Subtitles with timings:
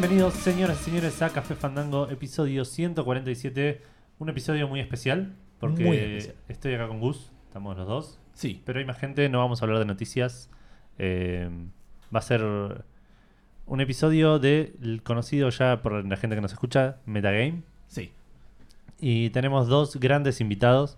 [0.00, 3.82] Bienvenidos, señoras y señores, a Café Fandango, episodio 147.
[4.18, 6.36] Un episodio muy especial, porque Muy especial.
[6.48, 8.18] estoy acá con Gus, estamos los dos.
[8.32, 8.62] Sí.
[8.64, 10.48] Pero hay más gente, no vamos a hablar de noticias.
[10.96, 11.50] Eh,
[12.14, 12.42] va a ser
[13.66, 17.62] un episodio del conocido ya por la gente que nos escucha, Metagame.
[17.86, 18.10] Sí.
[19.00, 20.96] Y tenemos dos grandes invitados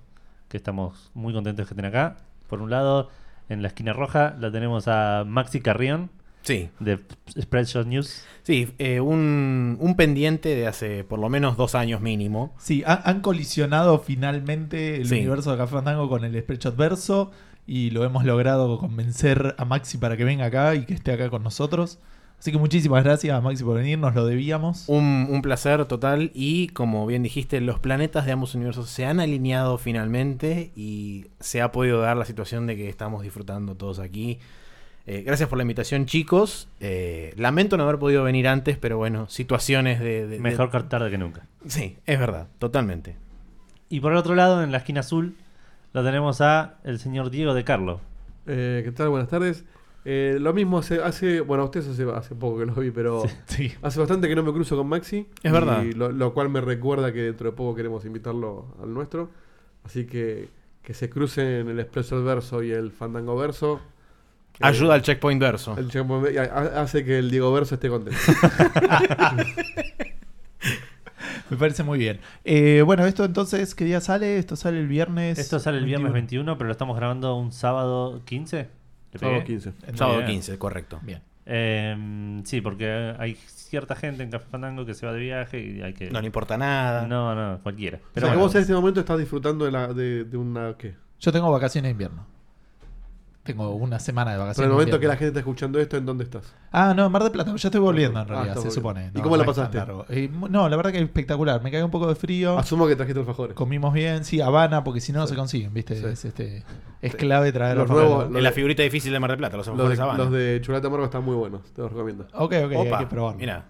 [0.48, 2.18] que estamos muy contentos que estén acá.
[2.46, 3.10] Por un lado,
[3.48, 6.08] en la esquina roja la tenemos a Maxi Carrión
[6.42, 6.98] Sí, de
[7.40, 8.24] Spreadshot News.
[8.42, 12.52] sí, eh, un, un pendiente de hace por lo menos dos años mínimo.
[12.58, 15.14] Sí, han, han colisionado finalmente el Sí.
[15.16, 17.30] universo de Café Fandango con el Spreadshot Verso
[17.66, 21.30] y lo hemos logrado convencer a Maxi para que venga acá y que esté acá
[21.30, 21.98] con nosotros.
[22.40, 24.88] Así que muchísimas gracias a Maxi por venir, nos lo debíamos.
[24.88, 29.20] Un, un placer total y como bien dijiste, los planetas de ambos universos se han
[29.20, 34.40] alineado finalmente y se ha podido dar la situación de que estamos disfrutando todos aquí.
[35.06, 36.68] Eh, gracias por la invitación chicos.
[36.80, 40.26] Eh, lamento no haber podido venir antes, pero bueno, situaciones de...
[40.26, 41.46] de- Mejor de- tarde que nunca.
[41.66, 43.16] Sí, es verdad, totalmente.
[43.88, 45.34] Y por el otro lado, en la esquina azul,
[45.92, 48.00] lo tenemos a el señor Diego de Carlo.
[48.46, 49.08] Eh, ¿Qué tal?
[49.08, 49.64] Buenas tardes.
[50.04, 53.72] Eh, lo mismo hace, hace, bueno, ustedes hace, hace poco que lo vi, pero Sí.
[53.82, 55.28] hace bastante que no me cruzo con Maxi.
[55.42, 55.82] Es y verdad.
[55.94, 59.30] Lo, lo cual me recuerda que dentro de poco queremos invitarlo al nuestro.
[59.84, 60.48] Así que
[60.82, 63.80] que se crucen el Expreso Verso y el Fandango Verso.
[64.62, 65.76] Eh, Ayuda al checkpoint verso.
[65.76, 66.36] el checkpoint-
[66.76, 68.18] hace que el Diego Verso esté contento.
[71.50, 72.18] Me parece muy bien.
[72.44, 74.38] Eh, bueno, esto entonces, ¿qué día sale?
[74.38, 75.38] Esto sale el viernes.
[75.38, 76.52] Esto sale el viernes 21.
[76.54, 78.68] 21, pero lo estamos grabando un sábado 15.
[79.12, 79.46] ¿Le Sábado pegué?
[79.60, 79.72] 15.
[79.94, 80.30] Sábado bien.
[80.30, 81.00] 15, correcto.
[81.02, 81.20] Bien.
[81.44, 85.82] Eh, sí, porque hay cierta gente en Café Fandango que se va de viaje y
[85.82, 86.10] hay que...
[86.10, 87.06] No le importa nada.
[87.06, 87.98] no, no, cualquiera.
[87.98, 90.36] Pero o sea, que bueno, vos en este momento estás disfrutando de, la, de, de
[90.36, 90.74] una...
[90.78, 90.94] ¿Qué?
[91.20, 92.26] Yo tengo vacaciones de invierno.
[93.42, 94.58] Tengo una semana de Pero vacaciones.
[94.66, 96.54] en el momento que la gente está escuchando esto, ¿en dónde estás?
[96.70, 97.50] Ah, no, en Mar del Plata.
[97.56, 99.10] Ya estoy volviendo en Ah, realidad, está se volviendo.
[99.10, 99.18] supone.
[99.18, 99.78] ¿Y cómo la es pasaste?
[100.10, 101.60] Eh, no, la verdad que espectacular.
[101.60, 102.56] Me cae un poco de frío.
[102.56, 103.56] Asumo que trajiste alfajores.
[103.56, 105.32] Comimos bien, sí, Habana, porque si no, no Sí.
[105.32, 105.96] se consiguen, ¿viste?
[105.96, 106.06] Sí.
[106.06, 106.62] Es, este,
[107.00, 108.10] es clave traer Los alfajores.
[108.10, 110.18] nuevos- En la figurita difícil de Mar del Plata, los Los alfajores de, Habana.
[110.24, 112.28] los de chocolate amargo están muy buenos, te los recomiendo.
[112.34, 113.40] Ok, ok, Opa, hay que probarlo.
[113.40, 113.64] Mira,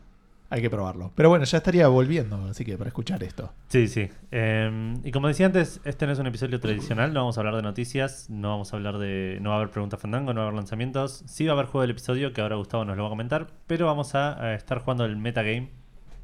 [0.54, 1.12] Hay que probarlo.
[1.14, 3.54] Pero bueno, ya estaría volviendo, así que para escuchar esto.
[3.68, 4.10] Sí, sí.
[4.30, 7.56] Eh, y como decía antes, este no es un episodio tradicional, no vamos a hablar
[7.56, 9.38] de noticias, no vamos a hablar de...
[9.40, 11.22] No va a haber preguntas fandango, no va a haber lanzamientos.
[11.26, 13.46] Sí va a haber juego del episodio, que ahora Gustavo nos lo va a comentar,
[13.66, 15.70] pero vamos a, a estar jugando el Metagame.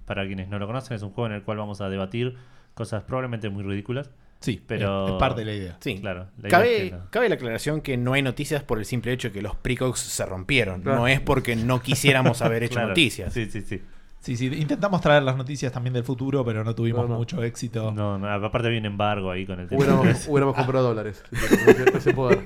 [0.05, 2.37] Para quienes no lo conocen, es un juego en el cual vamos a debatir
[2.75, 4.11] cosas probablemente muy ridículas.
[4.41, 5.77] Sí, Pero- es, parte de la idea.
[5.81, 5.99] sí.
[6.01, 6.29] Claro.
[6.37, 7.11] la idea es Cabe, que no.
[7.11, 9.99] cabe la aclaración que no hay noticias por el simple hecho de que los precogs
[10.01, 10.83] se rompieron.
[10.83, 10.99] Claro.
[11.01, 12.89] No es porque no quisiéramos haber hecho Claro.
[12.89, 13.33] noticias.
[13.33, 13.83] Sí, sí, sí.
[14.21, 17.19] Sí, sí, intentamos traer las noticias también del futuro, pero no tuvimos No, no.
[17.19, 17.93] mucho éxito.
[17.93, 19.79] No, no, aparte había un embargo ahí con el tema.
[19.79, 21.23] Hubiéramos, hubiéramos comprado dólares.
[21.33, 22.45] Ese- ese poder.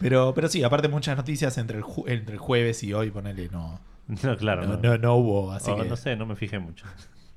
[0.00, 3.48] Pero, pero sí, aparte muchas noticias entre el, ju- entre el jueves y hoy, ponele,
[3.50, 3.80] no,
[4.22, 4.62] No, claro.
[4.66, 5.52] no, No, no- no hubo.
[5.52, 6.86] Así O que no sé, no me fijé mucho.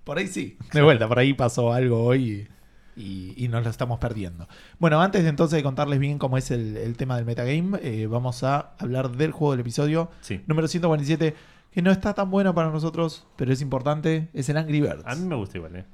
[0.04, 0.58] por ahí sí.
[0.72, 2.48] De vuelta, por ahí pasó algo hoy
[2.96, 4.48] y, y nos lo estamos perdiendo.
[4.80, 8.08] Bueno, antes de entonces de contarles bien cómo es el, el tema del metagame, eh,
[8.08, 10.42] vamos a hablar del juego del episodio Sí.
[10.48, 11.36] número 147,
[11.74, 15.04] que no está tan bueno para nosotros, pero es importante, es el Angry Birds.
[15.06, 15.86] A mí me gusta igual, ¿eh?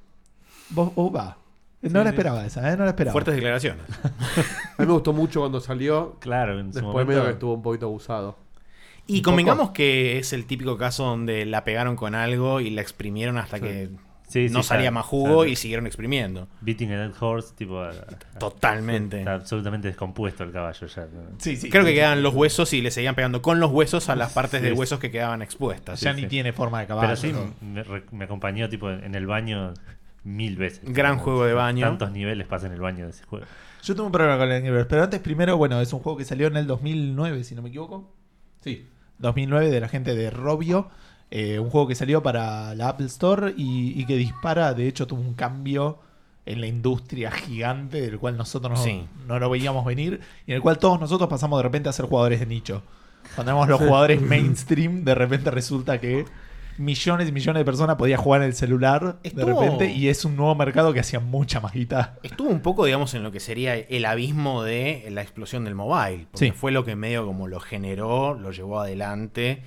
[0.72, 1.38] Vos, vos va.
[1.82, 2.10] No Sí, la sí.
[2.10, 2.76] esperaba esa, ¿eh?
[2.78, 3.14] No la esperaba.
[3.14, 3.86] Fuertes declaraciones.
[4.78, 6.18] A mí me gustó mucho cuando salió.
[6.20, 7.08] Claro, en su Después momento...
[7.12, 8.38] medio que estuvo un poquito abusado.
[9.08, 12.82] Y Un convengamos que es el típico caso donde la pegaron con algo y la
[12.82, 13.64] exprimieron hasta Sí.
[13.64, 13.90] que
[14.30, 16.48] Sí, sí, no salía está- más jugo está- y siguieron exprimiendo.
[16.62, 17.84] Beating a Dead Horse, tipo...
[18.40, 19.20] Totalmente.
[19.20, 21.02] Está absolutamente descompuesto el caballo ya.
[21.04, 21.22] ¿no?
[21.40, 21.70] Sí, sí.
[21.70, 24.62] Creo que quedaban los huesos y le seguían pegando con los huesos a las partes
[24.62, 26.00] Sí, de huesos que quedaban expuestas.
[26.02, 26.28] Ya sí, ni sí.
[26.30, 27.08] tiene forma de caballo.
[27.08, 27.54] Pero sí, ¿no?
[27.68, 29.74] me, re- me acompañó tipo en el baño
[30.24, 30.82] mil veces.
[30.86, 31.86] Gran juego de baño.
[31.88, 33.46] Tantos niveles pasa en el baño de ese juego.
[33.84, 36.18] Yo tengo un problema con el Angry Birds, pero antes primero, bueno, es un juego
[36.18, 38.14] que salió en el 2009, si no me equivoco.
[38.62, 38.88] Sí,
[39.20, 40.90] 2009 de la gente de Robio.
[41.32, 45.06] Eh, un juego que salió para la Apple Store y, y que dispara, de hecho
[45.08, 46.00] tuvo un cambio
[46.46, 49.06] en la industria gigante del cual nosotros no, Sí.
[49.28, 52.06] no lo veíamos venir y en el cual todos nosotros pasamos de repente a ser
[52.06, 52.82] jugadores de nicho.
[53.36, 56.26] Cuando éramos los jugadores mainstream, de repente resulta que
[56.80, 60.38] millones y millones de personas podían jugar en el celular de repente y es un
[60.38, 62.16] nuevo mercado que hacía mucha más guita.
[62.24, 66.28] Estuvo un poco, digamos, en lo que sería el abismo de la explosión del mobile.
[66.32, 66.52] Porque Sí.
[66.52, 69.62] fue lo que medio como lo generó, lo llevó adelante.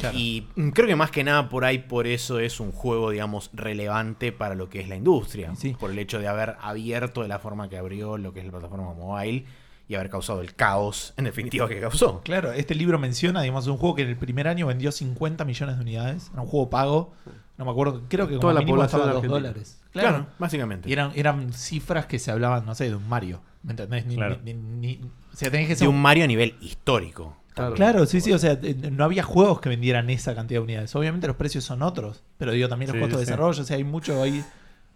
[0.00, 0.18] Claro.
[0.18, 4.32] Y creo que más que nada por ahí, por eso es un juego, digamos, relevante
[4.32, 5.54] para lo que es la industria.
[5.56, 5.76] Sí.
[5.78, 8.52] Por el hecho de haber abierto de la forma que abrió lo que es la
[8.52, 9.44] plataforma mobile
[9.88, 12.20] y haber causado el caos, en definitiva, que causó.
[12.22, 15.76] Claro, este libro menciona, digamos, un juego que en el primer año vendió 50 millones
[15.76, 16.30] de unidades.
[16.32, 17.12] Era un juego pago.
[17.58, 19.48] No me acuerdo, creo que como Toda la mínimo población estaba a 2 argentina.
[19.50, 19.80] dólares.
[19.92, 20.88] Claro, básicamente.
[20.88, 23.42] Y eran, eran cifras que se hablaban, no sé, de un Mario.
[23.62, 24.06] ¿Me entendés?
[24.06, 24.38] Ni- Claro.
[24.44, 25.00] ni- ni- ni-
[25.32, 27.36] o sea, tenés que ser de un Mario a nivel histórico.
[27.74, 30.94] Claro, sí, sí, o sea, eh, no había juegos que vendieran esa cantidad de unidades.
[30.96, 33.76] Obviamente los precios son otros, pero digo también los Sí, costos de desarrollo, o sea,
[33.76, 34.44] hay mucho ahí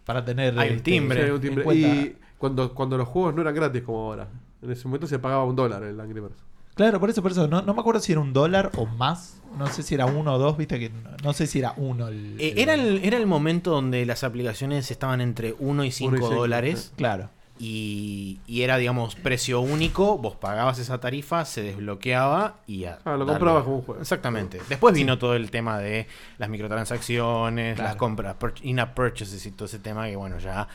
[0.05, 0.57] para tener.
[0.59, 1.17] Hay un este, timbre.
[1.19, 1.75] Sí, hay un en timbre.
[1.75, 4.27] Y cuando, cuando los juegos no eran gratis como ahora.
[4.61, 6.35] En ese momento se pagaba un dólar el Angry Birds.
[6.75, 7.47] Claro, por eso, por eso.
[7.47, 9.37] No, no me acuerdo si era un dólar o más.
[9.57, 12.09] No sé si era uno o dos, viste que no, no sé si era uno.
[12.09, 15.91] El, Eh, el- era, el, era el momento donde las aplicaciones estaban entre 1 y
[15.91, 16.91] 5 cinco, dólares.
[16.97, 17.29] Claro.
[17.57, 20.17] Y, y era, digamos, precio único.
[20.17, 22.99] Vos pagabas esa tarifa, se desbloqueaba y ya.
[23.05, 24.01] Ah, lo comprabas como un juego.
[24.01, 24.59] Exactamente.
[24.67, 26.07] Después vino todo el tema de
[26.37, 27.89] las microtransacciones, Claro.
[27.89, 30.67] las compras, in-app purchases y todo ese tema que, bueno, ya.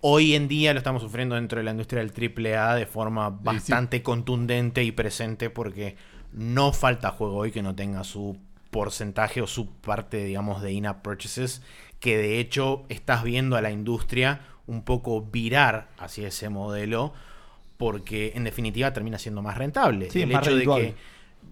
[0.00, 3.36] Hoy en día lo estamos sufriendo dentro de la industria del AAA de forma sí.
[3.42, 5.96] bastante contundente y presente porque
[6.32, 8.36] no falta juego hoy que no tenga su
[8.70, 11.62] porcentaje o su parte, digamos, de in-app purchases,
[11.98, 17.12] que de hecho estás viendo a la industria un poco virar hacia ese modelo
[17.76, 20.10] porque en definitiva termina siendo más rentable.
[20.10, 20.94] Sí, el más hecho de que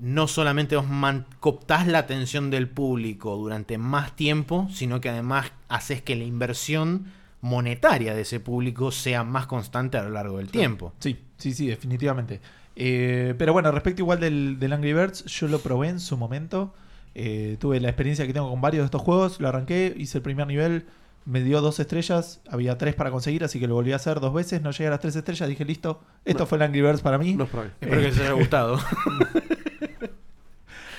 [0.01, 5.53] no solamente vos man- cooptás la atención del público durante más tiempo, sino que además
[5.69, 7.07] haces que la inversión
[7.41, 10.95] monetaria de ese público sea más constante a lo largo del tiempo.
[10.99, 12.41] Sí, sí, sí, definitivamente.
[12.75, 16.75] Eh, pero bueno, respecto igual del, del Angry Birds, yo lo probé en su momento.
[17.15, 19.39] Eh, tuve la experiencia que tengo con varios de estos juegos.
[19.41, 20.87] Lo arranqué, hice el primer nivel,
[21.27, 22.41] me dio dos estrellas.
[22.49, 24.61] Había tres para conseguir, así que lo volví a hacer dos veces.
[24.63, 25.49] No llegué a las tres estrellas.
[25.49, 26.47] Dije, listo, esto No.
[26.47, 27.35] fue el Angry Birds para mí.
[27.35, 27.71] No es para mí.
[27.81, 28.79] Espero que les haya gustado.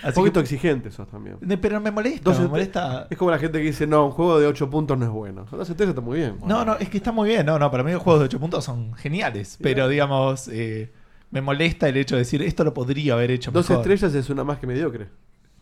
[0.06, 1.38] Un poquito que- exigente sos también.
[1.60, 3.08] Pero me molesta, me molesta.
[3.10, 5.46] Es como la gente que dice, no, un juego de 8 puntos no es bueno.
[5.50, 6.38] Dos estrellas está muy bien.
[6.46, 7.44] No, no, es que está muy bien.
[7.46, 9.58] No, no, para mí los juegos de 8 puntos son geniales.
[9.62, 10.92] Pero digamos, eh,
[11.32, 13.82] me molesta el hecho de decir, esto lo podría haber hecho Dos mejor.
[13.92, 15.08] estrellas es una más que mediocre.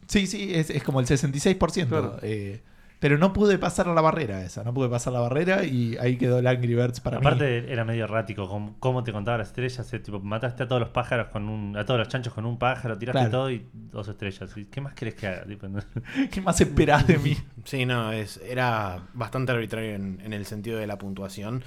[0.07, 1.87] Sí, sí, es, es como el 66%.
[1.87, 2.17] Claro.
[2.21, 2.61] eh,
[3.03, 6.39] pero no pude pasar la barrera esa, no pude pasar la barrera y ahí quedó
[6.39, 7.25] el Angry Birds para mí.
[7.27, 10.79] Aparte era medio errático cómo, cómo te contaba las estrellas, eh, tipo mataste a todos
[10.79, 13.29] los pájaros con un, a todos los chanchos con un pájaro, tiraste Claro.
[13.31, 14.49] todo y dos estrellas.
[14.55, 15.43] ¿Y ¿Qué más querés que haga?
[15.43, 15.81] Tipo, no-
[16.31, 17.35] ¿Qué más esperás de mí?
[17.65, 21.61] Sí, no, es, era bastante arbitrario en, en el sentido de la puntuación.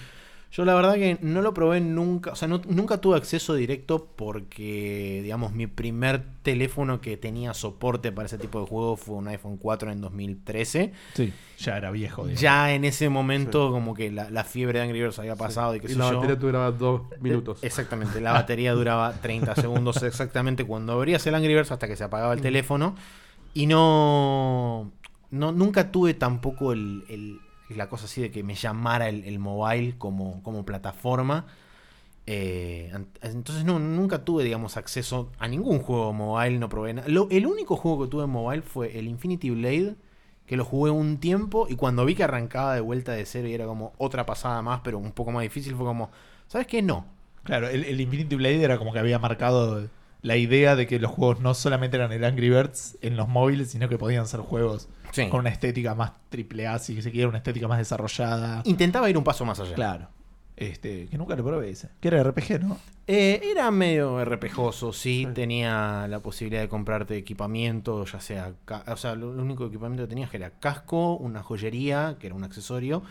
[0.57, 4.09] Yo la verdad que no lo probé nunca, o sea, no- nunca tuve acceso directo
[4.17, 9.29] porque, digamos, mi primer teléfono que tenía soporte para ese tipo de juego fue un
[9.29, 10.93] iPhone 4 en 2013.
[11.13, 12.23] Sí, ya era viejo.
[12.23, 12.41] digamos.
[12.41, 15.81] Ya en ese momento como que la, la fiebre de Angry Birds había pasado y
[15.81, 16.15] sé la yo.
[16.17, 17.63] batería duraba dos minutos.
[17.63, 21.97] Eh, Exactamente, la batería duraba 30 segundos exactamente cuando abrías el Angry Birds hasta que
[21.97, 22.95] se apagaba el teléfono.
[23.53, 24.91] Y no,
[25.31, 27.41] no nunca tuve tampoco el, el-
[27.75, 31.47] la cosa así de que me llamara el, el mobile como, como plataforma.
[32.29, 32.93] Eh,
[33.23, 37.09] entonces no, nunca tuve, digamos, acceso a ningún juego mobile, no probé nada.
[37.09, 39.95] Lo- el único juego que tuve en mobile fue el Infinity Blade,
[40.47, 43.55] que lo jugué un tiempo y cuando vi que arrancaba de vuelta de cero y
[43.55, 46.11] era como otra pasada más, pero un poco más difícil, fue como,
[46.49, 46.83] ¿sabes qué?
[46.83, 47.07] No.
[47.45, 49.89] Claro, el, el Infinity Blade era como que había marcado
[50.23, 53.71] la idea de que los juegos no solamente eran el Angry Birds en los móviles,
[53.71, 55.29] sino que podían ser juegos Sí.
[55.29, 58.63] con una estética más triple A, si se quiere, una estética más desarrollada.
[58.65, 59.75] Intentaba ir un paso más allá.
[59.75, 60.09] Claro.
[60.57, 61.91] Este, que nunca lo probé ese.
[62.01, 62.79] Que era RPG, ¿no?
[63.07, 65.33] Eh, era medio RPGoso, sí, Sí.
[65.35, 68.53] tenía la posibilidad de comprarte equipamiento, ya sea,
[68.87, 72.43] o sea, lo, lo único equipamiento que tenías era casco, una joyería, que era un
[72.45, 73.03] accesorio,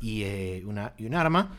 [0.00, 1.52] y, eh, una, y un arma,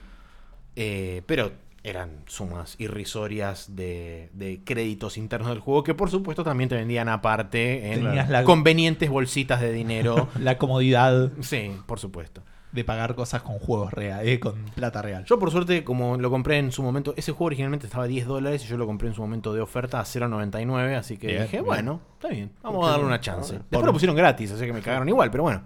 [0.76, 1.52] eh, pero
[1.84, 7.10] eran sumas irrisorias de, de créditos internos del juego, que por supuesto también te vendían
[7.10, 10.28] aparte en Tenías la- convenientes bolsitas de dinero.
[10.40, 12.44] La comodidad sí, por supuesto.
[12.72, 15.26] de pagar cosas con juegos real, eh, con plata real.
[15.26, 18.28] Yo por suerte, como lo compré en su momento, ese juego originalmente estaba a 10
[18.28, 21.42] dólares y yo lo compré en su momento de oferta a 0.99, así que Bien,
[21.42, 21.66] dije, bien.
[21.66, 23.56] bueno, está bien, vamos a darle una chance.
[23.56, 25.64] Por- Después lo pusieron gratis, así que me cagaron igual, pero bueno.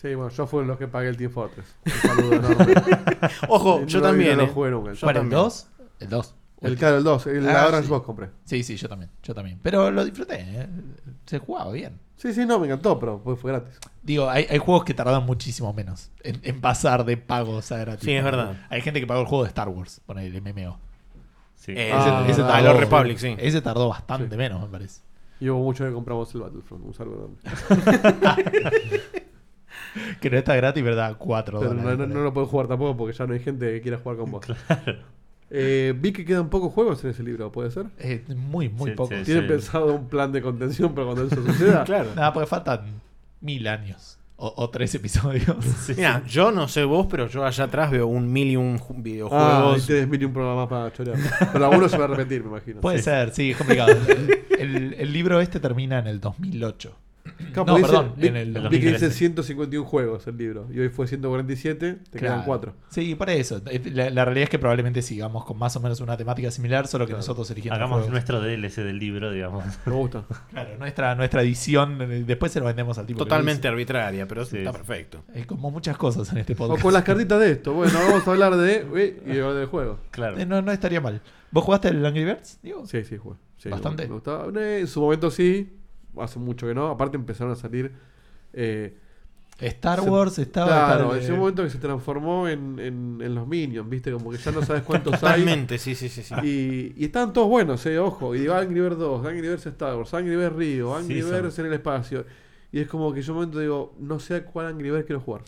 [0.00, 1.74] Sí, bueno, yo fui los que pagué el Team Fortress.
[1.84, 2.74] Un saludo enorme.
[3.48, 4.36] Ojo, No, yo también.
[4.36, 4.46] No eh.
[4.46, 4.92] lo jugué nunca.
[4.92, 5.40] Yo ¿Cuál, el también.
[5.42, 5.66] 2?
[6.00, 6.34] El 2.
[6.60, 7.90] El, claro, el 2, el, Ah, la Orange sí.
[7.90, 8.28] Box compré.
[8.44, 9.58] Sí, sí, yo también, yo también.
[9.62, 10.68] Pero lo disfruté, ¿eh?
[11.26, 11.98] se jugaba bien.
[12.16, 13.78] Sí, sí, no, me encantó, pero fue, fue gratis.
[14.02, 18.04] Digo, hay, hay juegos que tardan muchísimo menos en, en pasar de pagos a gratis.
[18.04, 18.56] Sí, es verdad.
[18.70, 20.78] Hay gente que pagó el juego de Star Wars, poner el MMO.
[21.54, 21.72] Sí.
[21.76, 22.56] Eh, Ah, ese- verdad.
[22.56, 23.34] a los Republic, sí.
[23.38, 24.36] Ese tardó bastante Sí.
[24.36, 25.00] menos, me parece.
[25.40, 26.84] Y hubo mucho que compramos el Battlefront.
[26.86, 27.36] Un saludo enorme.
[30.20, 31.16] Que no está gratis, ¿verdad?
[31.18, 31.98] 4 Pero dólares.
[31.98, 34.18] no, no- no lo puedo jugar tampoco porque ya no hay gente que quiera jugar
[34.18, 34.46] con vos.
[35.50, 37.86] Eh, vi que quedan pocos juegos en ese libro, ¿puede ser?
[37.98, 39.14] Eh, muy, muy Sí, poco.
[39.16, 39.22] sí.
[39.24, 41.84] ¿Tienen pensado un plan de contención para cuando eso suceda?
[41.86, 42.10] Claro.
[42.14, 43.00] Nada, porque faltan
[43.40, 44.18] mil años.
[44.36, 45.56] O, o tres episodios.
[45.80, 48.78] Sí, Mira, yo no sé vos, pero yo allá atrás veo un mil y un
[48.78, 49.86] ju- Ah, videojuegos.
[49.86, 51.16] tenés mil y un programa más para chorear.
[51.52, 52.80] Pero alguno se va a repetir, me imagino.
[52.82, 53.04] Puede Sí.
[53.04, 53.90] ser, sí, es complicado.
[53.90, 56.94] El, el- el libro este termina en el 2008.
[57.52, 59.06] Capaz No, dice- perdón, en el vi que 2013.
[59.06, 60.66] dice 151 juegos el libro.
[60.72, 62.42] Y hoy fue 147, te quedan Claro.
[62.46, 62.74] 4.
[62.90, 63.60] Sí, por eso.
[63.92, 67.04] La, la realidad es que probablemente sigamos con más o menos una temática similar, solo
[67.06, 67.18] que Claro.
[67.18, 68.10] nosotros eligiendo Hagamos juegos.
[68.12, 69.64] nuestro DLC del libro, digamos.
[69.86, 70.24] Me gusta.
[70.50, 73.18] Claro, nuestra, nuestra edición, eh, después se lo vendemos al tipo.
[73.18, 74.58] que Totalmente arbitraria, pero Sí.
[74.58, 75.22] está perfecto.
[75.28, 75.38] hizo.
[75.38, 76.82] Eh, como muchas cosas en este O podcast.
[76.82, 77.72] con las cartitas de esto.
[77.72, 79.16] Bueno, vamos a hablar de.
[79.26, 79.98] y hablar del juego.
[80.10, 80.38] Claro.
[80.38, 81.20] Eh, no, no estaría mal.
[81.50, 82.58] ¿Vos jugaste el Angry Birds?
[82.62, 82.84] Digo?
[82.86, 83.36] Sí, sí, jugué.
[83.56, 84.06] Sí, Bastante.
[84.06, 84.46] Me gustaba.
[84.60, 85.74] En su momento sí.
[86.22, 86.88] Hace mucho que no.
[86.88, 87.92] Aparte empezaron a salir.
[88.52, 88.96] eh,
[89.60, 90.68] Star Se- Wars estaba.
[90.68, 94.12] claro, estaba- ese momento que se transformó en, en- en los Minions, ¿viste?
[94.12, 95.18] Como que ya no sabes cuántos hay.
[95.20, 96.22] Totalmente, sí, sí, sí.
[96.22, 96.34] sí.
[96.44, 98.36] Y, y estaban todos buenos, eh, ojo.
[98.36, 101.54] Y digo, Angry Birds 2, Angry Birds Star Wars, Angry Birds Rio, Angry Sí, Birds
[101.54, 102.24] son- en el espacio.
[102.70, 105.20] Y es como que yo un momento digo, no sé a cuál Angry Birds quiero
[105.20, 105.42] jugar.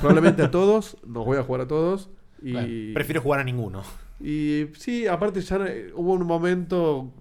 [0.00, 2.10] Probablemente a todos, no voy a jugar a todos.
[2.42, 3.82] Y, Prefiero jugar a ninguno.
[4.18, 7.12] y sí, aparte ya eh, hubo un momento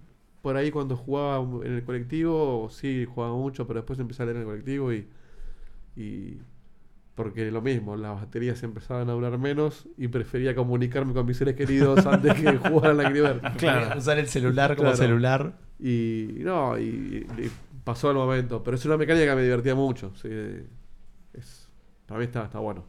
[0.41, 4.37] por ahí cuando jugaba en el colectivo, sí, jugaba mucho, pero después empecé a leer
[4.37, 5.07] en el colectivo y...
[5.95, 6.39] y
[7.15, 11.55] porque lo mismo, las baterías empezaban a durar menos y prefería comunicarme con mis seres
[11.55, 13.57] queridos antes que jugar al Angry Birds.
[13.57, 13.97] Claro.
[13.99, 14.97] Usar el celular como Claro.
[14.97, 15.53] celular.
[15.79, 17.51] Y no, y, y
[17.83, 18.63] pasó el momento.
[18.63, 20.13] Pero es una mecánica que me divertía mucho.
[20.15, 20.29] sí,
[21.33, 21.69] es,
[22.07, 22.85] para mí está, está bueno.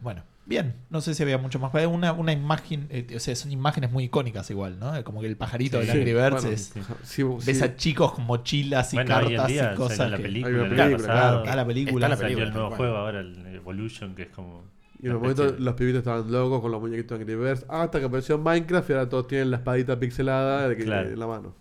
[0.00, 0.74] Bueno, bien.
[0.90, 1.72] No sé si había mucho más.
[1.86, 2.86] Una, una imagen.
[2.90, 4.92] eh, o sea, son imágenes muy icónicas igual, ¿no?
[5.04, 6.62] Como que el pajarito del Sí, Angry Birds bueno, es.
[6.74, 6.80] sí.
[7.04, 7.64] sí, Ves sí.
[7.64, 10.10] a chicos con mochilas y Bueno, hoy en cartas día y cosas.
[10.10, 11.42] la que- película, Claro, pasado.
[11.44, 12.06] está la película.
[12.06, 14.64] Está la película, el nuevo tal juego ahora, el Evolution, que es como.
[15.00, 17.64] Y en un momento los pibitos estaban locos con los muñequitos de Angry Birds.
[17.68, 21.08] Hasta que apareció Minecraft y ahora todos tienen la espadita pixelada de que- Claro.
[21.10, 21.54] en la mano.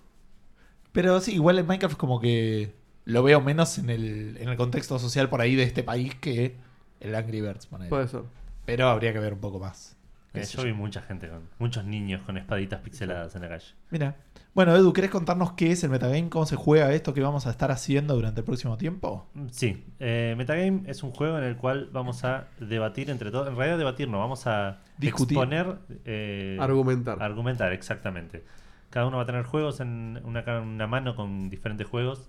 [0.91, 2.74] Pero sí, igual en Minecraft como que
[3.06, 6.56] lo veo menos en el, en el contexto social por ahí de este país que
[7.00, 7.67] el Angry Birds.
[7.67, 8.22] Puede ser.
[8.68, 9.98] Pero habría que ver un poco más.
[10.36, 10.66] Eh, yo yo.
[10.66, 13.66] vi mucha gente, con muchos niños con espaditas pixeladas en la calle.
[13.90, 14.16] Mira.
[14.54, 16.30] Bueno, Edu, ¿querés contarnos qué es el metagame?
[16.30, 19.28] ¿Cómo se juega esto que vamos a estar haciendo durante el próximo tiempo?
[19.36, 23.48] Mm, Sí, eh, Metagame es un juego en el cual vamos a debatir entre todos.
[23.48, 25.38] En realidad, debatir no, vamos a Discutir.
[25.38, 25.78] exponer.
[26.06, 27.22] eh, Argumentar.
[27.24, 28.44] Argumentar, exactamente.
[28.90, 32.28] Cada uno va a tener juegos en una, una mano con diferentes juegos.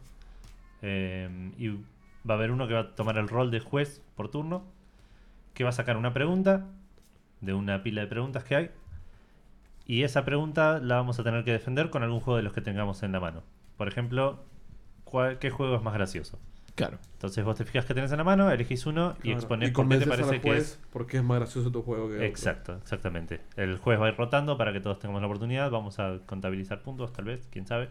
[0.83, 1.69] eh, y
[2.29, 4.65] va a haber uno que va a tomar el rol de juez por turno.
[5.59, 6.67] Que va a sacar una pregunta
[7.41, 8.71] de una pila de preguntas que hay.
[9.87, 12.61] Y esa pregunta la vamos a tener que defender con algún juego de los que
[12.61, 13.43] tengamos en la mano.
[13.77, 14.45] Por ejemplo,
[15.03, 16.39] ¿cuál- ¿qué juego es más gracioso?
[16.77, 16.99] Claro.
[17.15, 19.97] Entonces vos te fijas que tenés en la mano, elegís uno y exponés por qué
[19.99, 20.81] te parece al que juez es.
[20.93, 22.25] porque es más gracioso tu juego que otro.
[22.27, 23.41] Exacto, exactamente.
[23.57, 25.71] El juez va a ir rotando para que todos tengamos la oportunidad.
[25.73, 27.89] Vamos a contabilizar puntos, tal vez, quién sabe.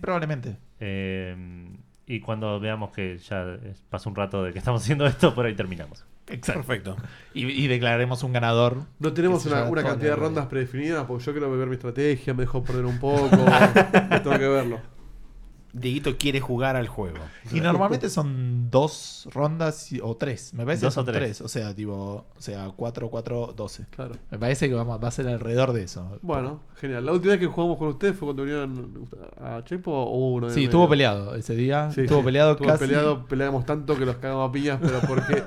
[0.00, 0.56] Probablemente.
[0.80, 1.68] Eh,
[2.06, 3.58] y cuando veamos que ya
[3.90, 6.04] pasa un rato de que estamos haciendo esto, por ahí terminamos.
[6.28, 6.62] Exacto.
[6.62, 6.96] Perfecto.
[7.34, 8.78] Y, y declararemos un ganador.
[8.98, 12.62] No tenemos una, cantidad de rondas predefinidas porque yo quiero ver mi estrategia, me dejo
[12.62, 13.28] perder un poco.
[14.22, 14.95] tengo que verlo.
[15.78, 17.18] Dieguito quiere jugar al juego.
[17.52, 20.54] Y normalmente son dos rondas y- o tres.
[20.54, 21.16] Me parece Dos que o son tres.
[21.22, 21.40] tres.
[21.42, 23.86] O sea, tipo, o sea, 4, 4, 12.
[23.90, 24.14] Claro.
[24.30, 26.18] Me parece que vamos, va a ser alrededor de eso.
[26.22, 27.04] Bueno, genial.
[27.04, 29.08] La última vez que jugamos con ustedes fue cuando vinieron
[29.40, 30.50] a Chepo o uno.
[30.50, 30.90] Sí, estuvo medio?
[30.90, 31.90] peleado ese día.
[31.92, 32.78] Sí, estuvo peleado Estuvo casi.
[32.86, 35.42] peleado, peleamos tanto que los cagamos a piñas, pero porque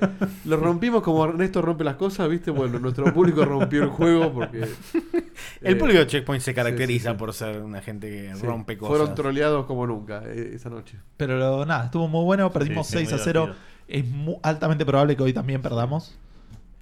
[0.45, 2.51] lo rompimos como Ernesto rompe las cosas, ¿viste?
[2.51, 4.67] Bueno, nuestro público rompió el juego porque.
[5.61, 7.19] El eh, público de Checkpoint se sí, caracteriza sí, sí.
[7.19, 8.97] por ser una gente que sí, rompe cosas.
[8.97, 10.97] Fueron troleados como nunca eh, esa noche.
[11.17, 12.51] Pero nada, estuvo muy bueno.
[12.51, 13.41] Perdimos Sí, sí, 6 muy a 0.
[13.41, 13.69] divertido.
[13.87, 16.15] Es mu- altamente probable que hoy también perdamos.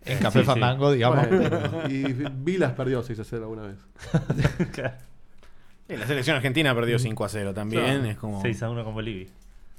[0.06, 0.52] En Café sí, sí.
[0.52, 1.28] Fandango, digamos.
[1.28, 3.78] Bueno, y Vilas perdió 6 a 0 alguna vez.
[5.90, 7.82] Eh, La selección argentina perdió 5 a 0 también.
[7.86, 8.06] Claro.
[8.10, 8.42] Es como.
[8.42, 9.28] 6 a 1 con Bolivia.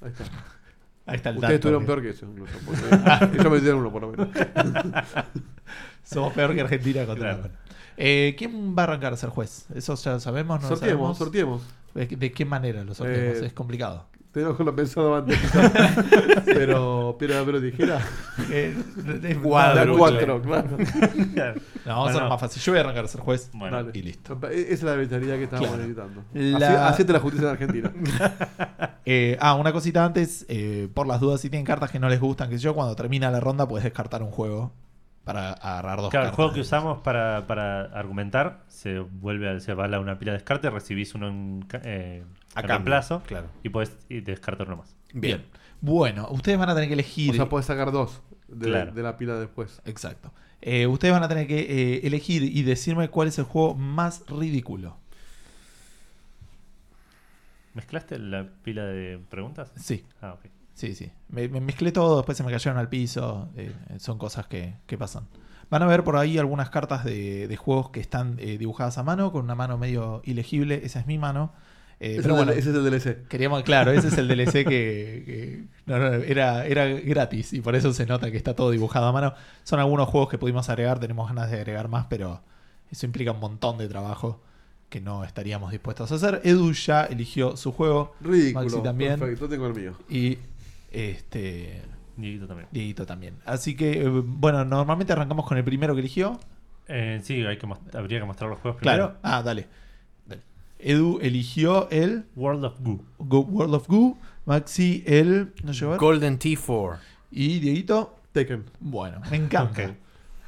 [0.00, 0.24] Ahí está.
[1.04, 2.52] Ahí está el Ustedes que peor que eso, incluso.
[2.64, 4.28] Porque ellos me dieron uno, por lo menos.
[6.04, 7.50] Somos peor que Argentina contra Claro.
[8.00, 9.66] Eh, ¿Quién va a arrancar a ser juez?
[9.74, 11.18] Eso ya lo sabemos, no lo sorteemos, sabemos.
[11.18, 11.62] sorteemos.
[11.94, 13.42] ¿De, de qué manera lo sorteamos?
[13.42, 14.06] Eh, es complicado.
[14.30, 15.36] Tenemos que haberlo pensado antes.
[16.44, 17.98] pero, piedra, pero tijera.
[18.52, 18.76] Eh,
[19.42, 19.92] Cuadro.
[19.92, 20.76] no, cuatro, claro.
[20.76, 22.28] No, vamos a Bueno.
[22.28, 22.62] más fácil.
[22.62, 23.50] Yo voy a arrancar a ser juez.
[23.54, 23.90] Bueno, Dale.
[23.98, 24.38] y listo.
[24.50, 25.82] Esa es la arbitrariedad que estábamos Claro.
[25.82, 27.14] necesitando.
[27.14, 27.92] La- justicia en Argentina.
[29.10, 32.20] Eh, ah, una cosita antes, eh, por las dudas, si tienen cartas que no les
[32.20, 34.70] gustan, que yo, cuando termina la ronda puedes descartar un juego
[35.28, 39.75] para agarrar dos Claro, el juego que usamos para, para argumentar se vuelve a, se
[39.75, 43.49] va a una pila de descarte, recibís uno en, eh, A en reemplazo claro.
[43.62, 44.97] y puedes y descartar uno más.
[45.12, 45.44] Bien.
[45.82, 47.32] Bueno, ustedes van a tener que elegir.
[47.32, 48.92] O sea, puedes sacar dos de, Claro.
[48.92, 49.82] de la pila después.
[49.85, 50.32] Exacto.
[50.62, 54.25] Eh, ustedes van a tener que eh, elegir y decirme cuál es el juego más
[54.28, 54.97] ridículo.
[57.75, 59.73] ¿Mezclaste la pila de preguntas?
[59.76, 60.47] Sí, Ah, ok.
[60.78, 61.11] Sí, sí.
[61.28, 63.49] Me, me mezclé todo, después se me cayeron al piso.
[63.56, 65.25] eh, son cosas que, que pasan.
[65.70, 69.02] Van a ver por ahí algunas cartas de, de juegos que están eh, dibujadas a
[69.02, 70.80] mano, con una mano medio ilegible.
[70.85, 71.52] Esa es mi mano.
[72.00, 73.26] Eh, pero bueno, ese es el DLC.
[73.28, 77.75] queríamos, claro, ese es el DLC que, que- no, no, era, era gratis y por
[77.75, 79.35] eso se nota que está todo dibujado a mano.
[79.64, 82.40] Son algunos juegos que pudimos agregar, tenemos ganas de agregar más, pero
[82.90, 84.40] eso implica un montón de trabajo
[84.88, 86.40] que no estaríamos dispuestos a hacer.
[86.44, 88.64] Edu ya eligió su juego Ridículo.
[88.64, 89.18] Maxi también.
[89.18, 89.92] Perfecto, tengo el mío.
[90.08, 90.38] y
[90.90, 91.83] este
[92.16, 92.68] Dieguito también.
[92.73, 93.35] Dieguito también.
[93.45, 96.38] Así que, eh, bueno, normalmente arrancamos con el primero que eligió.
[96.88, 99.04] Eh, sí, hay que habría que mostrar los juegos Claro.
[99.12, 99.21] primero.
[99.23, 99.66] Ah, dale.
[100.26, 100.42] Dale.
[100.78, 103.04] Edu eligió el World of Goo.
[103.18, 104.18] Go- World of Goo.
[104.47, 105.52] Maxi el.
[105.62, 105.97] No llegó.
[105.99, 106.97] Golden T4.
[107.30, 108.16] Y Dieguito.
[108.33, 108.64] Tekken.
[108.80, 109.95] Bueno, me encanta.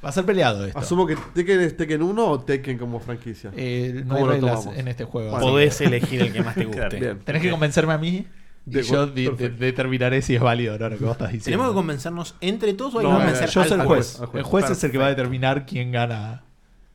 [0.03, 0.79] Va a ser peleado esto.
[0.79, 3.53] Asumo que Tekken es Tekken 1 o Tekken como franquicia.
[3.55, 5.39] Eh, no hay ¿Cómo lo reglas en este juego.
[5.39, 6.99] Podés elegir el que más te Claro, guste.
[7.01, 7.19] Bien.
[7.19, 8.27] Tenés que convencerme a mí
[8.67, 11.45] y De- yo de- determinaré si es válido o no lo que vos estás diciendo.
[11.57, 13.87] ¿Tenemos que convencernos entre todos o hay No, que convencer yo al soy el al
[13.87, 14.07] juez.
[14.17, 14.45] juez, al juez.
[14.45, 16.43] El juez es el que va a determinar quién gana.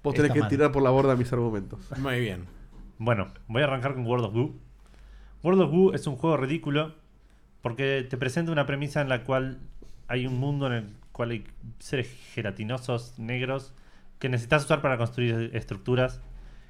[0.04, 1.80] Vos tenés que tirar por la borda mis argumentos.
[1.98, 2.46] Muy bien.
[3.00, 4.54] Bueno, voy a arrancar con World of Goo.
[5.44, 6.94] World of Goo es un juego ridículo
[7.62, 9.58] porque te presenta una premisa en la cual
[10.08, 11.46] hay un mundo en el cual hay
[11.80, 13.74] seres gelatinosos negros
[14.20, 16.22] que necesitas usar para construir estructuras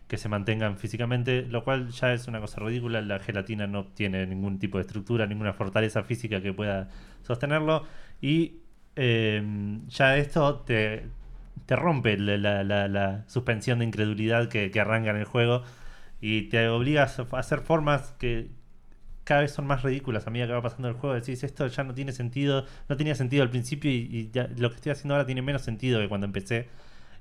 [0.07, 3.01] que se mantengan físicamente, lo cual ya es una cosa ridícula.
[3.01, 6.89] La gelatina no tiene ningún tipo de estructura, ninguna fortaleza física que pueda
[7.23, 7.85] sostenerlo.
[8.21, 8.57] Y
[8.95, 9.43] eh,
[9.87, 11.05] ya esto te,
[11.65, 15.63] te rompe la, la- suspensión de incredulidad que, arranca en el juego
[16.21, 18.49] y te obligas a hacer formas que
[19.23, 21.15] cada vez son más ridículas a medida que va pasando el juego.
[21.15, 24.69] Decís, esto ya no tiene sentido, no tenía sentido al principio y, y ya lo
[24.69, 26.69] que estoy haciendo ahora tiene menos sentido que cuando empecé.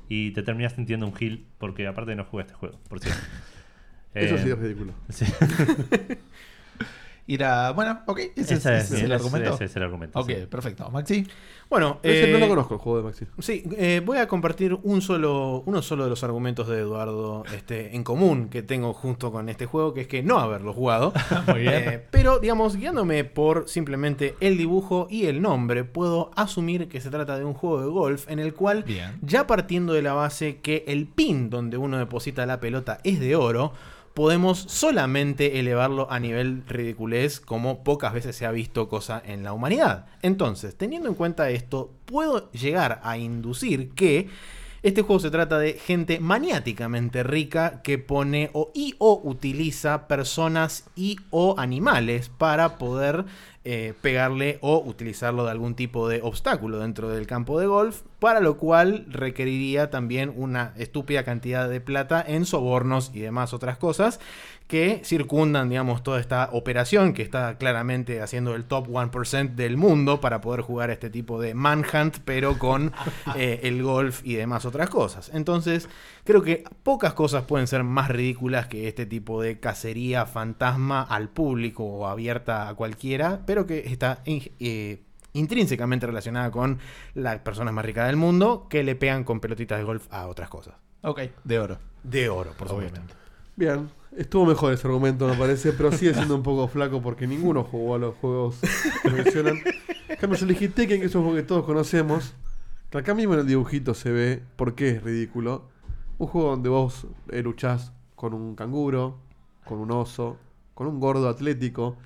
[0.08, 3.20] Y te terminas sintiendo un gil porque aparte no jugué a este juego, por cierto.
[4.14, 4.92] Eso Eh, sí es ridículo.
[5.08, 5.24] sí.
[7.26, 7.72] Ir a.
[7.72, 8.18] Bueno, ok.
[8.36, 9.54] Ese, es, Ese ese es el argumento.
[9.54, 10.20] ese es el argumento.
[10.20, 10.46] ok, sí.
[10.48, 10.90] perfecto.
[10.90, 11.26] Maxi.
[11.70, 13.26] Bueno, Ese no eh, lo conozco el juego de Maxi.
[13.38, 17.96] Sí, eh, voy a compartir un solo, uno solo de los argumentos de Eduardo este,
[17.96, 21.12] en común que tengo junto con este juego, que es que no haberlo jugado.
[21.46, 21.74] Muy bien.
[21.74, 27.10] Eh, pero, digamos, guiándome por simplemente el dibujo y el nombre, puedo asumir que se
[27.10, 29.18] trata de un juego de golf en el cual, Bien.
[29.22, 33.36] ya partiendo de la base que el pin donde uno deposita la pelota es de
[33.36, 33.72] oro,
[34.14, 39.52] podemos solamente elevarlo a nivel ridiculez como pocas veces se ha visto cosa en la
[39.52, 40.06] humanidad.
[40.22, 44.28] Entonces, teniendo en cuenta esto, puedo llegar a inducir que
[44.84, 50.84] este juego se trata de gente maniáticamente rica que pone o y o utiliza personas
[50.94, 53.24] y o animales para poder
[53.66, 58.40] eh, pegarle o utilizarlo de algún tipo de obstáculo dentro del campo de golf, para
[58.40, 64.20] lo cual requeriría también una estúpida cantidad de plata en sobornos y demás otras cosas
[64.66, 70.20] que circundan, digamos, toda esta operación que está claramente haciendo el top 1% del mundo
[70.20, 72.92] para poder jugar este tipo de manhunt, pero con
[73.36, 75.30] eh, el golf y demás otras cosas.
[75.34, 75.88] Entonces,
[76.24, 81.28] creo que pocas cosas pueden ser más ridículas que este tipo de cacería fantasma al
[81.28, 85.02] público o abierta a cualquiera, pero que está eh,
[85.34, 86.78] intrínsecamente relacionada con
[87.14, 90.48] las personas más ricas del mundo que le pegan con pelotitas de golf a otras
[90.48, 90.74] cosas.
[91.02, 91.78] Ok, de oro.
[92.02, 92.92] De oro, por supuesto.
[92.92, 93.14] Obviamente.
[93.56, 97.62] Bien, estuvo mejor ese argumento, me parece, pero sigue siendo un poco flaco porque ninguno
[97.62, 98.56] jugó a los juegos
[99.02, 99.60] que mencionan.
[100.18, 102.34] Carlos elegí Tekken, que es un juego que todos conocemos.
[102.90, 105.68] Que acá mismo en el dibujito se ve por qué es ridículo.
[106.18, 109.18] Un juego donde vos eh, luchás con un canguro,
[109.64, 110.36] con un oso,
[110.74, 111.96] con un gordo atlético,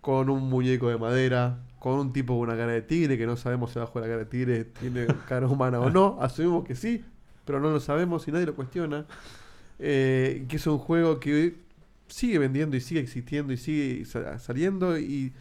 [0.00, 3.36] con un muñeco de madera, con un tipo con una cara de tigre que no
[3.36, 6.18] sabemos si abajo de la cara de tigre tiene cara humana o no.
[6.20, 7.04] Asumimos que sí,
[7.44, 9.06] pero no lo sabemos y nadie lo cuestiona.
[9.78, 11.56] Eh, que es un juego que
[12.06, 15.32] sigue vendiendo y sigue existiendo y sigue sa- saliendo y,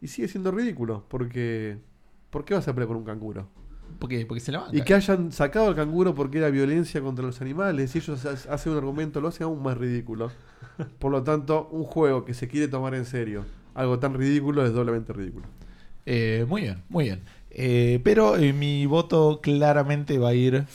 [0.00, 1.04] y sigue siendo ridículo.
[1.08, 1.78] Porque.
[2.30, 3.48] ¿Por qué vas a pelear con un canguro?
[3.98, 4.76] Porque, porque se la banca.
[4.76, 8.52] Y que hayan sacado al canguro porque era violencia contra los animales y ellos ha-
[8.54, 10.30] hacen un argumento, lo hacen aún más ridículo.
[10.98, 13.44] Por lo tanto, un juego que se quiere tomar en serio,
[13.74, 15.46] algo tan ridículo, es doblemente ridículo.
[16.06, 17.22] Eh, muy bien, muy bien.
[17.50, 20.66] Eh, pero eh, mi voto claramente va a ir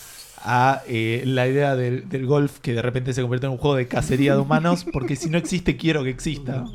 [0.44, 3.88] a eh, la idea del, golf que de repente se convierte en un juego de
[3.88, 6.66] cacería de humanos, porque si no existe, quiero que exista.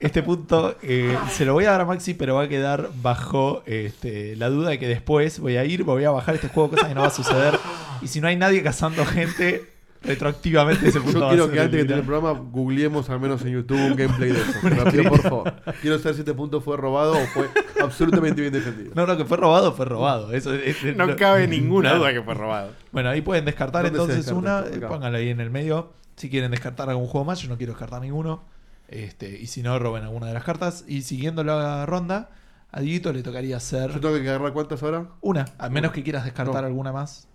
[0.00, 3.62] Este punto eh, se lo voy a dar a Maxi, pero va a quedar bajo
[3.66, 6.88] este, la duda de que después voy a ir, voy a bajar este jujo, cosa
[6.88, 7.58] que no va a suceder.
[8.00, 9.66] Y si no hay nadie cazando gente,
[10.02, 13.52] retroactivamente ese punto Yo quiero que antes de tener el programa googleemos al menos en
[13.52, 14.52] YouTube un gameplay de eso.
[14.62, 15.54] Te lo pido, por favor.
[15.80, 17.48] Quiero saber si este punto fue robado o fue
[17.82, 18.92] absolutamente bien defendido.
[18.94, 20.32] No, no, que fue robado, fue robado.
[20.32, 22.70] Eso, es- es- No lo- cabe ninguna duda que fue robado.
[22.92, 25.92] Bueno, ahí pueden descartar ¿Dónde se entonces descarta una, pónganlo ahí en el medio.
[26.16, 28.42] Si quieren descartar algún juego más, yo no quiero descartar ninguno.
[28.88, 30.84] Este, y si no, roben alguna de las cartas.
[30.88, 32.30] Y siguiendo la ronda,
[32.72, 35.06] a Dieguito le tocaría hacer Yo tengo que agarrar cuántas ahora.
[35.20, 36.66] una, a menos que quieras descartar No.
[36.66, 37.27] alguna más.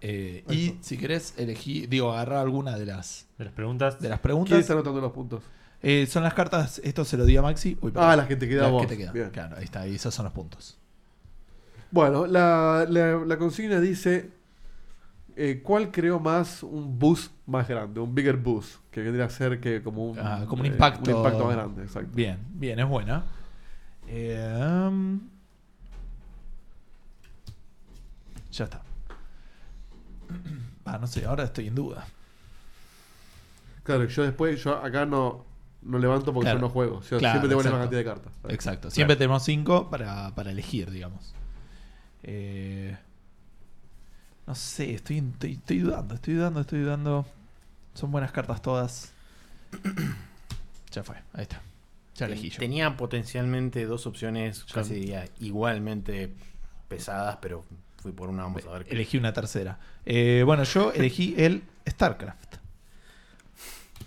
[0.00, 4.00] Eh, y si querés elegir, digo, agarrar alguna de las, De las preguntas.
[4.00, 4.58] de las ¿Quién preguntas.
[4.58, 5.42] está anotando los puntos?
[5.82, 7.76] Eh, son las cartas, esto se lo di a Maxi.
[7.80, 7.92] Uy.
[7.94, 9.30] Ah, las que te quedan Las que te quedan.
[9.30, 10.78] Claro, ahí está, ahí esos son los puntos.
[11.90, 14.30] Bueno, la, la- la consigna dice:
[15.36, 18.00] eh, ¿Cuál creó más un bus más grande?
[18.00, 18.80] Un bigger bus.
[18.90, 21.10] Que vendría a ser que como un, Ah, como un eh, impacto.
[21.10, 22.10] un impacto más grande, exacto.
[22.14, 23.24] Bien, bien, es buena.
[24.08, 25.20] Eh, um,
[28.50, 28.82] ya está.
[30.88, 32.06] Ah, no sé, ahora estoy en duda.
[33.82, 35.44] Claro, yo después, yo acá no,
[35.82, 36.58] no levanto porque Claro.
[36.60, 37.02] yo no juego.
[37.02, 37.80] Yo Claro, siempre tengo la misma exacto.
[37.80, 38.32] cantidad de cartas.
[38.54, 38.90] Exacto.
[38.92, 41.34] Siempre tenemos cinco para, para elegir, digamos.
[42.22, 42.96] Eh,
[44.46, 47.26] no sé, estoy, estoy, estoy dudando, estoy dudando, estoy dudando.
[47.94, 49.12] Son buenas cartas todas.
[50.92, 51.60] ya fue, ahí está.
[52.14, 52.58] Ya elegí yo.
[52.58, 56.32] Tenía potencialmente dos opciones, casi diría igualmente
[56.88, 57.64] pesadas, pero
[58.06, 58.84] fui por una, vamos a ver.
[58.84, 59.80] qué- Elegí una tercera.
[60.04, 62.54] Eh, bueno, yo elegí el StarCraft.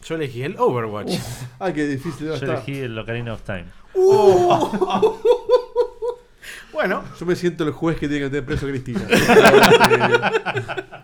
[0.06, 1.12] Yo elegí el Overwatch.
[1.60, 2.48] Ah, qué difícil Yo estar.
[2.50, 3.66] elegí el Ocarina of Time.
[6.72, 9.02] Bueno, Yo me siento el juez que tiene que tener preso a Cristina.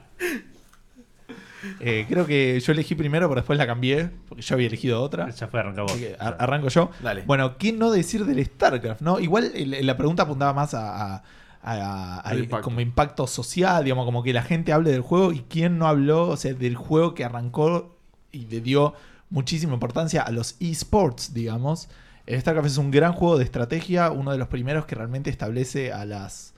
[1.79, 5.29] Eh, creo que yo elegí primero, pero después la cambié, porque yo había elegido otra.
[5.31, 5.91] Ya fue, arranca vos.
[5.91, 6.91] Así que ar- arranco yo.
[7.01, 7.23] Dale.
[7.25, 9.01] Bueno, ¿qué no decir del StarCraft?
[9.01, 9.19] ¿no?
[9.19, 11.23] Igual la pregunta apuntaba más a, a-
[11.65, 12.63] a- a- Al impacto.
[12.63, 16.29] como impacto social, digamos, como que la gente hable del juego y quién no habló,
[16.29, 17.97] o sea, del juego que arrancó
[18.31, 18.93] y le dio
[19.29, 21.89] muchísima importancia a los esports, digamos.
[22.27, 26.05] StarCraft es un gran juego de estrategia, uno de los primeros que realmente establece a
[26.05, 26.53] las...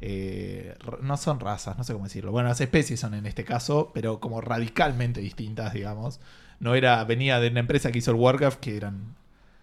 [0.00, 2.32] eh, no son razas, no sé cómo decirlo.
[2.32, 6.20] Bueno, las especies son en este caso, pero como radicalmente distintas, digamos.
[6.58, 9.14] No era, venía de una empresa que hizo el Warcraft, que eran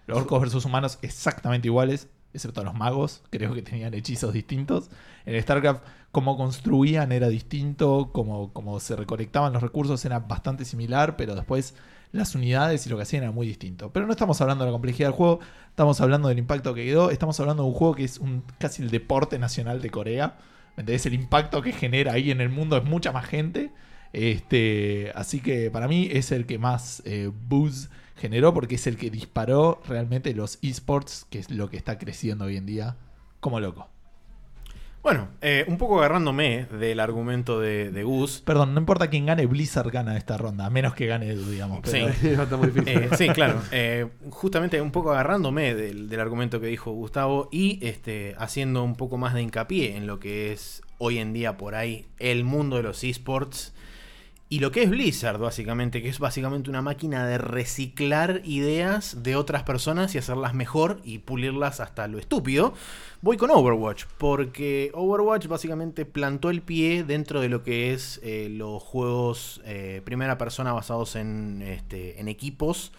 [0.05, 4.89] los orcos versus humanos exactamente iguales, excepto los magos, creo que tenían hechizos distintos.
[5.25, 11.15] En StarCraft, cómo construían era distinto, cómo, cómo se recolectaban los recursos era bastante similar,
[11.17, 11.75] pero después
[12.11, 13.91] las unidades y lo que hacían era muy distinto.
[13.91, 17.11] Pero no estamos hablando de la complejidad del juego, estamos hablando del impacto que quedó,
[17.11, 20.37] estamos hablando de un juego que es un, casi el deporte nacional de Corea.
[20.75, 21.05] ¿Me entendés?
[21.05, 23.71] El impacto que genera ahí en el mundo es mucha más gente.
[24.13, 28.97] Este, así que para mí es el que más eh, buzz generó porque es el
[28.97, 32.95] que disparó realmente los esports, que es lo que está creciendo hoy en día
[33.39, 33.87] como loco.
[35.03, 38.41] bueno, eh, un poco agarrándome del argumento de, de Gus.
[38.45, 41.79] Perdón, no importa quién gane, Blizzard gana esta ronda, a menos que gane Edu, digamos.
[41.81, 42.27] pero- Sí.
[42.29, 42.89] Está muy difícil.
[43.03, 43.61] Eh, sí, claro.
[43.71, 48.95] Eh, justamente un poco agarrándome del, del argumento que dijo Gustavo y este, haciendo un
[48.95, 52.75] poco más de hincapié en lo que es hoy en día por ahí el mundo
[52.77, 53.73] de los esports
[54.49, 59.35] y lo que es Blizzard, básicamente, que es básicamente una máquina de reciclar ideas de
[59.35, 62.73] otras personas y hacerlas mejor y pulirlas hasta lo estúpido.
[63.21, 68.47] Voy con Overwatch, porque Overwatch básicamente plantó el pie dentro de lo que es eh,
[68.49, 72.93] los juegos eh, primera persona basados en, este, equipos,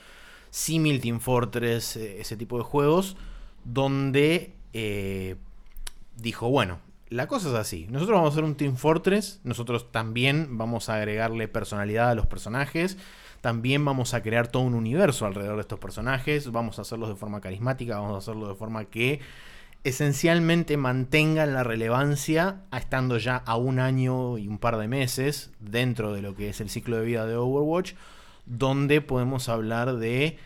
[0.51, 3.17] Simil Team Fortress, eh, ese tipo de juegos,
[3.65, 4.53] donde
[6.15, 6.79] dijo, bueno,
[7.11, 7.87] la cosa es así.
[7.91, 9.41] Nosotros vamos a hacer un Team Fortress.
[9.45, 12.99] Nosotros también vamos a agregarle personalidad a los personajes.
[13.41, 16.51] También vamos a crear todo un universo alrededor de estos personajes.
[16.53, 17.99] Vamos a hacerlos de forma carismática.
[17.99, 19.21] Vamos a hacerlo de forma que
[19.85, 26.13] esencialmente mantengan la relevancia estando ya a un año y un par de meses dentro
[26.13, 27.95] de lo que es el ciclo de vida de Overwatch.
[28.45, 30.39] Donde podemos hablar de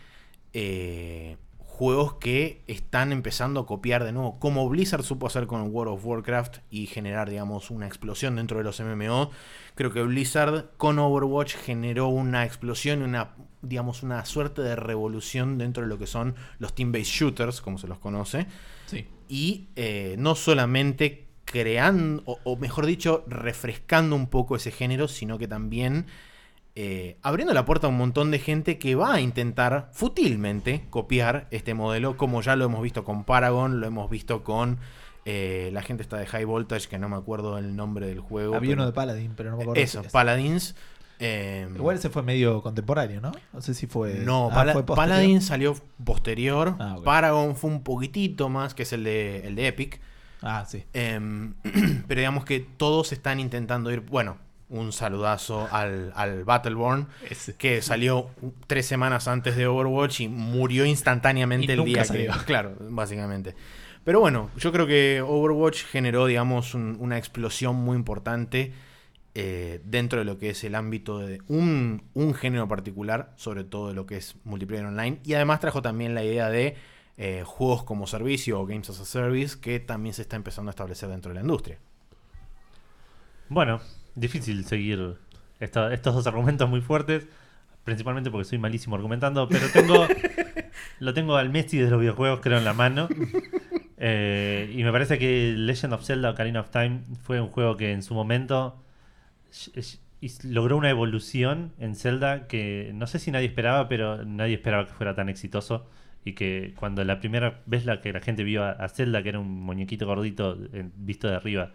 [0.53, 1.37] eh,
[1.73, 6.05] juegos que están empezando a copiar de nuevo, como Blizzard supo hacer con World of
[6.05, 9.31] Warcraft y generar, digamos, una explosión dentro de los MMO.
[9.73, 13.31] Creo que Blizzard con Overwatch generó una explosión una,
[13.63, 17.87] digamos, una suerte de revolución dentro de lo que son los team-based shooters, como se
[17.87, 18.45] los conoce.
[18.85, 19.07] Sí.
[19.27, 25.39] Y eh, no solamente creando, o, o mejor dicho, refrescando un poco ese género, sino
[25.39, 26.05] que también
[26.75, 31.47] eh, abriendo la puerta a un montón de gente que va a intentar futilmente copiar
[31.51, 34.79] este modelo, como ya lo hemos visto con Paragon, lo hemos visto con
[35.25, 38.55] eh, la gente está de High Voltage, que no me acuerdo el nombre del juego.
[38.55, 39.81] Había pero- uno de Paladin, pero no me acuerdo.
[39.81, 40.01] Eso.
[40.11, 40.75] Paladins.
[41.19, 43.31] eh, Igual ese fue medio contemporáneo, ¿no?
[43.53, 44.15] No sé si fue.
[44.25, 44.83] no, Ah, fue.
[44.85, 46.75] Paladin salió posterior.
[46.79, 46.97] Ah.
[47.05, 50.01] Paragon fue un poquitito más, que es el de, el de Epic.
[50.41, 50.83] Ah, sí.
[50.93, 51.53] Em,
[52.07, 54.01] pero digamos que todos están intentando ir.
[54.01, 54.37] Bueno,
[54.73, 57.55] un saludazo al, al Battleborn, Ese.
[57.55, 58.29] que salió
[58.67, 62.33] tres semanas antes de Overwatch y murió instantáneamente Y el nunca día salió.
[62.33, 62.39] que.
[62.45, 63.55] Claro, básicamente.
[64.03, 68.73] Pero bueno, yo creo que Overwatch generó, digamos, un- una explosión muy importante
[69.35, 73.87] eh, dentro de lo que es el ámbito de un, un género particular, sobre todo
[73.87, 75.19] de lo que es multiplayer online.
[75.23, 76.75] Y además trajo también la idea de
[77.17, 80.73] eh, juegos como servicio o games as a service, que también se está empezando a
[80.73, 81.79] establecer dentro de la industria.
[83.49, 83.79] Bueno,
[84.15, 85.15] difícil seguir
[85.59, 87.27] esta- estos dos argumentos muy fuertes.
[87.83, 90.07] Principalmente porque soy malísimo argumentando, pero tengo
[90.99, 93.09] lo tengo al Messi de los videojuegos, creo, en la mano.
[93.97, 97.91] Eh, y me parece que Legend of Zelda Ocarina of Time fue un juego que
[97.91, 98.81] en su momento
[100.43, 104.93] logró una evolución en Zelda que no sé si nadie esperaba, pero nadie esperaba que
[104.93, 105.85] fuera tan exitoso.
[106.25, 109.29] Y que cuando la primera vez la que la gente vio a, a Zelda, que
[109.29, 111.71] era un muñequito gordito en- visto de arriba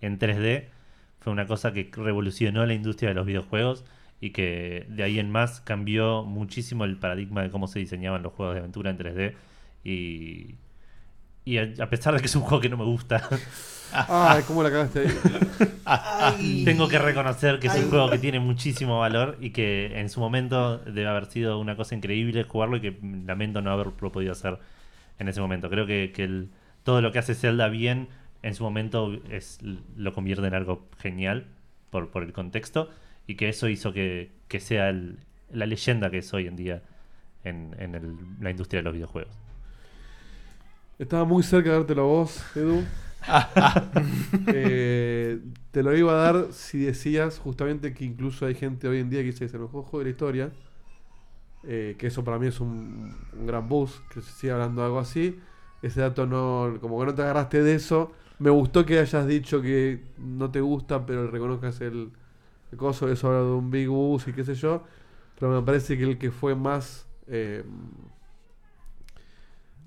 [0.00, 0.64] en 3D,
[1.22, 3.84] fue una cosa que revolucionó la industria de los videojuegos
[4.20, 8.32] y que de ahí en más cambió muchísimo el paradigma de cómo se diseñaban los
[8.32, 9.36] juegos de aventura en 3D.
[9.84, 10.54] Y,
[11.44, 13.28] y a, a pesar de que es un juego que no me gusta,
[14.08, 16.64] Ay, ¿cómo la cagaste ahí?
[16.64, 20.20] tengo que reconocer que es un juego que tiene muchísimo valor y que en su
[20.20, 24.58] momento debe haber sido una cosa increíble jugarlo y que lamento no haberlo podido hacer
[25.18, 25.70] en ese momento.
[25.70, 26.50] Creo que, que el-
[26.84, 28.08] todo lo que hace Zelda bien
[28.42, 29.58] en su momento es,
[29.96, 31.46] lo convierte en algo genial
[31.90, 32.90] por, por el contexto
[33.26, 35.18] y que eso hizo que, que sea el-
[35.50, 36.82] la leyenda que es hoy en día
[37.44, 39.36] en, en el- la industria de los videojuegos.
[40.98, 42.90] Estaba muy cerca de dártelo a vos, Edu.
[44.54, 49.08] Eh, te lo iba a dar si decías justamente que incluso hay gente hoy en
[49.10, 50.52] día que dice que es el mejor juego de la historia.
[51.64, 54.86] Eh, que eso para mí es un, un gran boost, que se siga hablando de
[54.86, 55.38] algo así.
[55.80, 58.12] Ese dato no, como que no te agarraste de eso.
[58.42, 62.10] Me gustó que hayas dicho que no te gusta, pero reconozcas el,
[62.72, 64.82] el coso, eso habla de un big boost y qué sé yo.
[65.38, 67.62] Pero me parece que el que fue más eh,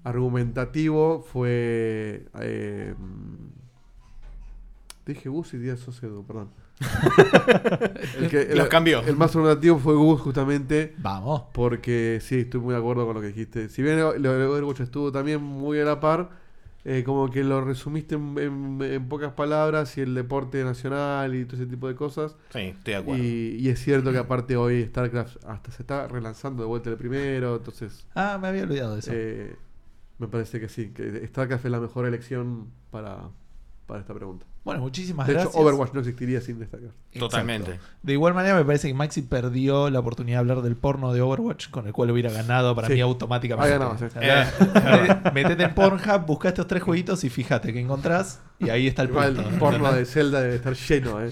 [0.04, 2.26] argumentativo fue.
[2.40, 2.94] eh,
[5.06, 6.50] dije Gus y Díaz Socedo, perdón.
[8.18, 9.00] El que- el- Los cambió.
[9.02, 10.94] El más argumentativo fue Gus, justamente.
[10.98, 11.44] Vamos.
[11.54, 13.70] Porque sí, estoy muy de acuerdo con lo que dijiste.
[13.70, 16.30] Si bien de Overwatch estuvo también muy a la par,
[16.86, 21.44] eh, como que lo resumiste en, en- en pocas palabras y el deporte nacional y
[21.46, 22.36] todo ese tipo de cosas.
[22.52, 23.24] Sí, estoy de acuerdo.
[23.24, 26.98] Y, y es cierto que aparte hoy StarCraft hasta se está relanzando de vuelta el
[26.98, 29.12] primero, entonces Ah, me había olvidado de eso.
[29.14, 29.56] eh,
[30.20, 33.30] me parece que sí, que StarCraft es la mejor elección para,
[33.86, 34.46] para esta pregunta.
[34.64, 35.54] bueno, muchísimas De gracias.
[35.54, 36.62] hecho, Overwatch no existiría sin.
[36.64, 36.88] Exacto.
[37.18, 37.80] Totalmente.
[38.02, 41.22] De igual manera, me parece que Maxi perdió la oportunidad de hablar del porno de
[41.22, 42.94] Overwatch, con el cual hubiera ganado para Sí.
[42.96, 43.74] mí automáticamente.
[43.74, 44.06] Ha ganado, sí.
[44.10, 48.42] Sea, Metete en Pornhub, busca estos tres jueguitos y fíjate que encontrás.
[48.60, 49.50] Y ahí está el Igual punto.
[49.50, 51.32] el porno de Zelda debe estar lleno, ¿eh?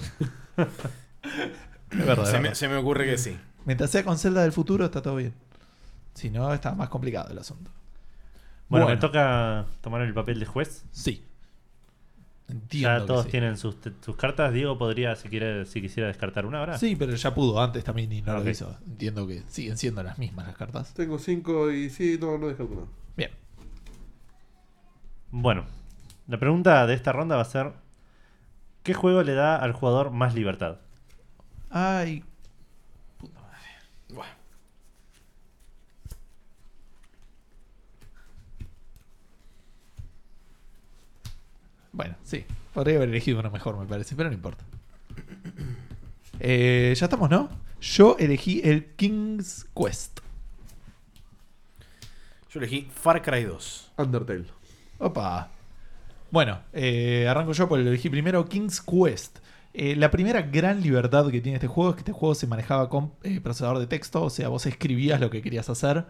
[1.90, 3.36] Es verdad, me, se me ocurre que sí.
[3.64, 5.32] Mientras sea con Zelda del futuro, está todo bien.
[6.14, 7.70] Si no, está más complicado el asunto.
[8.68, 8.96] Bueno, Bueno.
[8.96, 10.84] me toca tomar el papel de juez.
[10.92, 11.24] Sí.
[12.48, 12.98] Entiendo.
[13.00, 13.30] Ya todos sí.
[13.30, 14.52] tienen sus, sus cartas.
[14.52, 16.78] Diego podría, si quiere, si quisiera descartar una ahora.
[16.78, 18.44] Sí, pero ya pudo antes también y no Ok.
[18.44, 18.76] lo hizo.
[18.86, 20.92] Entiendo que siguen siendo las mismas las cartas.
[20.94, 22.86] Tengo cinco y sí, no, no descarto nada.
[23.16, 23.30] Bien.
[25.30, 25.64] Bueno,
[26.28, 27.72] la pregunta de esta ronda va a ser:
[28.82, 30.78] ¿Qué juego le da al jugador más libertad?
[31.70, 32.22] Ay.
[33.18, 33.56] Puta madre.
[34.10, 34.32] Bueno,
[42.22, 42.44] sí.
[42.72, 44.64] Podría haber elegido uno mejor, me parece, pero no importa.
[46.40, 47.48] Eh, ya estamos, ¿no?
[47.80, 50.18] Yo elegí el King's Quest.
[52.50, 53.92] Yo elegí Far Cry 2.
[53.98, 54.46] Undertale.
[54.98, 55.48] Opa.
[56.32, 59.38] Bueno, eh, arranco yo por el elegí primero King's Quest.
[59.72, 62.88] Eh, la primera gran libertad que tiene este juego es que este juego se manejaba
[62.88, 66.04] con eh, procesador de texto, o sea, vos escribías lo que querías hacer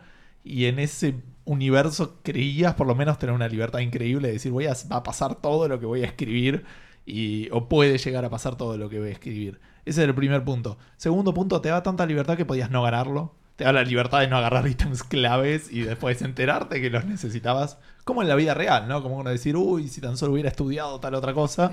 [0.44, 4.66] y en ese universo creías por lo menos tener una libertad increíble de decir voy
[4.66, 6.64] a, va a pasar todo lo que voy a escribir
[7.06, 9.60] y, o puede llegar a pasar todo lo que voy a escribir.
[9.84, 10.78] Ese es el primer punto.
[10.96, 13.34] Segundo punto, te da tanta libertad que podías no ganarlo.
[13.56, 17.78] Te da la libertad de no agarrar ítems claves y después enterarte que los necesitabas.
[18.04, 19.02] Como en la vida real, ¿no?
[19.02, 21.72] Como uno decir, uy, si tan solo hubiera estudiado tal otra cosa.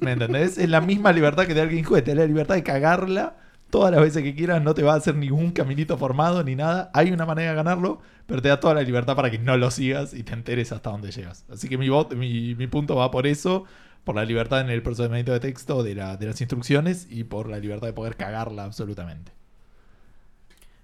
[0.00, 0.58] ¿Me entendés?
[0.58, 1.84] Es la misma libertad que te da el King.
[1.84, 3.36] Te da la libertad de cagarla
[3.72, 4.62] todas las veces que quieras.
[4.62, 6.90] No te va a hacer ningún caminito formado ni nada.
[6.92, 9.70] Hay una manera de ganarlo, pero te da toda la libertad para que no lo
[9.70, 11.46] sigas y te enteres hasta dónde llegas.
[11.50, 13.64] Así que mi, mi, mi punto va por eso.
[14.04, 17.58] Por la libertad en el procedimiento de texto de, de las instrucciones y por la
[17.58, 19.32] libertad de poder cagarla absolutamente.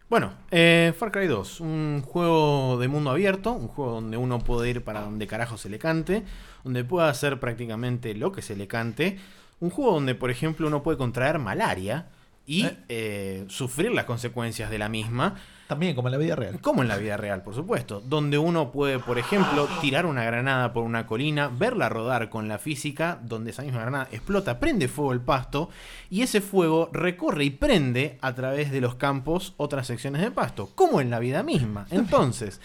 [0.08, 4.70] Bueno, eh, Far Cry 2, un juego de mundo abierto, un juego donde uno puede
[4.70, 6.22] ir para donde carajo se le cante,
[6.64, 9.18] donde puede hacer prácticamente lo que se le cante,
[9.60, 12.06] un juego donde, por ejemplo, uno puede contraer malaria
[12.48, 12.76] y Eh.
[12.88, 15.34] eh, sufrir las consecuencias de la misma,
[15.68, 16.60] También como en la vida real.
[16.62, 20.72] como en la vida real, por supuesto, donde uno puede, por ejemplo, tirar una granada
[20.72, 25.12] por una colina, verla rodar con la física, donde esa misma granada explota, prende fuego
[25.12, 25.68] el pasto,
[26.08, 30.70] y ese fuego recorre y prende a través de los campos otras secciones de pasto,
[30.74, 31.86] como en la vida misma.
[31.90, 32.62] Entonces,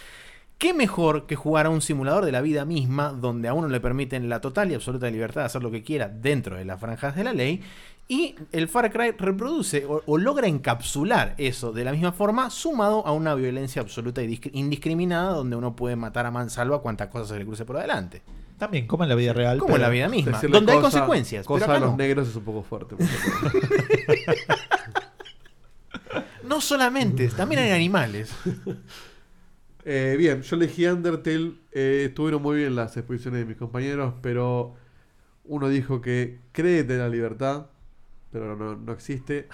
[0.58, 3.82] ¿qué mejor que jugar a un simulador de la vida misma, donde a uno le
[3.82, 7.18] permiten la total y absoluta libertad de hacer lo que quiera dentro de las franjas
[7.18, 7.62] de la ley?
[8.08, 13.06] Y el Far Cry reproduce o, o logra encapsular eso de la misma forma, sumado
[13.08, 17.40] a una violencia absoluta discri- indiscriminada, donde uno puede matar a mansalva cuantas cosas se
[17.40, 18.22] le cruce por adelante.
[18.58, 19.58] También, como en la vida real.
[19.58, 21.46] Como en la vida misma, donde hay consecuencias.
[21.46, 21.98] Cosa pero a los no.
[21.98, 22.96] negros es un poco fuerte.
[26.44, 28.34] No solamente, también hay animales.
[29.86, 31.56] Eh, bien, yo elegí Undertale.
[31.74, 34.76] eh, estuvieron muy bien las exposiciones de mis compañeros, pero
[35.44, 37.66] uno dijo que créete en la libertad,
[38.34, 39.48] pero no, no existe.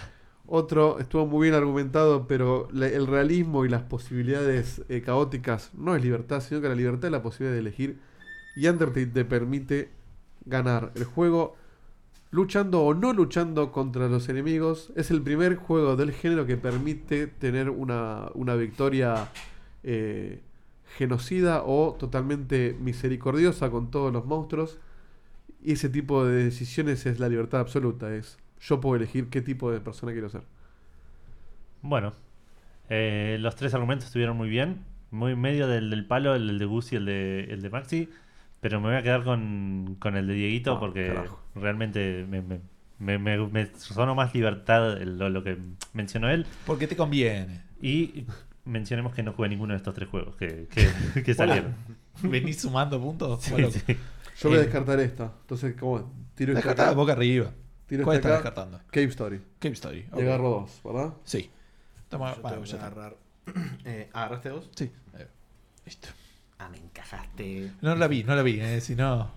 [0.51, 6.03] Otro estuvo muy bien argumentado, pero el realismo y las posibilidades eh, caóticas no es
[6.03, 7.99] libertad, sino que la libertad es la posibilidad de elegir.
[8.55, 9.89] Y Undertale te permite
[10.45, 11.55] ganar el juego
[12.31, 14.91] luchando o no luchando contra los enemigos.
[14.95, 19.29] Es el primer juego del género que permite tener una, una victoria
[19.83, 20.41] eh,
[20.97, 24.79] genocida o totalmente misericordiosa con todos los monstruos.
[25.61, 28.15] Y ese tipo de decisiones es la libertad absoluta.
[28.15, 30.43] Es yo puedo elegir qué tipo de persona quiero ser.
[31.81, 32.13] Bueno,
[32.89, 34.83] eh, los tres argumentos estuvieron muy bien.
[35.11, 37.69] Muy en medio del, del palo, el, el de Gus y el de, el de
[37.69, 38.09] Maxi.
[38.61, 41.39] Pero me voy a quedar con, con el de Dieguito Ah, porque carajo.
[41.55, 42.59] realmente me, me,
[42.99, 45.57] me, me- me sonó más libertad el- lo, lo que
[45.93, 46.45] mencionó él.
[46.65, 47.61] Porque te conviene.
[47.81, 48.25] Y
[48.65, 50.91] mencionemos que no jugué ninguno de estos tres juegos que, que,
[51.23, 51.73] que salieron.
[52.21, 53.41] Venís sumando puntos.
[53.43, 53.81] Sí, Bueno, sí.
[54.41, 55.33] Yo voy a Eh, descartar esta.
[55.41, 56.13] Entonces, ¿cómo?
[56.35, 57.51] Tiro Descartada boca arriba.
[57.89, 58.49] Tiro ¿Cuál esta estás acá.
[58.49, 58.79] descartando?
[58.91, 59.41] Cave Story.
[59.59, 59.99] Cave Story.
[59.99, 60.19] Y ok.
[60.21, 61.13] agarro dos, ¿verdad?
[61.25, 61.49] Sí.
[62.07, 62.87] Toma, Yo bueno, tengo que ya está.
[62.87, 63.15] agarrar.
[63.85, 64.69] Eh, ¿Agarraste dos?
[64.75, 64.91] Sí.
[65.15, 65.19] va.
[65.85, 66.07] Listo.
[66.59, 67.71] Ah, me encajaste.
[67.81, 68.59] No la vi, no la vi.
[68.59, 69.31] eh, si no,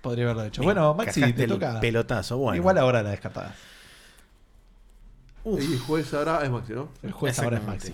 [0.00, 0.62] podría haberlo hecho.
[0.62, 1.78] Bueno, Maxi, te el toca.
[1.80, 2.56] Pelotazo, bueno.
[2.56, 3.54] Igual ahora la descartada.
[5.44, 6.88] Uf, Y juez ahora es Maxi, ¿no?
[7.02, 7.92] El juez ahora es Maxi.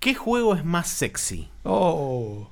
[0.00, 1.48] ¿Qué juego es más sexy?
[1.62, 2.50] Oh.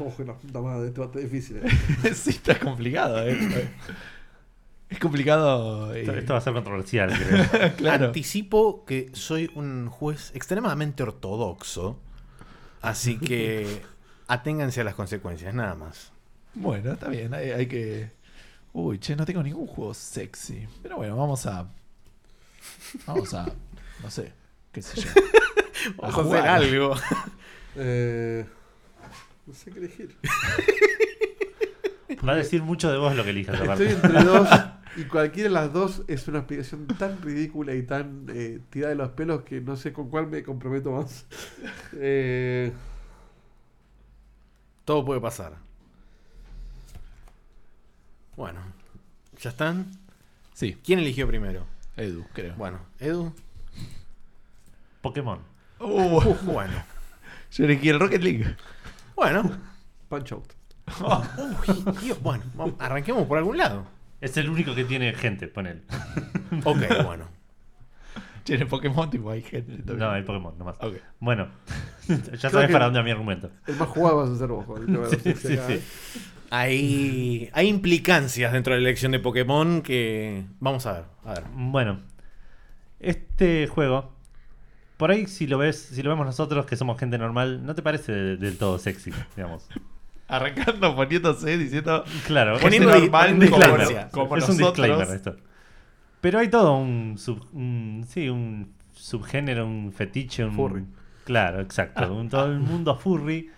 [0.00, 1.58] Ojo, la puta madre, esto está difícil.
[1.62, 2.14] eh.
[2.14, 3.26] sí, está complicado.
[3.26, 3.70] eh.
[4.88, 5.94] Es complicado.
[5.94, 7.10] eh, Esto, esto va a ser controversial,
[7.52, 7.76] creo.
[7.76, 8.06] claro.
[8.06, 11.98] Anticipo que soy un juez extremadamente ortodoxo.
[12.82, 13.82] Así que
[14.26, 16.12] aténganse a las consecuencias, nada más.
[16.54, 17.32] Bueno, está bien.
[17.34, 18.10] Hay, hay que.
[18.72, 20.66] Uy, che, no tengo ningún juego sexy.
[20.82, 21.68] Pero bueno, vamos a.
[23.06, 23.46] Vamos a.
[24.02, 24.32] No sé.
[24.72, 25.08] ¿Qué sé yo?
[25.98, 26.94] Vamos a hacer algo.
[27.76, 28.44] Eh,
[29.50, 30.16] no sé qué elegir.
[32.26, 33.60] Va a decir mucho de vos lo que elijas.
[33.60, 34.48] Estoy entre dos
[34.96, 38.96] y cualquiera de las dos es una explicación tan ridícula y tan eh, tirada de
[38.96, 41.26] los pelos que no sé con cuál me comprometo más.
[41.94, 42.72] Eh,
[44.84, 45.54] Todo puede pasar.
[48.36, 48.60] Bueno,
[49.40, 49.86] ¿ya están?
[50.54, 51.66] Sí, ¿Quién eligió primero?
[51.96, 52.54] Edu, creo.
[52.56, 53.32] Bueno, Edu.
[55.00, 55.40] Pokémon.
[55.78, 56.84] Uh, Bueno,
[57.52, 58.56] yo elegí el Rocket League.
[59.20, 59.50] Bueno.
[60.08, 60.52] punch out.
[61.68, 63.84] Uy, Dios, bueno, vamos, arranquemos por algún lado.
[64.20, 65.82] Es el único que tiene gente, ponele.
[66.64, 67.26] Ok, bueno.
[68.44, 69.76] Che, en el Pokémon tipo hay gente.
[69.76, 69.98] también.
[69.98, 70.76] No, hay Pokémon, nomás.
[70.80, 70.94] Ok.
[71.20, 71.48] Bueno,
[72.08, 73.50] ya Creo sabes que- para dónde va mi argumento.
[73.66, 74.86] El más jugado vas a ser vos, Juan.
[75.10, 75.80] Sí, sí, sí.
[76.50, 80.44] Hay, hay implicancias dentro de la elección de Pokémon que.
[80.58, 81.04] Vamos a ver.
[81.24, 81.44] A ver.
[81.54, 82.00] Bueno,
[82.98, 84.12] este juego,
[85.00, 87.82] por ahí si lo ves, si lo vemos nosotros que somos gente normal, no te
[87.82, 89.66] parece de- del todo sexy, digamos.
[90.28, 92.04] Arrancando poniéndose diciendo.
[92.26, 94.08] Claro, Poniendo es di- un disclaimer.
[94.12, 95.36] como es un disclaimer esto.
[96.20, 100.84] Pero hay todo un, sub, un- sí, un subgénero, un fetiche, un Furry.
[101.24, 103.50] Claro, exacto, un, todo el mundo furry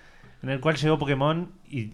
[0.43, 1.93] en el cual llegó Pokémon y,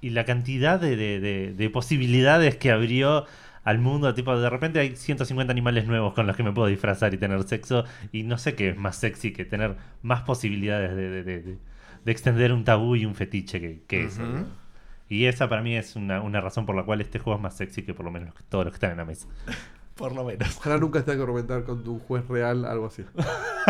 [0.00, 3.24] y la cantidad de, de- de- de posibilidades que abrió
[3.64, 7.14] al mundo, tipo de repente hay 150 animales nuevos con los que me puedo disfrazar
[7.14, 11.10] y tener sexo y no sé qué es más sexy que tener más posibilidades de,
[11.10, 11.58] de- de- de-
[12.04, 14.22] de extender un tabú y un fetiche que, que eso.
[15.08, 17.56] Y esa para mí es una, una razón por la cual este juego es más
[17.56, 19.26] sexy que por lo menos todos los que están en la mesa.
[19.94, 20.56] Por lo menos.
[20.56, 23.04] Ojalá nunca tenga que argumentar con un juez real, algo así.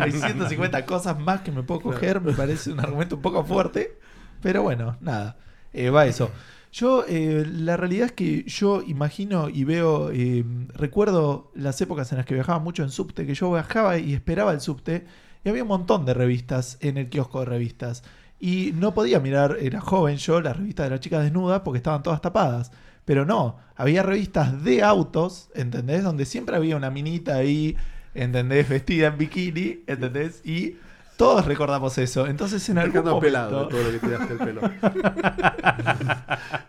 [0.00, 2.20] Hay 150 cosas más que me puedo coger.
[2.20, 3.98] Me parece un argumento un poco fuerte.
[4.40, 5.36] Pero bueno, nada.
[5.72, 6.30] Eh, va eso.
[6.72, 10.44] Yo, eh, la realidad es que yo imagino y veo, eh,
[10.74, 14.52] recuerdo las épocas en las que viajaba mucho en subte, que yo viajaba y esperaba
[14.52, 15.06] el subte,
[15.44, 18.02] y había un montón de revistas en el kiosco de revistas.
[18.40, 22.02] Y no podía mirar, era joven yo, las revistas de las chicas desnudas porque estaban
[22.02, 22.70] todas tapadas.
[23.04, 26.04] Pero no, había revistas de autos, ¿entendés?
[26.04, 27.76] Donde siempre había una minita ahí,
[28.14, 28.68] ¿entendés?
[28.68, 30.44] Vestida en bikini, ¿entendés?
[30.44, 30.76] Y
[31.18, 32.26] todos recordamos eso.
[32.26, 33.20] Entonces en algún momento...
[33.20, 34.60] pelado de todo lo que te daste el pelo.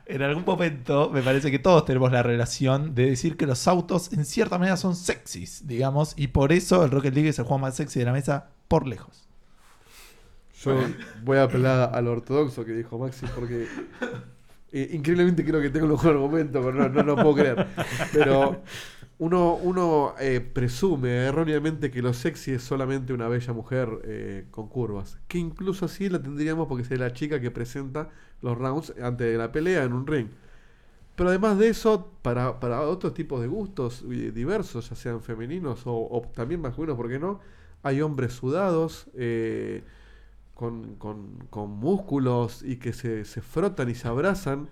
[0.05, 4.11] En algún momento me parece que todos tenemos la relación de decir que los autos
[4.11, 7.59] en cierta manera son sexys, digamos, y por eso el Rocket League es el juego
[7.59, 9.27] más sexy de la mesa por lejos.
[10.63, 10.75] Yo
[11.23, 13.67] voy a apelar al ortodoxo que dijo Maxi porque
[14.71, 17.67] Eh, increíblemente creo que tengo el mejor argumento, pero no, no lo puedo creer.
[18.13, 18.61] Pero
[19.19, 24.67] uno, uno eh, presume erróneamente que lo sexy es solamente una bella mujer eh, con
[24.69, 25.19] curvas.
[25.27, 28.09] Que incluso así la tendríamos porque es la chica que presenta
[28.41, 30.27] los rounds antes de la pelea en un ring.
[31.15, 35.81] Pero además de eso, para, para otros tipos de gustos eh, diversos, ya sean femeninos
[35.85, 37.41] o, también masculinos, ¿por qué no?
[37.83, 39.83] Hay hombres sudados, eh,
[40.55, 44.69] con, con- con músculos y que se, se frotan y se abrazan.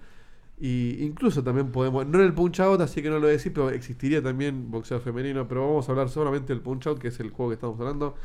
[0.60, 3.34] Y incluso también podemos, no en el punch out, así que no lo voy a
[3.34, 7.10] decir, pero existiría también boxeo femenino, pero vamos a hablar solamente del punch out, que
[7.10, 8.16] es el juego que estamos hablando.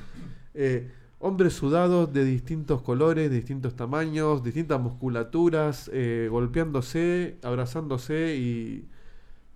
[0.55, 8.89] Eh, hombres sudados de distintos colores, de distintos tamaños, distintas musculaturas, eh, golpeándose, abrazándose y,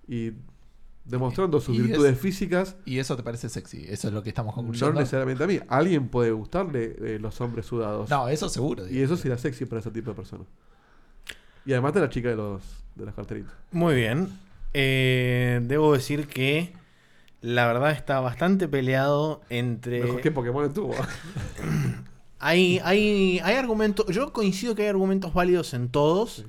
[0.07, 0.33] y
[1.07, 2.77] demostrando sus Y es- virtudes físicas.
[2.85, 3.87] Y eso te parece sexy.
[3.89, 5.01] Eso es lo que estamos No concluyendo.
[5.01, 5.59] necesariamente a mí.
[5.69, 8.11] A alguien puede gustarle eh, los hombres sudados.
[8.11, 8.87] No, eso seguro.
[8.89, 10.47] Y eso será sexy para ese tipo de personas.
[11.67, 12.63] Y además de la chica de los
[12.95, 13.53] de las carteritas.
[13.73, 14.29] Muy bien.
[14.73, 16.73] Eh, debo decir que
[17.41, 20.03] la verdad está bastante peleado entre.
[20.03, 20.95] Mejor que Pokémon estuvo.
[22.39, 24.07] Hay, hay, hay argumentos.
[24.15, 26.31] Yo coincido que hay argumentos válidos en todos.
[26.33, 26.45] Sí.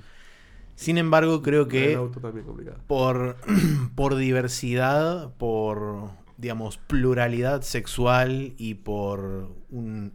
[0.76, 2.78] Sin embargo, creo El que auto también complicado.
[2.88, 3.38] por,
[3.96, 10.12] por diversidad, por digamos, pluralidad sexual y por un,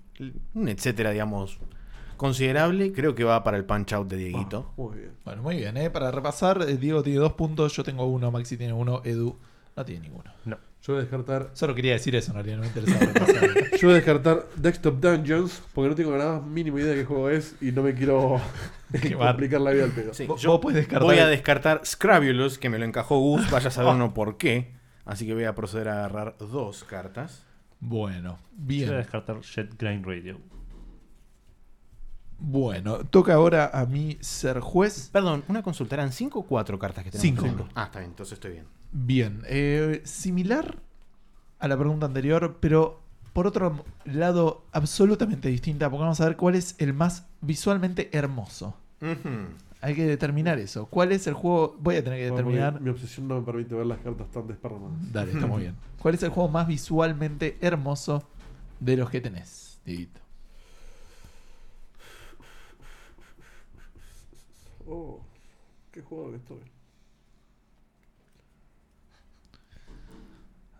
[0.54, 1.58] un etcétera, digamos,
[2.22, 4.66] considerable, creo que va para el punch out de Dieguito.
[4.70, 5.12] Ah, muy bien.
[5.24, 5.76] Bueno, muy bien.
[5.76, 5.90] ¿eh?
[5.90, 9.36] Para repasar, eh, Diego tiene dos puntos, yo tengo uno, Maxi tiene uno, Edu
[9.76, 10.30] no tiene ninguno.
[10.44, 10.58] No.
[10.82, 11.50] Yo voy a descartar.
[11.52, 13.50] Solo quería decir eso, en realidad no me interesaba repasar.
[13.78, 17.04] Yo voy a descartar Desktop Dungeons porque no tengo la más mínima idea de qué
[17.04, 18.40] juego es y no me quiero
[19.18, 20.12] complicar la vida al pedo.
[20.12, 23.94] Sí, yo descartar voy a descartar Scrabulous, que me lo encajó Gus, vaya a saber
[23.94, 24.72] uno por qué.
[25.04, 27.44] Así que voy a proceder a agarrar dos cartas.
[27.80, 28.96] Bueno, Yo voy a bien.
[28.96, 30.38] descartar Jet Grind Radio.
[32.44, 35.10] Bueno, toca ahora a mí ser juez.
[35.12, 37.42] Perdón, una consulta, ¿eran cinco o cuatro cartas que Cinco.
[37.44, 37.68] tenemos?
[37.76, 38.64] Ah, está bien, entonces estoy bien.
[38.90, 40.76] Bien, eh, similar
[41.60, 43.00] a la pregunta anterior, pero
[43.32, 48.74] por otro lado absolutamente distinta, porque vamos a ver cuál es el más visualmente hermoso.
[49.80, 50.86] Hay que determinar eso.
[50.86, 51.76] ¿Cuál es el juego?
[51.80, 52.80] Voy a tener que Bueno, determinar.
[52.80, 55.12] Mi obsesión no me permite ver las cartas tan desparramadas.
[55.12, 55.76] Dale, está muy bien.
[56.00, 58.24] ¿Cuál es el juego más visualmente hermoso
[58.80, 60.20] de los que tenés, Dieguito?
[64.86, 65.20] Oh,
[65.90, 66.60] qué juego que estoy.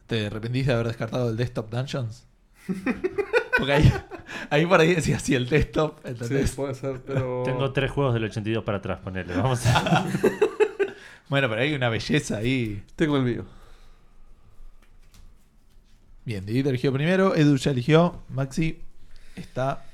[0.07, 2.27] ¿Te arrepentís de haber descartado el Desktop Dungeons?
[3.57, 3.93] Porque ahí,
[4.51, 7.43] ahí por ahí decía así el desktop, Sí, puede ser, pero.
[7.47, 9.37] Tengo tres juegos del 82 para atrás, ponele.
[9.37, 10.07] Vamos a...
[11.29, 12.83] Bueno, pero hay una belleza ahí.
[12.95, 13.47] Tengo el mío.
[16.27, 18.81] Bien, Dieguito eligió primero, Edu ya eligió, Maxi
[19.35, 19.85] está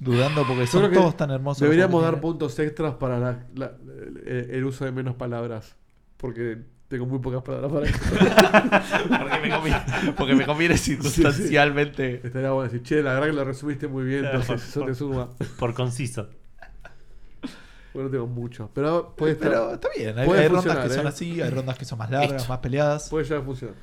[0.00, 1.60] dudando porque son creo que todos tan hermosos.
[1.62, 3.72] Deberíamos dar puntos extras para la- la-
[4.26, 5.76] el el uso de menos palabras.
[6.16, 7.98] Porque tengo muy pocas palabras para eso.
[9.08, 9.82] porque, me conviene,
[10.16, 12.20] porque me conviene circunstancialmente.
[12.24, 14.86] Estaría bueno decir, che, la verdad que lo resumiste muy bien, Claro, entonces por- eso
[14.86, 15.28] te suma.
[15.58, 16.28] Por conciso.
[17.92, 18.70] Bueno, no tengo mucho.
[18.74, 19.48] Pero puede estar.
[19.50, 21.08] Pero está bien, hay, rondas que son ¿eh?
[21.08, 23.08] así, hay rondas que son más largas, más peleadas.
[23.08, 23.74] Puede llegar a funcionar.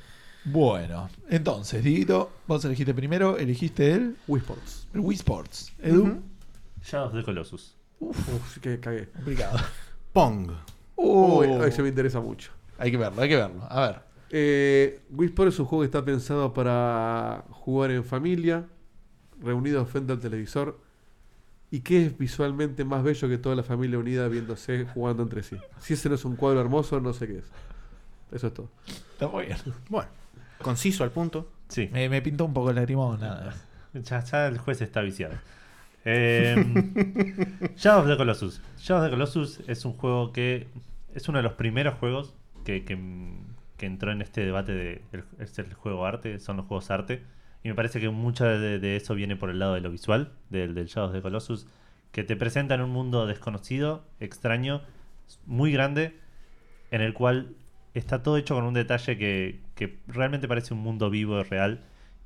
[0.44, 4.88] Bueno, entonces, Dieguito, vos elegiste primero, elegiste el, Wii Sports.
[4.94, 5.72] el Wii Sports.
[5.82, 6.22] Edu, Ujú.
[6.82, 7.76] Shadow of the Colossus.
[8.00, 9.08] Uf, que cagué.
[9.08, 9.58] complicado.
[10.12, 10.50] Pong.
[10.96, 12.50] Uh, Uy, ay, se me interesa mucho.
[12.78, 13.62] hay que verlo, hay que verlo.
[13.68, 14.00] A ver.
[14.30, 18.66] Eh, Wii Sports es un juego que está pensado para jugar en familia,
[19.40, 20.78] reunidos frente al televisor.
[21.70, 25.56] Y que es visualmente más bello que toda la familia unida viéndose jugando entre sí.
[25.78, 27.44] Si ese no es un cuadro hermoso, no sé qué es.
[28.32, 28.70] Eso es todo.
[29.12, 29.58] Está muy bien.
[29.90, 30.08] Bueno,
[30.60, 31.50] conciso al punto.
[31.68, 31.88] Sí.
[31.92, 33.54] Me, me pintó un poco el lagrimón, nada.
[33.94, 35.34] Ya, ya el juez está viciado.
[36.04, 36.54] Eh,
[37.76, 38.62] Shadow of the Colossus.
[38.78, 40.68] Shadow of the Colossus es un juego que
[41.14, 42.34] es uno de los primeros juegos
[42.64, 42.98] que, que,
[43.76, 47.22] que entró en este debate de el, es el juego arte, son los juegos arte.
[47.64, 50.32] Y me parece que mucho de, de eso viene por el lado de lo visual,
[50.48, 51.66] del, del Shadow of the Colossus,
[52.12, 54.82] que te presentan un mundo desconocido, extraño,
[55.44, 56.16] muy grande,
[56.90, 57.54] en el cual
[57.98, 59.60] está todo hecho con un detalle que,
[60.06, 61.84] realmente parece un mundo vivo y real.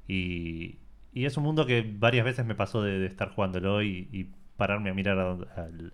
[0.08, 0.78] Y,
[1.14, 4.94] es un mundo que varias veces me pasó de, estar jugándolo y, y pararme a
[4.94, 5.38] mirar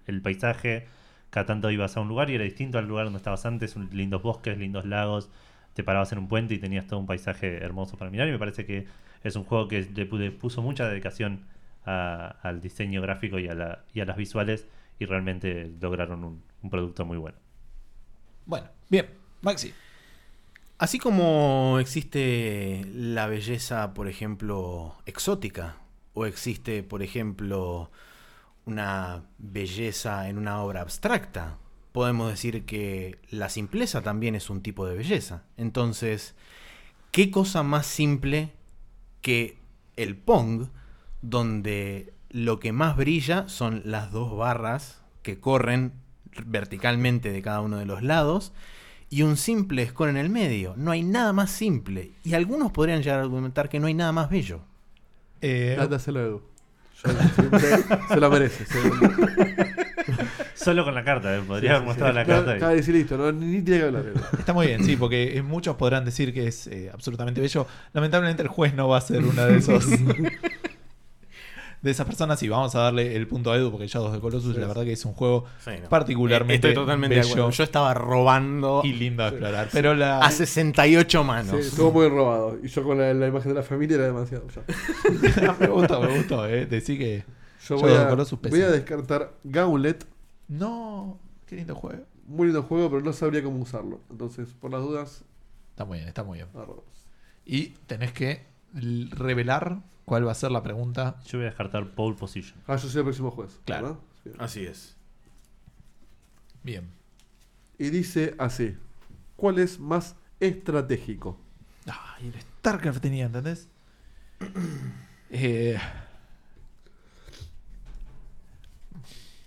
[0.06, 0.86] el paisaje.
[1.30, 3.90] Cada tanto ibas a un lugar y era distinto al lugar donde estabas antes, un-
[3.92, 5.30] lindos bosques, lindos lagos.
[5.74, 8.28] Te parabas en un puente y tenías todo un paisaje hermoso para mirar.
[8.28, 8.86] Y me parece que
[9.22, 11.46] es un juego que le, pu- le puso mucha dedicación
[11.84, 14.66] al diseño gráfico y a, la- y a las visuales.
[14.98, 17.38] Y realmente lograron un, un producto muy bueno.
[18.46, 19.17] Bueno, bien.
[19.42, 19.72] Maxi.
[20.78, 25.76] Así como existe la belleza, por ejemplo, exótica,
[26.14, 27.90] o existe, por ejemplo,
[28.64, 31.58] una belleza en una obra abstracta,
[31.92, 35.42] podemos decir que la simpleza también es un tipo de belleza.
[35.56, 36.34] Entonces,
[37.10, 38.52] ¿qué cosa más simple
[39.20, 39.58] que
[39.96, 40.68] el Pong,
[41.22, 45.92] donde lo que más brilla son las dos barras que corren
[46.46, 48.52] verticalmente de cada uno de los lados
[49.10, 50.74] y un simple score en el medio?
[50.76, 52.12] No hay nada más simple.
[52.24, 54.60] Y algunos podrían llegar a argumentar que no hay nada más bello.
[55.40, 56.42] Eh, Dáselo a Edu.
[57.04, 58.66] Yo- se, lo merece.
[58.66, 58.78] se-
[60.54, 62.16] Solo con la carta, eh, podría Sí, haber mostrado sí.
[62.18, 62.52] la carta.
[62.52, 64.04] Acaba de decir listo, no, ni, ni tiene que hablar.
[64.38, 67.66] Está muy bien, sí, porque muchos podrán decir que es eh, absolutamente bello.
[67.92, 69.86] Lamentablemente el juez no va a ser una de esos
[71.82, 74.54] de esas personas y vamos a darle el punto a Edu porque Shadows de Colossus
[74.54, 74.60] Sí.
[74.60, 75.88] la verdad que es un juego Sí, no.
[75.88, 77.50] particularmente Estoy totalmente de bello acuerdo.
[77.50, 79.68] Yo estaba robando y lindo de explorar.
[79.72, 81.54] Pero la a 68 Sí, manos.
[81.54, 82.58] estuvo muy robado.
[82.62, 84.44] Y yo con la, la imagen de la familia era demasiado.
[85.60, 86.66] me gustó, me gustó, eh.
[86.66, 87.24] Decí que
[87.66, 88.14] Yo voy a,
[88.48, 90.04] voy a descartar Gauntlet.
[90.48, 92.02] no, qué lindo juego.
[92.26, 94.00] Muy lindo juego, pero no sabría cómo usarlo.
[94.10, 95.24] Entonces, por las dudas,
[95.70, 96.48] Está muy bien, está muy bien.
[97.46, 98.44] Y tenés que
[99.12, 99.78] revelar
[100.08, 101.20] cuál va a ser la pregunta.
[101.26, 102.58] Yo voy a descartar pole position.
[102.66, 103.60] Ah, yo soy el próximo juez.
[103.64, 104.00] Claro.
[104.38, 104.96] Así es.
[106.62, 106.90] Bien.
[107.78, 108.76] Y dice así:
[109.36, 111.38] ¿Cuál es más estratégico?
[111.86, 113.68] Ay, el StarCraft tenía, ¿entendés?
[115.30, 115.78] Eh...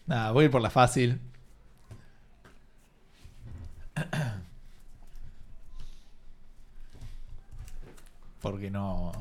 [0.05, 1.20] Nada, voy a ir por la fácil.
[8.41, 9.12] Porque no.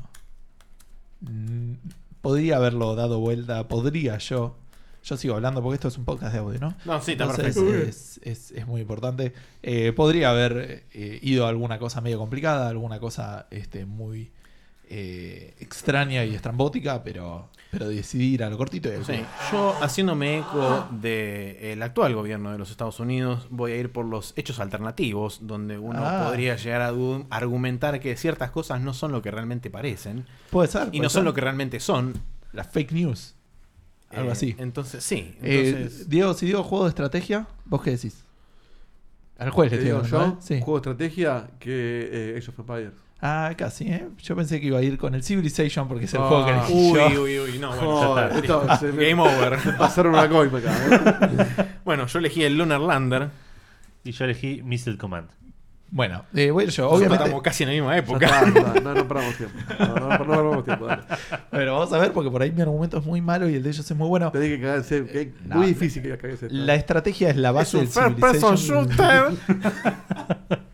[1.21, 1.73] Mm,
[2.21, 4.55] Podría haberlo dado vuelta, podría yo.
[5.03, 6.75] Yo sigo hablando porque esto es un podcast de audio, ¿no?
[6.85, 7.89] No, sí, está Entonces, perfecto.
[7.89, 9.33] Es, es- es muy importante.
[9.63, 14.29] Eh, podría haber eh, ido a alguna cosa medio complicada, alguna cosa este, muy
[14.87, 20.39] eh, extraña y estrambótica, pero, pero decidí ir a lo cortito y Sí, yo haciéndome
[20.39, 25.39] eco del actual gobierno de los Estados Unidos, voy a ir por los hechos alternativos,
[25.47, 26.25] donde uno Ah.
[26.25, 26.91] podría llegar a
[27.29, 30.83] argumentar que ciertas cosas no son lo que realmente parecen Puede ser.
[30.87, 32.13] y puede no son lo que realmente son.
[32.51, 33.35] Las fake news.
[34.09, 34.55] Algo Eh, así.
[34.57, 35.37] Entonces, sí.
[35.41, 38.25] Eh, Diego, si digo juego de estrategia, ¿vos qué decís?
[39.37, 40.33] Al juez le digo yo, ¿eh?
[40.39, 40.59] Sí.
[40.61, 42.91] juego de estrategia que eh, Age of Empires.
[43.21, 44.07] Ah, casi, ¿eh?
[44.23, 46.27] Yo pensé que iba a ir con el Civilization porque es el Ah.
[46.27, 47.21] juego que elegí uy, yo.
[47.23, 48.73] uy, uy, no, bueno, Joder, ya está.
[48.73, 49.57] esto Game over.
[49.77, 50.75] Pasaron una coima acá.
[50.89, 51.65] ¿eh?
[51.85, 53.29] Bueno, yo elegí el Lunar Lander.
[54.03, 55.29] Y yo elegí Missile Command.
[55.93, 56.89] Bueno, eh, voy a ir yo.
[56.89, 58.25] Obviamente estamos casi en la misma época.
[58.25, 58.79] está.
[58.81, 59.55] No, no paramos tiempo.
[59.77, 60.85] No, no, no paramos tiempo.
[60.87, 61.03] Dale.
[61.51, 63.69] Bueno, vamos a ver porque por ahí mi argumento es muy malo y el de
[63.69, 64.31] ellos es muy bueno.
[64.31, 65.05] Tenés que cagarse.
[65.05, 66.55] que es No, muy difícil que cagues esto.
[66.55, 69.37] La estrategia es la Es base un del first person Civilization.
[69.37, 70.67] shooter.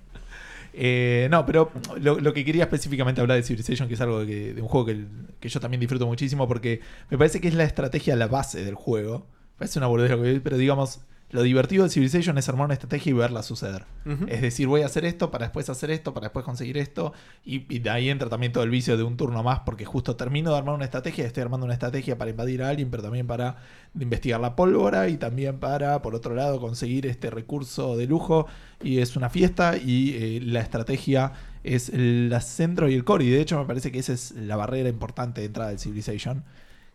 [0.80, 4.62] Eh, no, pero lo, que quería específicamente hablar de Civilization, que es algo que- de
[4.62, 5.06] un juego que,
[5.50, 9.26] yo también disfruto muchísimo, porque me parece que es la estrategia la base del juego.
[9.58, 10.12] Parece una boludez
[10.44, 13.86] pero digamos, lo divertido de Civilization es armar una estrategia y verla suceder.
[14.30, 17.12] Es decir, voy a hacer esto para después hacer esto, para después conseguir esto.
[17.44, 20.16] Y, y de ahí entra también todo el vicio de un turno más, porque justo
[20.16, 23.28] termino de armar una estrategia, estoy armando una estrategia para invadir a alguien, pero también
[23.28, 23.58] para
[24.00, 28.48] investigar la pólvora y también para, por otro lado, conseguir este recurso de lujo.
[28.82, 31.34] Y es una fiesta y eh, la estrategia
[31.66, 33.26] es el centro y el core.
[33.26, 36.46] Y de hecho me parece que esa es la barrera importante de entrada del Civilization.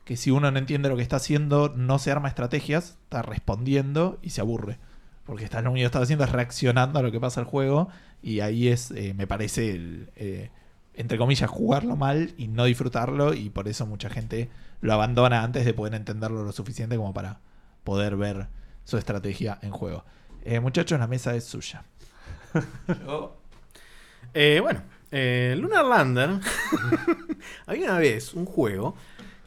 [0.04, 4.18] Que si uno no entiende lo que está haciendo, no se arma estrategias, está respondiendo
[4.22, 4.78] y se aburre.
[5.24, 7.88] Porque está, lo único que está haciendo es reaccionando a lo que pasa al juego.
[8.22, 10.50] Y ahí es, eh, me parece, el, eh,
[10.94, 13.34] entre comillas, jugarlo mal y no disfrutarlo.
[13.34, 14.50] Y por eso mucha gente
[14.80, 17.40] lo abandona antes de poder entenderlo lo suficiente como para
[17.84, 18.48] poder ver
[18.84, 20.04] su estrategia en juego.
[20.44, 21.84] Eh, muchachos, la mesa es suya.
[24.34, 26.40] Eh, bueno, Lunar Lander.
[27.66, 28.96] Había una vez un juego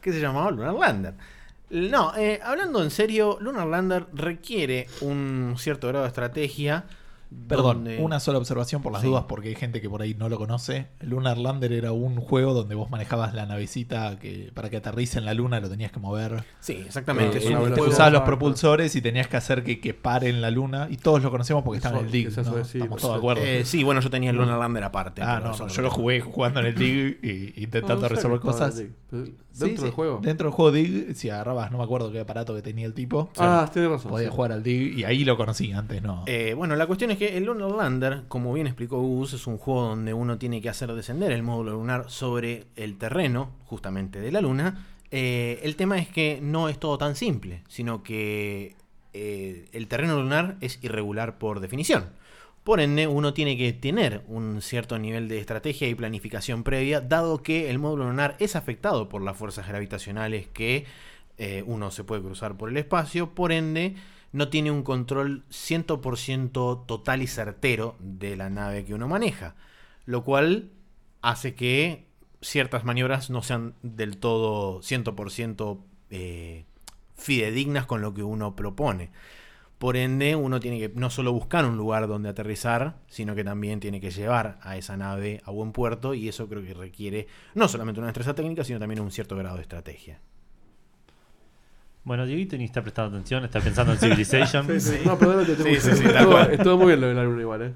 [0.06, 1.14] que se llamaba Lunar Lander.
[1.68, 6.84] No, eh, hablando en serio, Lunar Lander requiere un cierto grado de estrategia.
[7.48, 9.08] Perdón, donde- una sola observación por las Sí.
[9.08, 10.86] dudas, porque hay gente que por ahí no lo conoce.
[11.00, 15.24] Lunar Lander era un juego donde vos manejabas la navecita que para que aterrice en
[15.24, 16.44] la luna lo tenías que mover.
[16.60, 17.38] Sí, exactamente.
[17.38, 20.28] Eh, es un una te usabas los propulsores y tenías que hacer que, que pare
[20.28, 20.86] en la luna.
[20.88, 22.28] Y todos lo conocemos porque estaba en el DIG.
[22.28, 23.42] Estamos por todos de acuerdo.
[23.42, 25.20] Eh, sí, bueno, yo tenía el Lunar Lander aparte.
[25.22, 28.08] ah, no, no, lo yo lo jugué jugando en el DIG y intentando No, no
[28.08, 28.80] sé resolver cosas.
[29.56, 30.20] Sí, Dentro sí, del juego.
[30.22, 33.30] Dentro del juego DIG, si agarrabas, no me acuerdo qué aparato que tenía el tipo.
[33.38, 34.10] Ah, tienes razón.
[34.10, 34.34] podía sí.
[34.34, 36.24] jugar al DIG y ahí lo conocí antes, no.
[36.26, 39.56] Eh, bueno, la cuestión es que el Lunar Lander, como bien explicó Gus, es un
[39.56, 44.30] juego donde uno tiene que hacer descender el módulo lunar sobre el terreno, justamente de
[44.30, 44.86] la Luna.
[45.10, 48.76] Eh, el tema es que no es todo tan simple, sino que
[49.14, 52.10] eh, el terreno lunar es irregular por definición.
[52.66, 57.40] Por ende, uno tiene que tener un cierto nivel de estrategia y planificación previa, dado
[57.40, 60.84] que el módulo lunar es afectado por las fuerzas gravitacionales que
[61.38, 63.36] eh, uno se puede cruzar por el espacio.
[63.36, 63.94] Por ende,
[64.32, 69.54] no tiene un control 100% total y certero de la nave que uno maneja,
[70.04, 70.72] lo cual
[71.22, 72.08] hace que
[72.40, 75.78] ciertas maniobras no sean del todo 100%
[76.10, 76.64] eh,
[77.14, 79.12] fidedignas con lo que uno propone.
[79.78, 83.78] Por ende, uno tiene que no solo buscar un lugar donde aterrizar, sino que también
[83.78, 87.68] tiene que llevar a esa nave a buen puerto y eso creo que requiere no
[87.68, 90.18] solamente una destreza técnica, sino también un cierto grado de estrategia.
[92.04, 94.66] Bueno, Dieguito ni está prestando atención, está pensando en Civilization.
[94.80, 94.98] Sí, sí.
[95.04, 96.04] No, perdón, te tengo Sí, sí,
[96.52, 97.72] estuvo, muy bien lo de la luna igual, eh.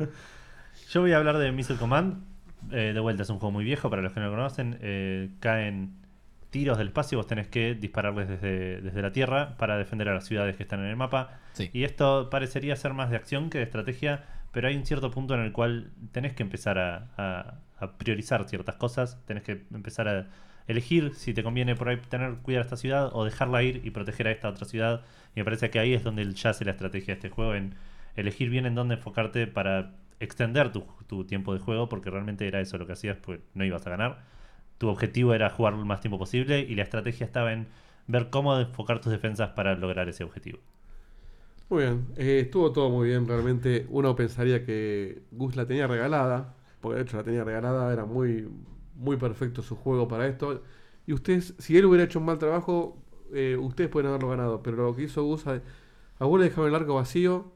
[0.91, 2.23] Yo voy a hablar de Missile Command.
[2.71, 4.79] Eh, de vuelta, es un juego muy viejo para los que no lo conocen.
[4.81, 5.97] Eh, caen
[6.51, 10.25] tiros del espacio vos tenés que dispararles desde, desde la Tierra para defender a las
[10.27, 11.39] ciudades que están en el mapa.
[11.53, 11.71] Sí.
[11.73, 15.35] Y esto parecería ser más de acción que de estrategia, pero hay un cierto punto
[15.35, 19.19] en el cual tenés que empezar a, a- a priorizar ciertas cosas.
[19.27, 20.27] Tenés que empezar a
[20.67, 23.91] elegir si te conviene por ahí tener cuidar a esta ciudad o dejarla ir y
[23.91, 25.03] proteger a esta otra ciudad.
[25.35, 27.75] Y me parece que ahí es donde yace la estrategia de este juego, en
[28.17, 32.61] elegir bien en dónde enfocarte para extender tu, tu tiempo de juego, porque realmente era
[32.61, 34.19] eso lo que hacías, pues no ibas a ganar.
[34.81, 37.67] Tu objetivo era jugar el más tiempo posible y la estrategia estaba en
[38.07, 40.59] ver cómo enfocar tus defensas para lograr ese objetivo.
[41.69, 46.55] Muy bien, eh, estuvo todo muy bien, realmente uno pensaría que Gus la tenía regalada,
[46.81, 48.49] porque de hecho la tenía regalada, era muy,
[48.95, 50.63] muy perfecto su juego para esto.
[51.07, 52.97] Y ustedes, si él hubiera hecho un mal trabajo,
[53.35, 55.61] eh, ustedes pueden haberlo ganado, pero lo que hizo Gus, a,
[56.19, 57.53] a le dejaron el arco vacío,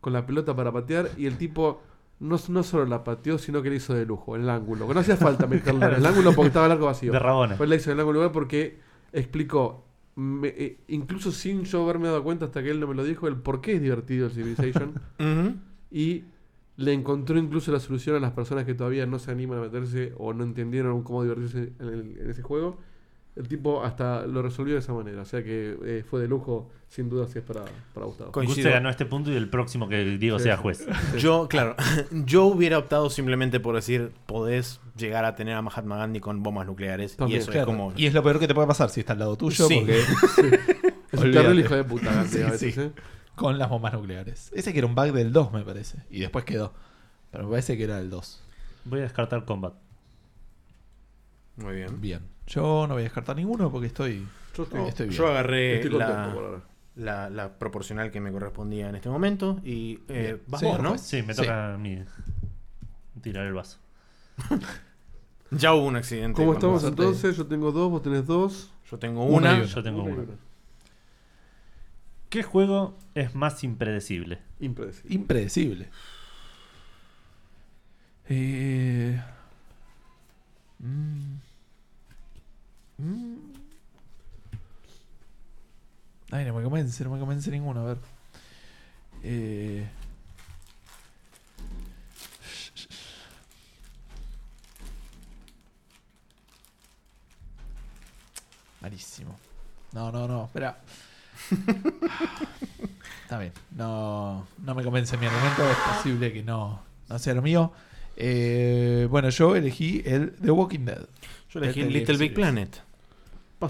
[0.00, 1.82] con la pelota para patear, y el tipo
[2.20, 4.94] no, no solo la pateó, sino que le hizo de lujo, en el ángulo, que
[4.94, 7.12] no hacía falta meterla en el ángulo porque estaba el arco vacío.
[7.12, 7.56] De Rabona.
[7.56, 8.78] Pues la hizo en algún lugar porque
[9.12, 9.84] explicó,
[10.16, 13.28] me- eh, incluso sin yo haberme dado cuenta hasta que él no me lo dijo,
[13.28, 14.94] el por qué es divertido el Civilization.
[15.90, 16.24] y
[16.76, 20.12] le encontró incluso la solución a las personas que todavía no se animan a meterse
[20.18, 22.78] o no entendieron cómo divertirse en, el- en ese juego.
[23.36, 25.20] El tipo hasta lo resolvió de esa manera.
[25.20, 28.32] O sea que eh, fue de lujo, sin duda, si es para, para Gustavo.
[28.32, 28.68] Co- Gus Coincido.
[28.68, 30.86] se ganó este punto y el próximo que Diego Sí, sea juez.
[31.12, 31.18] Sí.
[31.18, 31.76] Yo, claro,
[32.10, 36.66] yo hubiera optado simplemente por decir, podés llegar a tener a Mahatma Gandhi con bombas
[36.66, 37.16] nucleares.
[37.16, 37.70] También, y eso Claro.
[37.72, 37.92] es como...
[37.94, 39.76] Y es lo peor que te puede pasar si está al lado tuyo, Sí.
[39.80, 40.00] porque
[41.12, 42.80] Es un terrible hijo de puta, Gandhi, Sí, a veces, sí.
[42.80, 42.90] ¿eh?
[43.34, 44.50] con las bombas nucleares.
[44.54, 45.98] Ese que era un bug del 2, me parece.
[46.08, 46.72] Y después quedó.
[47.30, 48.42] Pero me parece que era el 2.
[48.86, 49.74] Voy a descartar Combat.
[51.56, 52.00] Muy bien.
[52.00, 52.20] Bien.
[52.46, 54.26] Yo no voy a descartar ninguno porque estoy.
[54.56, 55.18] Yo estoy, estoy bien.
[55.18, 56.62] Yo agarré estoy contento
[56.96, 60.80] la, la, la proporcional que me correspondía en este momento y eh, vas Sí, vos,
[60.80, 60.88] ¿no?
[60.90, 61.00] pues.
[61.02, 61.42] Sí, me Sí.
[61.42, 62.02] toca a mí
[63.20, 63.78] tirar el vaso.
[65.52, 66.34] Ya hubo un accidente.
[66.42, 67.36] ¿Cómo estamos entonces?
[67.36, 68.72] Yo tengo dos, vos tenés dos.
[68.90, 69.62] Yo tengo Una.
[69.62, 70.24] Yo tengo una.
[72.28, 74.40] ¿Qué juego es más impredecible?
[74.58, 75.14] Impredecible.
[75.14, 75.88] Impredecible.
[78.28, 79.22] Eh...
[80.80, 81.34] mm.
[82.98, 83.36] Mm.
[86.30, 87.80] Ay, no me convence, no me convence ninguno.
[87.80, 87.98] A ver.
[89.22, 89.86] Eh...
[98.80, 99.36] Malísimo.
[99.92, 100.78] No, no, no, espera.
[103.22, 103.52] Está bien.
[103.72, 105.68] No, no me convence mi argumento.
[105.68, 107.72] Es posible que no, no sea lo mío.
[108.16, 111.06] Eh, bueno, yo elegí el The Walking Dead.
[111.50, 112.32] Yo elegí Telltale Little Big Series.
[112.34, 112.85] Planet.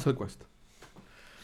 [0.05, 0.43] El quest.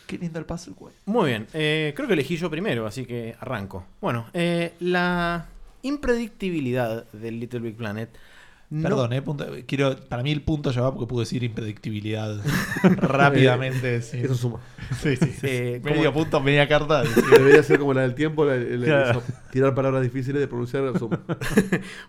[0.06, 0.94] Qué lindo el puzzle, güey.
[1.06, 3.86] Muy bien, eh, creo que elegí yo primero, así que arranco.
[4.00, 5.46] Bueno, eh, la
[5.82, 8.10] impredictibilidad del Little Big Planet.
[8.72, 12.40] No- Perdón, eh, punto- quiero, para mí el punto ya va porque pude decir impredictibilidad
[12.82, 14.00] rápidamente.
[14.02, 14.18] sí.
[14.18, 14.60] Eso suma.
[15.02, 15.40] Sí, sí, sí.
[15.52, 17.02] Eh, Medio punto, media carta.
[17.02, 19.10] Debería ser como la del tiempo, la- la- Claro.
[19.20, 20.98] eso, tirar palabras difíciles de pronunciar.
[20.98, 21.20] suma.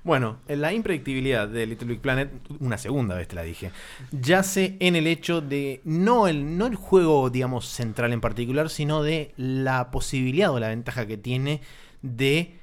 [0.04, 3.72] Bueno, la impredictibilidad de Little Big Planet, una segunda vez te la dije,
[4.12, 9.04] yace en el hecho de no el, no el juego, digamos, central en particular, sino
[9.04, 11.62] de la posibilidad o la ventaja que tiene
[12.02, 12.56] de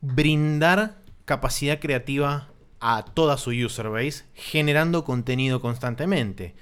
[0.00, 2.48] brindar capacidad creativa
[2.80, 6.54] a toda su user base, generando contenido constantemente.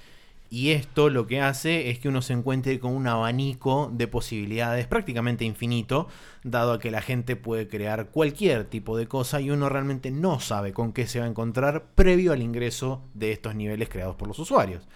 [0.49, 4.87] Y esto lo que hace es que uno se encuentre con un abanico de posibilidades
[4.87, 6.07] prácticamente infinito,
[6.43, 10.39] dado a que la gente puede crear cualquier tipo de cosa y uno realmente no
[10.39, 14.27] sabe con qué se va a encontrar previo al ingreso de estos niveles creados por
[14.27, 14.87] los usuarios.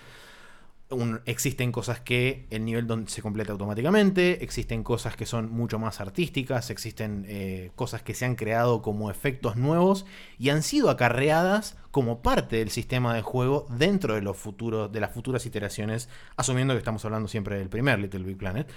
[1.25, 6.01] Existen cosas que el nivel donde se completa automáticamente, existen cosas que son mucho más
[6.01, 10.07] artísticas, existen eh, cosas que se han creado como efectos nuevos
[10.39, 14.99] y han sido acarreadas como parte del sistema de juego dentro de los futuros, de
[14.99, 18.67] las futuras iteraciones, asumiendo que estamos hablando siempre del primer Little Big Planet.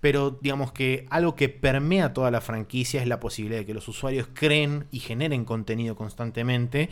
[0.00, 3.86] Pero digamos que algo que permea toda la franquicia es la posibilidad de que los
[3.86, 6.90] usuarios creen y generen contenido constantemente,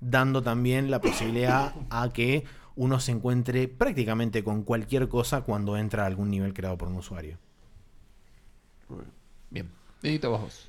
[0.00, 2.44] dando también la posibilidad a que
[2.78, 6.94] uno se encuentre prácticamente con cualquier cosa cuando entra a algún nivel creado por un
[6.94, 7.36] usuario.
[8.88, 9.12] Muy bien.
[9.50, 9.70] Bien.
[10.00, 10.68] Edito vos.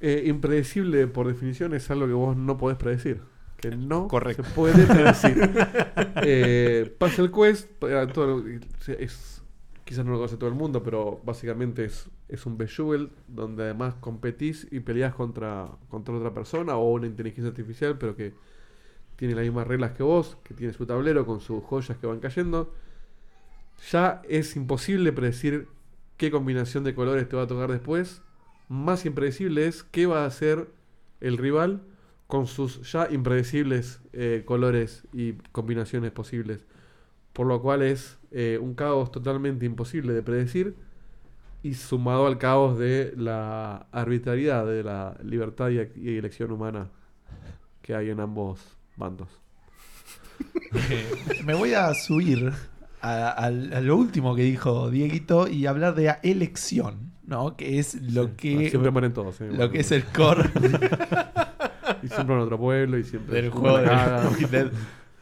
[0.00, 3.22] Eh, impredecible, por definición, es algo que vos no podés predecir.
[3.56, 4.42] Que no Correcto.
[4.42, 5.38] se puede predecir.
[6.22, 8.42] eh, Puzzle Quest, eh, todo
[8.98, 9.40] es,
[9.84, 13.94] quizás no lo conoce todo el mundo, pero básicamente es, es un Bejeweled donde además
[14.00, 18.34] competís y peleás contra, contra otra persona o una inteligencia artificial, pero que
[19.18, 22.20] tiene las mismas reglas que vos, que tiene su tablero con sus joyas que van
[22.20, 22.72] cayendo.
[23.90, 25.66] Ya es imposible predecir
[26.16, 28.22] qué combinación de colores te va a tocar después.
[28.68, 30.68] Más impredecible es qué va a hacer
[31.20, 31.82] el rival
[32.28, 36.64] con sus ya impredecibles eh, colores y combinaciones posibles.
[37.32, 40.76] Por lo cual es eh, un caos totalmente imposible de predecir
[41.64, 46.88] y sumado al caos de la arbitrariedad, de la libertad y, y elección humana
[47.82, 49.28] que hay en ambos bandos.
[51.44, 52.52] Me voy a subir
[53.00, 57.56] a, al- a lo último que dijo Dieguito y hablar de la elección, ¿no?
[57.56, 59.40] Que es lo que Siempre mueren todos.
[59.40, 60.48] eh, lo que es el core
[62.02, 64.66] Y siempre en otro pueblo y siempre del juego de Dead.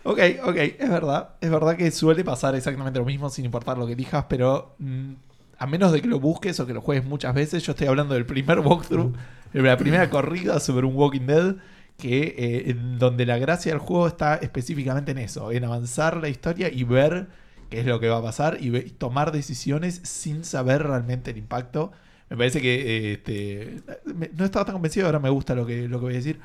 [0.02, 1.30] Ok, ok, es verdad.
[1.40, 5.12] Es verdad que suele pasar exactamente lo mismo sin importar lo que elijas, pero mm,
[5.58, 8.14] a menos de que lo busques o que lo juegues muchas veces, yo estoy hablando
[8.14, 9.14] del primer walkthrough,
[9.52, 11.56] de la primera corrida sobre un Walking Dead,
[11.98, 16.28] que eh, en donde la gracia del juego está específicamente en eso, en avanzar la
[16.28, 17.28] historia y ver
[17.70, 21.92] qué es lo que va a pasar y, tomar decisiones sin saber realmente el impacto.
[22.28, 25.88] Me parece que eh, este, me- no estaba tan convencido, ahora me gusta lo que,
[25.88, 26.38] lo que voy a decir,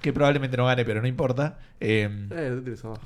[0.00, 1.58] que probablemente no gane, pero no importa.
[1.80, 2.60] Eh, Eh,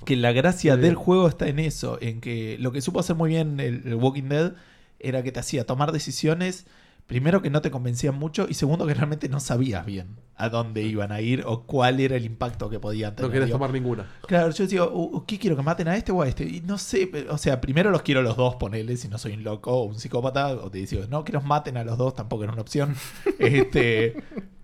[0.04, 3.30] que la gracia del juego está en eso, en que lo que supo hacer muy
[3.30, 4.52] bien el, el Walking Dead
[4.98, 6.66] era que te hacía tomar decisiones,
[7.06, 10.82] primero que no te convencían mucho y segundo que realmente no sabías bien a dónde
[10.82, 13.30] iban a ir o cuál era el impacto que podían tener.
[13.30, 14.06] No Digo, tomar ninguna.
[14.26, 16.44] Claro, yo digo, "Uh, ¿qué quiero que maten a este o a este?
[16.44, 19.44] Y no sé, o sea, primero los quiero los dos, ponele, si no soy un
[19.44, 22.42] loco o un psicópata, o te digo, no, que los maten a los dos tampoco
[22.44, 22.94] era una opción.
[23.38, 24.14] este,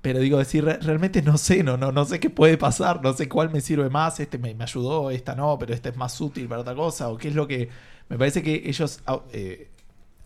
[0.02, 3.12] pero digo, decir, "Re- realmente no sé, no, no, no sé qué puede pasar, no
[3.14, 6.20] sé cuál me sirve más, este me, me ayudó, esta no, pero este es más
[6.20, 7.68] útil para otra cosa, o qué es lo que...
[8.08, 9.00] Me parece que ellos
[9.32, 9.70] eh,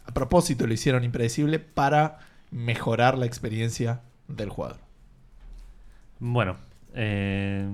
[0.06, 2.18] a propósito lo hicieron impredecible para
[2.50, 4.78] mejorar la experiencia del jugador.
[6.18, 6.56] Bueno,
[6.94, 7.68] eh,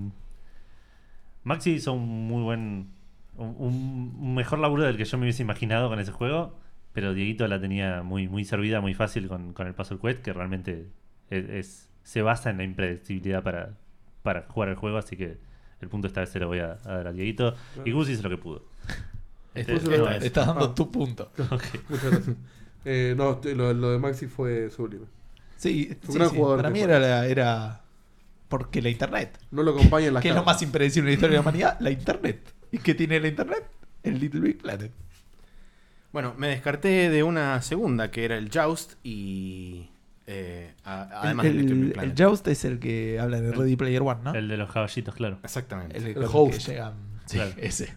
[1.45, 2.89] Maxi hizo un muy buen.
[3.37, 6.59] Un, mejor laburo del que yo me hubiese imaginado con ese juego.
[6.93, 10.33] Pero Dieguito la tenía muy, muy servida, muy fácil con, con el Puzzle Quest, que
[10.35, 10.89] realmente
[11.31, 13.71] es, es- se basa en la impredecibilidad para,
[14.23, 14.99] para jugar el juego.
[14.99, 15.39] Así que
[15.81, 17.55] el punto esta vez se lo voy a, a dar a Dieguito.
[17.87, 18.65] Y Gus hizo lo que pudo.
[19.55, 20.25] Este, esta- es.
[20.25, 20.75] estás dando Ah.
[20.75, 21.31] tu punto.
[21.89, 22.37] Muchas gracias.
[22.85, 25.07] Eh, no, lo, lo de Maxi fue sublime.
[25.57, 26.37] Sí, un sí, gran sí.
[26.37, 26.89] jugador para que mí fue.
[26.89, 27.81] era, la- era
[28.49, 29.39] porque la internet.
[29.51, 30.55] No lo acompaña en las ¿Qué es lo cartas.
[30.57, 31.77] más impredecible en la historia de la humanidad?
[31.81, 32.53] La internet.
[32.71, 33.65] ¿Y qué tiene la internet?
[34.03, 34.91] El Little Big Planet.
[36.13, 39.89] Bueno, me descarté de una segunda que era el Joust y.
[40.27, 42.21] eh, a- además el, del Little Big el, Planet.
[42.21, 44.35] el Joust es el que habla de Ready Player One, ¿no?
[44.35, 45.39] El de los caballitos, claro.
[45.43, 45.97] Exactamente.
[45.97, 46.53] El, El, con host.
[46.67, 46.95] que llegan.
[47.27, 47.53] Sí, Claro.
[47.59, 47.97] ese.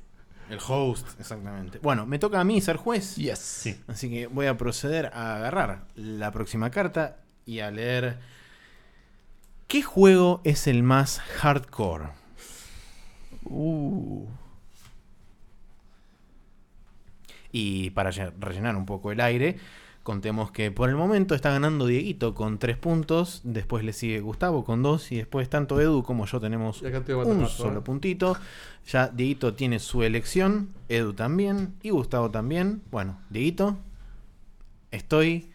[0.67, 1.79] Host, exactamente.
[1.79, 3.15] Bueno, me toca a mí ser juez.
[3.15, 3.39] Yes.
[3.39, 3.79] Sí.
[3.87, 8.17] Así que voy a proceder a agarrar la próxima carta y a leer.
[9.67, 12.09] ¿Qué juego es el más hardcore?
[13.43, 14.25] Uh.
[17.51, 19.57] Y para lle- rellenar un poco el aire,
[20.05, 24.63] contemos que por el momento está ganando Dieguito con 3 puntos, después le sigue Gustavo
[24.63, 27.81] con 2 y después tanto Edu como yo tenemos un solo ¿eh?
[27.81, 28.37] puntito.
[28.85, 32.83] Ya Dieguito tiene su elección, Edu también y Gustavo también.
[32.91, 33.77] Bueno, Dieguito,
[34.91, 35.49] estoy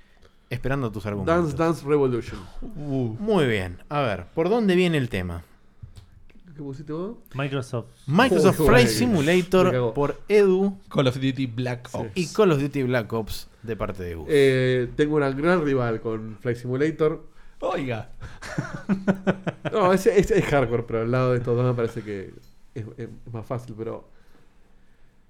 [0.50, 1.52] esperando tus argumentos.
[1.52, 2.40] Dance Dance Revolution.
[2.60, 3.14] Uh.
[3.20, 5.44] Muy bien, a ver, ¿por dónde viene el tema?
[6.60, 7.16] ¿Qué pusiste vos?
[7.34, 7.86] Microsoft.
[8.06, 11.96] Microsoft Flight Simulator por Edu Call of Duty Black Sí.
[11.96, 12.10] Ops.
[12.14, 14.26] y Call of Duty Black Ops de parte de Gus.
[14.28, 17.24] Eh, tengo una gran rival con Flight Simulator.
[17.60, 18.10] Oiga.
[19.72, 22.34] No, es, es- es hardcore, pero al lado de estos dos me parece que
[22.74, 23.74] es, es más fácil.
[23.78, 24.06] Pero,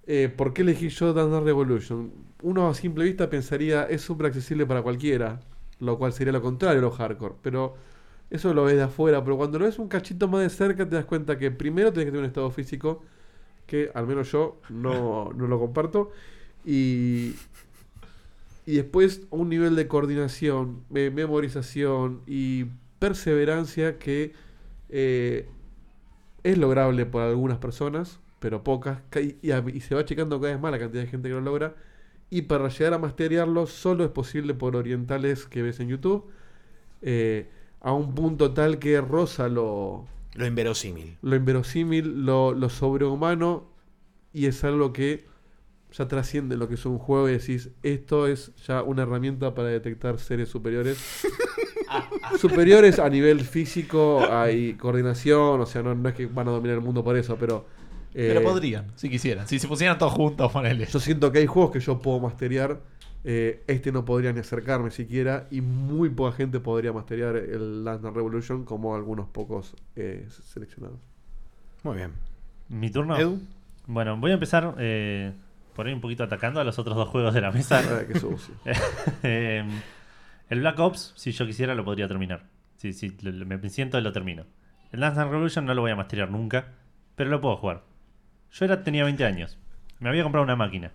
[0.08, 2.10] eh, ¿por qué elegí yo Dance Revolution?
[2.42, 5.38] Uno a simple vista pensaría es súper accesible para cualquiera,
[5.78, 7.34] lo cual sería lo contrario a lo hardcore.
[7.42, 7.74] Pero
[8.30, 10.96] eso lo ves de afuera, pero cuando lo ves un cachito más de cerca te
[10.96, 13.02] das cuenta que primero tienes que tener un estado físico
[13.66, 16.10] que al menos yo no, no lo comparto.
[16.64, 17.40] Y,
[18.66, 22.66] y después un nivel de coordinación, me- memorización y
[22.98, 24.32] perseverancia que
[24.90, 25.48] eh,
[26.44, 29.34] es lograble por algunas personas, pero pocas, ca- y,
[29.80, 31.76] se va achicando cada vez más la cantidad de gente que lo logra.
[32.30, 36.26] Y para llegar a masterearlo solo es posible por orientales que ves en YouTube,
[37.02, 37.48] eh,
[37.80, 41.16] a un punto tal que roza lo, Lo inverosímil.
[41.22, 43.70] lo inverosímil, lo, lo sobrehumano,
[44.32, 45.26] y es algo que
[45.92, 49.68] ya trasciende lo que es un juego y decís, esto es ya una herramienta para
[49.68, 50.98] detectar seres superiores.
[52.40, 54.20] superiores a nivel físico
[54.52, 57.36] y coordinación, o sea, no, no es que van a dominar el mundo por eso,
[57.36, 57.66] pero...
[58.14, 59.48] eh, Pero podrían, si quisieran.
[59.48, 60.86] Si se pusieran todos juntos, ponele.
[60.86, 62.80] Yo siento que hay juegos que yo puedo masterear.
[63.24, 65.46] Eh, este no podría ni acercarme siquiera.
[65.50, 70.98] Y muy poca gente podría masterear el Dance Revolution como algunos pocos eh, seleccionados.
[71.82, 72.12] Muy bien.
[72.68, 73.16] Mi turno.
[73.16, 73.40] Edu.
[73.86, 75.32] Bueno, voy a empezar eh,
[75.74, 77.80] por ahí un poquito atacando a los otros dos juegos de la mesa.
[77.90, 78.54] Ah, qué sucio.
[79.22, 79.64] Eh,
[80.48, 82.44] el Black Ops, si yo quisiera, lo podría terminar.
[82.76, 84.44] Si, si me siento y lo termino.
[84.92, 86.68] El Dance Dance Revolution no lo voy a masterear nunca,
[87.14, 87.82] pero lo puedo jugar.
[88.52, 89.58] Yo era, tenía 20 años.
[90.00, 90.90] Me había comprado una máquina.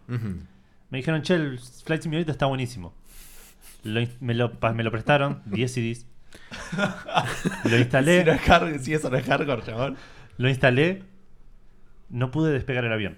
[0.95, 2.93] Me dijeron, che, el Flight Simulator está buenísimo.
[3.83, 6.07] Lo me, lo, me lo prestaron, 10 CDs.
[7.65, 9.97] Lo Si, no instalé, es si eso no es hardcore, chabón.
[10.37, 11.03] lo instalé.
[12.07, 13.17] No pude despegar el avión.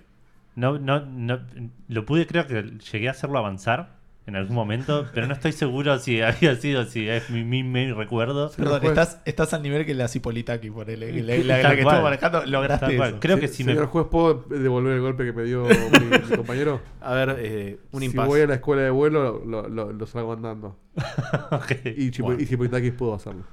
[0.55, 1.39] No, no, no,
[1.87, 3.96] lo pude, creo que llegué a hacerlo avanzar
[4.27, 7.91] en algún momento, pero no estoy seguro si había sido, si es mi, mi, mi
[7.93, 8.51] recuerdo.
[8.55, 8.89] Perdón, juez.
[8.91, 11.13] estás, estás al nivel que la Cipolitaki, ponele.
[11.13, 13.19] que La, la- la que estuvo manejando, lograste eso.
[13.21, 13.71] Creo que si me.
[13.71, 16.81] Señor juez, ¿puedo devolver el golpe que me dio mi, mi compañero?
[16.99, 18.27] A ver, eh, un si impasse.
[18.27, 20.77] voy a la escuela de vuelo, lo, lo, lo salgo andando.
[21.85, 22.77] Y, Chipo, Bueno.
[22.83, 23.43] y pudo hacerlo.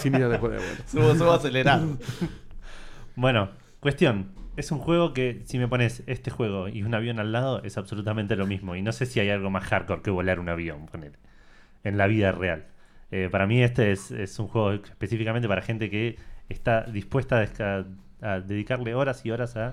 [0.00, 0.82] Sin ir a la escuela de vuelo.
[0.86, 1.98] Subo, subo acelerado.
[3.14, 4.28] Bueno, cuestión.
[4.56, 7.78] Es un juego que si me pones este juego y un avión al lado es
[7.78, 8.76] absolutamente lo mismo.
[8.76, 11.16] Y no sé si hay algo más hardcore que volar un avión, ponele,
[11.84, 12.66] en la vida real.
[13.10, 16.16] Eh, para mí este es, es un juego específicamente para gente que
[16.48, 17.46] está dispuesta
[18.20, 19.72] a, dedicarle horas y horas a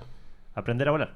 [0.54, 1.14] aprender a volar.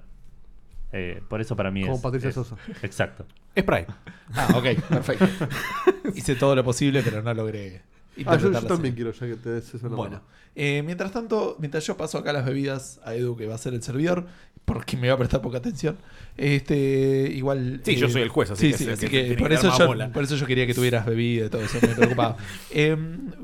[0.93, 2.01] Eh, por eso para mí Como es...
[2.03, 2.57] Patricia es- Sosa.
[2.83, 3.27] Exacto.
[3.59, 3.93] Sprite.
[4.35, 5.27] Ah, ok, perfecto.
[6.15, 7.83] Hice todo lo posible, pero no logré.
[8.27, 10.23] Ah, yo, también quiero, ya que te des eso Bueno, mano.
[10.55, 13.75] eh, mientras tanto, mientras yo paso acá las bebidas a Edu, que va a ser
[13.75, 14.27] el servidor,
[14.65, 15.99] porque me va a prestar poca atención,
[16.37, 17.81] este, igual...
[17.85, 19.43] Sí, yo soy el juez, así sí, que sí, es el así que que tiene
[19.43, 20.11] por eso, yo, bola.
[20.13, 22.37] por eso yo quería que tuvieras bebida y todo eso, me preocupaba.
[22.71, 22.97] Eh,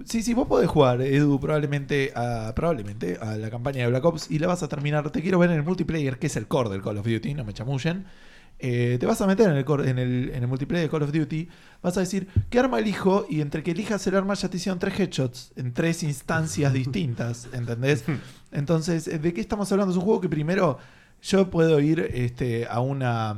[0.05, 4.31] sí, sí, vos podés jugar, Edu, probablemente a, probablemente a la campaña de Black Ops
[4.31, 5.11] y la vas a terminar.
[5.11, 7.45] Te quiero ver en el multiplayer, que es el core del Call of Duty, no
[7.45, 8.07] me chamullen.
[8.63, 11.13] Eh, te vas a meter en el, en, el, en el multiplayer de Call of
[11.13, 11.49] Duty,
[11.83, 13.25] vas a decir, ¿qué arma elijo?
[13.29, 17.49] Y entre que elijas el arma ya te hicieron tres headshots en tres instancias distintas,
[17.53, 18.05] ¿entendés?
[18.53, 19.93] Entonces, eh, ¿de qué estamos hablando?
[19.93, 20.79] Es un juego que primero
[21.23, 23.37] yo puedo ir este, a una...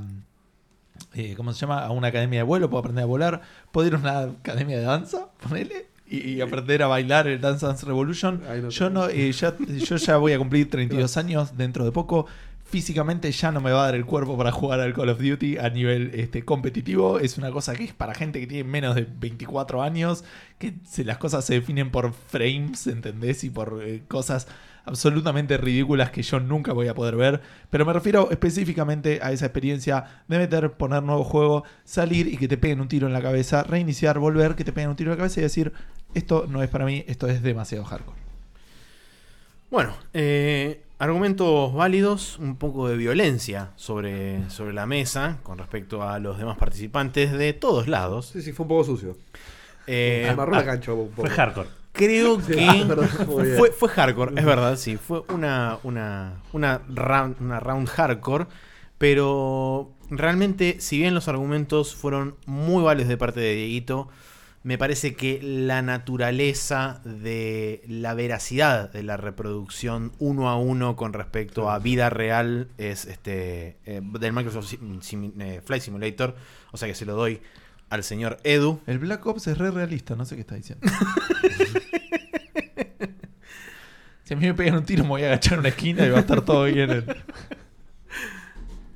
[1.15, 1.85] eh, ¿Cómo se llama?
[1.85, 4.85] A una academia de vuelo, puedo aprender a volar, puedo ir a una academia de
[4.85, 8.43] danza, ponele, y, aprender a bailar el Dance Dance Revolution.
[8.69, 12.27] Yo, no, eh, ya, yo ya voy a cumplir 32 años dentro de poco.
[12.73, 15.59] Físicamente ya no me va a dar el cuerpo para jugar al Call of Duty
[15.59, 17.19] a nivel este, competitivo.
[17.19, 20.25] Es una cosa que es para gente que tiene menos de 24 años,
[20.59, 20.73] que
[21.05, 23.45] las cosas se definen por frames, ¿entendés?
[23.45, 24.49] Y por eh, cosas
[24.87, 27.43] absolutamente ridículas que yo nunca voy a poder ver.
[27.69, 32.49] Pero me refiero específicamente a esa experiencia de meter, poner nuevo juego, salir y que
[32.49, 35.19] te peguen un tiro en la cabeza, reiniciar, volver, que te peguen un tiro en
[35.19, 35.75] la cabeza y decir,
[36.15, 38.19] esto no es para mí, esto es demasiado hardcore.
[39.71, 46.21] Bueno, eh, argumentos válidos, un poco de violencia sobre, sobre la mesa con respecto a
[46.21, 48.27] los demás participantes de todos lados.
[48.33, 49.17] Sí, sí, fue un poco sucio.
[49.89, 51.23] Eh, Amarró la cancha un poco.
[51.27, 51.69] Fue hardcore.
[51.91, 52.87] creo Sí, que
[53.59, 54.97] fue, fue hardcore, es verdad, sí.
[54.97, 58.47] Fue una, una, una, round, una round hardcore,
[58.99, 64.09] pero realmente, si bien los argumentos fueron muy válidos de parte de Dieguito,
[64.65, 71.13] me parece que la naturaleza de la veracidad de la reproducción uno a uno con
[71.13, 76.37] respecto a vida real es este eh, del Microsoft Sim- Sim- eh, Flight Simulator,
[76.71, 77.41] o sea que se lo doy
[77.91, 78.81] al señor Edu.
[78.87, 80.87] El Black Ops es re realista, no sé qué está diciendo.
[84.25, 86.19] si a mí me pegan un tiro, me voy a agachar una esquina y va
[86.19, 87.05] a estar todo bien.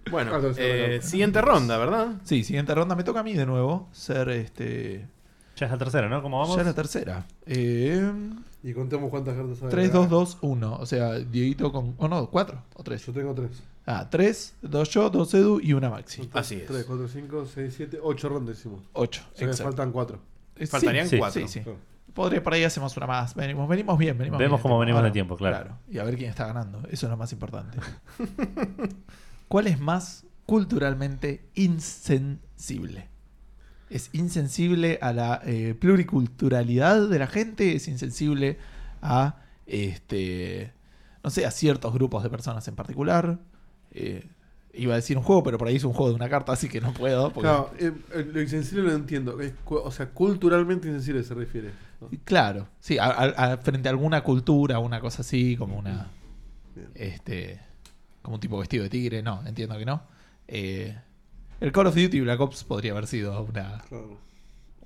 [0.09, 1.03] Bueno, eh, bueno.
[1.03, 2.21] siguiente ronda, ¿verdad?
[2.23, 2.95] Sí, siguiente ronda.
[2.95, 5.09] Me toca a mí de nuevo ser este.
[5.57, 6.23] Ya es la tercera, ¿no?
[6.23, 6.57] ¿Cómo vamos?
[6.57, 7.27] Ya la tercera.
[7.47, 8.13] Eh,
[8.63, 9.69] Y contemos cuántas cartas hay.
[9.71, 10.77] 3, 2, 2, 1.
[10.77, 11.95] O sea, Dieguito con.
[11.97, 13.07] O no, 4 o 3.
[13.07, 13.63] Yo tengo tres.
[13.87, 16.29] Ah, 3, 2 yo, 2 Edu y una Maxi.
[16.35, 16.67] Así es.
[16.67, 18.83] 3, 4, 5, 6, 7, 8 rondas hicimos.
[18.93, 19.23] 8.
[19.33, 20.19] O sea que faltan 4.
[20.69, 21.47] Faltarían sí, cuatro.
[21.47, 21.71] Sí, sí.
[22.13, 23.35] Podría, por ahí hacemos una más.
[23.35, 24.63] Venimos, venimos bien, venimos Vemos bien.
[24.63, 25.79] cómo venimos de tiempo, claro.
[25.89, 26.79] Y a ver quién está ganando.
[26.91, 27.79] Eso es lo más importante.
[29.49, 33.09] ¿Cuál es más culturalmente insensible?
[33.89, 37.74] ¿Es insensible a la eh, pluriculturalidad de la gente?
[37.76, 38.59] ¿Es insensible
[39.03, 40.72] a este
[41.22, 43.39] no sé, a ciertos grupos de personas en particular?
[43.93, 44.26] Eh,
[44.74, 46.68] iba a decir un juego, pero por ahí es un juego de una carta, así
[46.68, 47.32] que no puedo.
[47.32, 47.93] porque- Claro, eh,
[48.32, 49.37] lo insensible lo entiendo.
[49.66, 51.70] O sea, culturalmente insensible se refiere.
[52.01, 52.09] ¿no?
[52.24, 56.09] Claro, sí, a- a- a- frente a alguna cultura, una cosa así, como una.
[56.74, 56.89] Bien.
[56.95, 57.61] Este.
[58.22, 60.03] Como un tipo vestido de tigre, no, entiendo que no.
[60.49, 60.97] Eh,
[61.61, 64.19] el Call of Duty Black Ops podría haber sido una, Claro.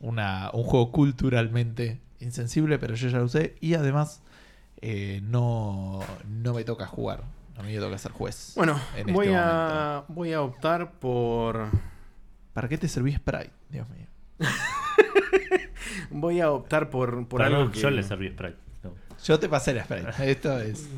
[0.01, 3.57] una- un juego culturalmente insensible, pero yo ya lo usé.
[3.61, 4.23] Y además,
[4.81, 7.25] eh, no, no me toca jugar.
[7.57, 8.53] A mí me toca ser juez.
[8.57, 11.69] Bueno, en voy, este a, voy a optar por.
[12.55, 13.51] ¿Para qué te servís Sprite?
[13.69, 14.07] Dios mío.
[16.11, 17.81] Voy a optar por, por Para algo algo que.
[17.81, 18.57] yo le serví Sprite.
[18.83, 18.93] No.
[19.25, 20.31] Yo te pasé la Sprite.
[20.31, 20.89] Esto es.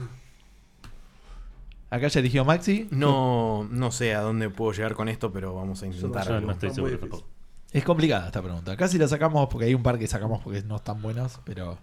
[1.93, 2.89] Acá ya eligió Maxi.
[2.91, 6.41] No, no sé a dónde puedo llegar con esto, pero vamos a intentarlo.
[6.41, 7.27] no estoy seguro tampoco.
[7.71, 8.75] Es complicada esta pregunta.
[8.79, 11.79] Casi la sacamos porque hay un par que sacamos porque no están buenos, pero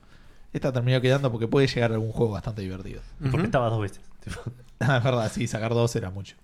[0.51, 3.01] esta terminó quedando porque puede llegar a algún juego bastante divertido.
[3.30, 4.01] Porque estaba dos veces.
[4.82, 6.38] Ah, es verdad, sí, sacar dos era mucho.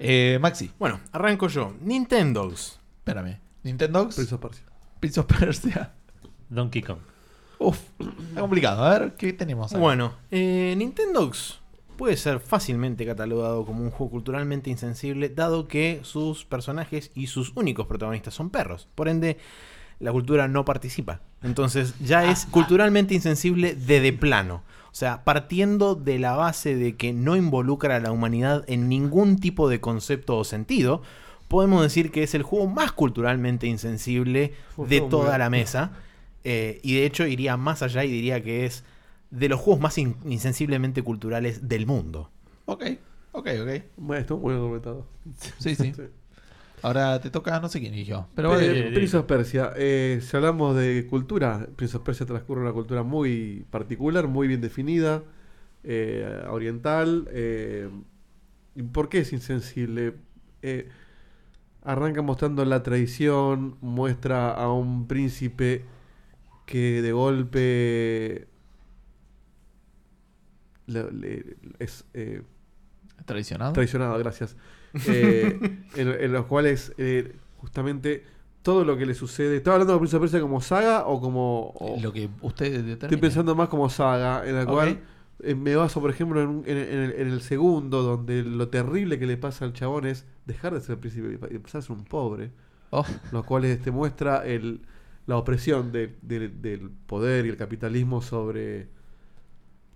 [0.00, 1.72] Eh, Maxi, Bueno, arranco yo.
[1.80, 2.80] Nintendogs.
[2.98, 3.38] espérame.
[3.62, 4.64] Nintendo Prince of Persia.
[4.98, 5.92] Prince of Persia.
[6.50, 6.98] Donkey Kong.
[7.60, 7.78] Uf,
[8.28, 8.84] está complicado.
[8.84, 9.70] A ver, ¿qué tenemos?
[9.72, 9.80] acá?
[9.80, 11.60] Bueno, eh, Nintendogs
[11.96, 17.52] puede ser fácilmente catalogado como un juego culturalmente insensible, dado que sus personajes y sus
[17.54, 18.88] únicos protagonistas son perros.
[18.94, 19.38] Por ende,
[19.98, 21.20] la cultura no participa.
[21.42, 24.62] Entonces, ya es culturalmente insensible de de plano.
[24.90, 29.38] O sea, partiendo de la base de que no involucra a la humanidad en ningún
[29.38, 31.02] tipo de concepto o sentido,
[31.48, 35.92] podemos decir que es el juego más culturalmente insensible de toda la mesa.
[36.44, 38.84] Eh, y de hecho iría más allá y diría que es
[39.30, 42.30] de los juegos más in- insensiblemente culturales del mundo.
[42.66, 42.84] Ok,
[43.32, 43.82] ok, ok.
[43.96, 45.06] Bueno, estuvo muy argumentado.
[45.58, 45.92] Sí, sí.
[45.96, 46.02] Sí.
[46.82, 48.28] Ahora te toca, no sé quién eligió.
[48.34, 48.88] Pero vale.
[48.90, 49.72] eh, Prince of Persia.
[49.76, 54.60] eh, si hablamos de cultura, Prince of Persia transcurre una cultura muy particular, muy bien
[54.60, 55.22] definida,
[55.82, 57.28] eh, oriental.
[57.32, 57.88] eh,
[58.74, 60.14] ¿y ¿Por qué es insensible?
[60.62, 60.88] Eh,
[61.82, 65.84] arranca mostrando la tradición, muestra a un príncipe
[66.66, 68.48] que de golpe
[70.86, 72.42] le- le- es eh,
[73.24, 73.72] ¿Traicionado?
[73.72, 74.56] traicionado, gracias.
[75.08, 75.58] Eh,
[75.96, 78.24] en, en los cuales eh, justamente
[78.62, 79.56] todo lo que le sucede.
[79.56, 81.70] ¿Estaba hablando de Prince of Persia como saga o como.?
[81.78, 83.02] o- Lo que ustedes determinen.
[83.04, 85.00] estoy pensando más como saga, en la cual
[85.40, 88.68] eh, me baso, por ejemplo, en, un- en- en el, en el segundo, donde lo
[88.68, 91.92] terrible que le pasa al chabón es dejar de ser príncipe y empezar a ser
[91.94, 92.50] un pobre.
[92.90, 94.80] Oh, Los cuales te muestra el,
[95.26, 98.88] la opresión de- de- del poder y el capitalismo sobre,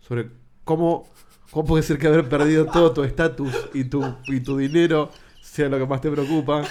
[0.01, 0.28] sobre
[0.70, 1.04] cómo,
[1.50, 5.10] cómo puede ser que haber perdido todo tu estatus y tu, y tu dinero
[5.42, 6.62] sea lo que más te preocupa.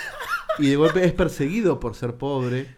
[0.58, 2.76] Y de golpe es perseguido por ser pobre,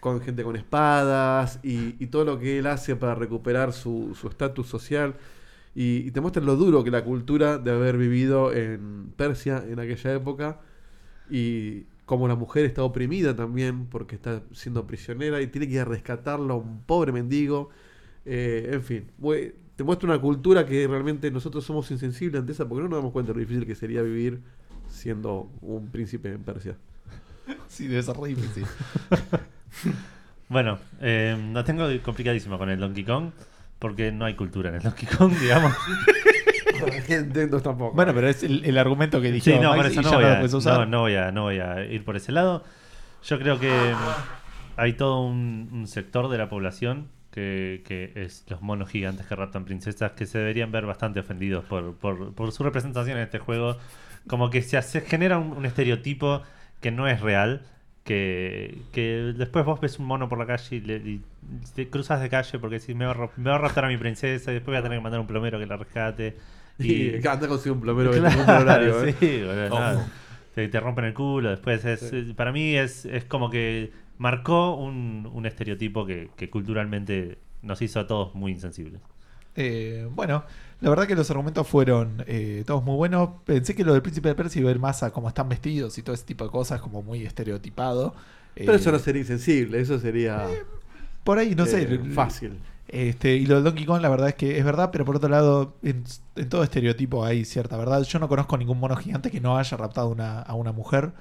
[0.00, 4.66] con gente con espadas y, y todo lo que él hace para recuperar su estatus
[4.66, 5.16] social.
[5.74, 10.14] Y, te muestra lo duro que la cultura de haber vivido en Persia en aquella
[10.14, 10.60] época
[11.28, 15.80] y como la mujer está oprimida también porque está siendo prisionera y tiene que ir
[15.80, 17.68] a rescatarlo a un pobre mendigo.
[18.24, 19.10] Eh, en fin,
[19.76, 23.12] te muestra una cultura que realmente nosotros somos insensibles ante esa porque no nos damos
[23.12, 24.40] cuenta de lo difícil que sería vivir
[24.88, 26.76] siendo un príncipe en Persia.
[27.68, 28.64] sí, debe ser re difícil.
[30.48, 33.30] Bueno, eh, la tengo complicadísima con el Donkey Kong.
[33.78, 35.74] Porque no hay cultura en el Donkey Kong, digamos.
[37.08, 37.94] Nintendo tampoco.
[37.94, 40.78] Bueno, pero es el, el argumento que eligió Sí, no, eso no voy, a, usar.
[40.80, 42.64] no, no voy a, no voy a ir por ese lado.
[43.24, 43.70] Yo creo que
[44.76, 49.34] hay todo un, un sector de la población que, que es los monos gigantes que
[49.34, 53.40] raptan princesas que se deberían ver bastante ofendidos por, por, por su representación en este
[53.40, 53.76] juego.
[54.28, 56.42] Como que se hace, genera un, un estereotipo
[56.80, 57.62] que no es real.
[58.04, 61.22] Que, que después vos ves un mono por la calle y, le, y
[61.74, 63.88] te cruzas de calle porque decís, me va, a, ra- me va a raptar a
[63.88, 66.36] mi princesa y después voy a tener que mandar un plomero que la rescate.
[66.78, 69.14] y anda con un plomero Claro, horario, ¿eh?
[69.18, 69.78] sí, Oh.
[69.78, 70.06] nada.
[70.54, 71.48] Te, te rompen el culo.
[71.50, 72.34] Después es, Sí.
[72.36, 78.00] para mí es, es como que marcó un, un estereotipo que, que culturalmente nos hizo
[78.00, 79.00] a todos muy insensibles.
[79.56, 80.44] Eh, bueno,
[80.80, 83.30] la verdad que los argumentos fueron eh, todos muy buenos.
[83.44, 85.96] Pensé que lo del príncipe de Persia iba a ir más a cómo están vestidos
[85.98, 88.14] y todo ese tipo de cosas, como muy estereotipado.
[88.54, 90.46] Pero Eh, eso no sería insensible, eso sería
[91.24, 91.82] Por ahí, no sé.
[91.82, 92.58] eh, fácil.
[92.88, 95.28] Este, y lo del Donkey Kong, la verdad es que es verdad, pero por otro
[95.30, 96.04] lado, en,
[96.36, 98.02] en todo estereotipo hay cierta verdad.
[98.02, 101.12] Yo no conozco ningún mono gigante que no haya raptado una- a una mujer.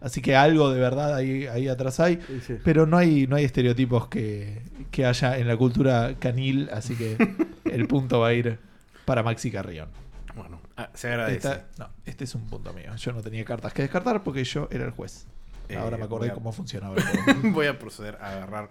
[0.00, 2.20] Así que algo de verdad ahí, ahí atrás hay.
[2.26, 2.54] Sí, sí.
[2.62, 7.16] Pero no hay, no hay estereotipos que, que haya en la cultura canil, así que
[7.64, 8.58] el punto va a ir
[9.04, 9.88] para Maxi Carrión.
[10.36, 11.48] Bueno, ah, se agradece.
[11.48, 12.94] Esta- no, este es un punto mío.
[12.96, 15.26] Yo no tenía cartas que descartar porque yo era el juez.
[15.68, 17.40] Eh, Ahora me acordé voy a- cómo funcionaba el juego.
[17.52, 18.70] Voy a proceder a agarrar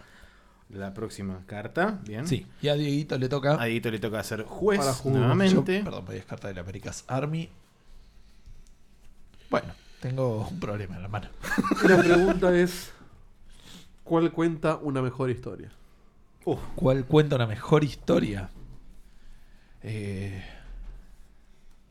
[0.69, 1.99] la próxima carta.
[2.05, 2.25] Bien.
[2.25, 3.61] Sí, y a Dieguito le toca.
[3.61, 5.19] A Dieguito le toca hacer juez Para jugar.
[5.19, 5.79] nuevamente.
[5.79, 7.49] Yo- perdón, voy a descartar el America's Army.
[9.49, 9.67] Bueno,
[10.01, 11.29] tengo un problema en la mano.
[11.83, 12.91] Y la pregunta es:
[14.03, 15.71] ¿Cuál cuenta una mejor historia?
[16.75, 18.49] ¿Cuál cuenta una mejor historia?
[19.83, 20.43] Eh,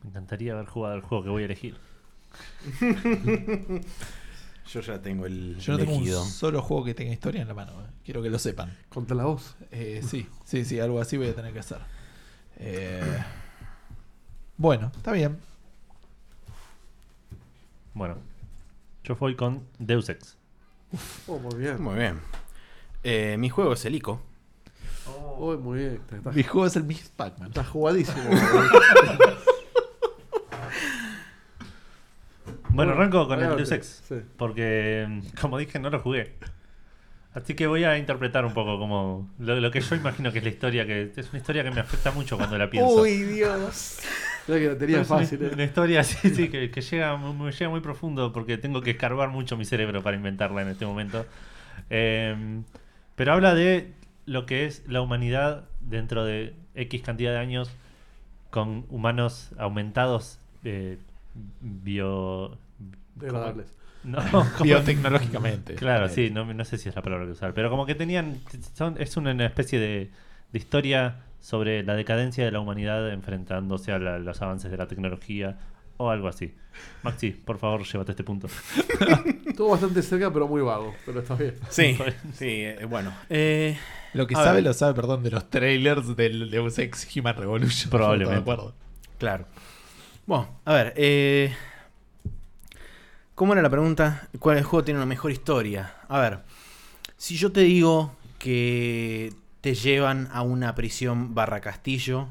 [0.03, 1.77] Me encantaría haber jugado el juego que voy a elegir.
[4.71, 6.23] Yo ya tengo el Yo no tengo elegido.
[6.23, 7.71] un solo juego que tenga historia en la mano.
[7.81, 7.85] eh.
[8.03, 8.75] Quiero que lo sepan.
[8.89, 9.55] Contra la voz.
[9.71, 11.79] Eh, sí, sí, sí, algo así voy a tener que hacer.
[12.57, 13.23] Eh,
[14.57, 15.37] bueno, está bien.
[17.97, 18.17] Bueno,
[19.03, 20.37] yo voy con Deus Ex.
[21.25, 21.81] Oh, muy bien.
[21.81, 22.19] Muy bien.
[23.03, 24.21] Eh, mi juego es el ICO.
[25.07, 26.01] Oh, muy bien.
[26.31, 27.47] Mi juego es el Miss Pac-Man.
[27.49, 28.23] está jugadísimo.
[32.69, 33.55] Bueno, arranco con el.
[33.55, 34.03] Deus Ex.
[34.07, 34.15] Sí.
[34.37, 36.35] Porque, mm, como dije, no lo jugué.
[37.33, 40.43] Así que voy a interpretar un poco como lo, lo que yo imagino que es
[40.43, 43.03] la historia, que es una historia que me afecta mucho cuando la pienso.
[43.03, 43.99] Dios.
[44.47, 45.43] Que tenía Es una- fácil.
[45.53, 45.65] Una, eh.
[45.65, 49.57] historia así, sí, que, que llega, me llega muy profundo porque tengo que escarbar mucho
[49.57, 51.25] mi cerebro para inventarla en este momento.
[51.89, 52.61] Eh,
[53.15, 53.91] pero habla de
[54.25, 57.69] lo que es la humanidad dentro de X cantidad de años
[58.49, 60.97] con humanos aumentados eh,
[61.61, 62.57] bio...
[63.15, 63.67] Degradables.
[64.03, 65.75] No, como- Biotecnológicamente.
[65.75, 67.95] Claro, Eh, sí, no, no sé si es la palabra que usar, pero como que
[67.95, 68.37] tenían,
[68.75, 70.09] son, es una, una especie de,
[70.51, 71.15] de historia
[71.47, 75.57] sobre la decadencia de la humanidad enfrentándose a la- los avances de la tecnología
[75.95, 76.53] o algo así.
[77.03, 78.47] Maxi, por favor, llévate este punto.
[79.47, 80.93] Estuvo bastante cerca, pero muy vago.
[81.05, 81.55] Pero está bien.
[81.69, 81.97] Sí,
[82.33, 83.13] sí, eh, bueno.
[83.29, 83.77] Eh,
[84.13, 84.63] Lo que sabe, ver.
[84.65, 87.89] lo sabe, perdón, de los trailers del Deus Ex Human Revolution.
[87.91, 88.35] Probablemente.
[88.35, 88.75] De acuerdo.
[89.17, 89.45] claro.
[90.25, 90.93] Bueno, a ver.
[90.97, 91.55] Eh,
[93.35, 94.27] ¿Cómo era la pregunta?
[94.39, 95.93] ¿Cuál juego tiene una mejor historia?
[96.09, 96.39] A ver.
[97.15, 99.31] Si yo te digo que
[99.67, 102.29] te llevan a una prisión barra castillo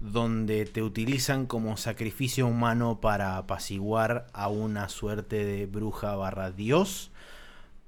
[0.00, 7.10] donde te utilizan como sacrificio humano para apaciguar a una suerte de bruja barra dios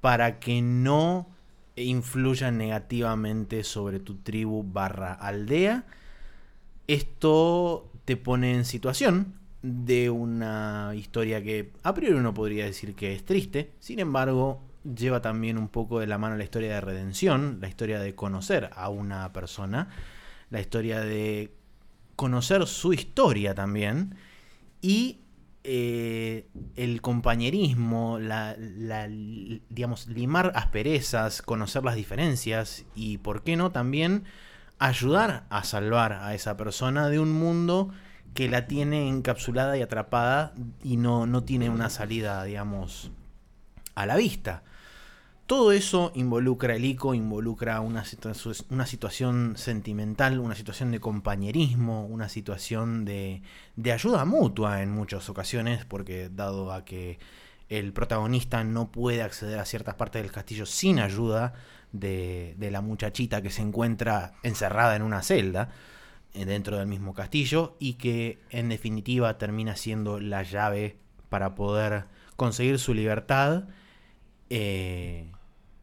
[0.02, 1.30] para que no
[1.76, 5.86] influya negativamente sobre tu tribu barra aldea.
[6.86, 9.32] Esto te pone en situación
[9.62, 15.20] de una historia que a priori uno podría decir que es triste, sin embargo lleva
[15.20, 18.88] también un poco de la mano la historia de redención, la historia de conocer a
[18.88, 19.88] una persona,
[20.50, 21.52] la historia de
[22.16, 24.14] conocer su historia también
[24.82, 25.20] y
[25.62, 33.70] eh, el compañerismo, la, la- digamos, limar asperezas, conocer las diferencias y, ¿por qué no?,
[33.70, 34.24] también
[34.78, 37.90] ayudar a salvar a esa persona de un mundo
[38.32, 43.10] que la tiene encapsulada y atrapada y no, no tiene una salida, digamos,
[43.94, 44.62] a la vista.
[45.50, 52.06] Todo eso involucra el ICO, involucra una, situa- una situación sentimental, una situación de compañerismo,
[52.06, 53.42] una situación de,
[53.92, 57.18] ayuda mutua en muchas ocasiones, porque dado a que
[57.68, 61.54] el protagonista no puede acceder a ciertas partes del castillo sin ayuda
[61.90, 65.70] de, de la muchachita que se encuentra encerrada en una celda
[66.32, 72.04] eh, dentro del mismo castillo y que en definitiva termina siendo la llave para poder
[72.36, 73.64] conseguir su libertad.
[74.48, 75.26] Eh,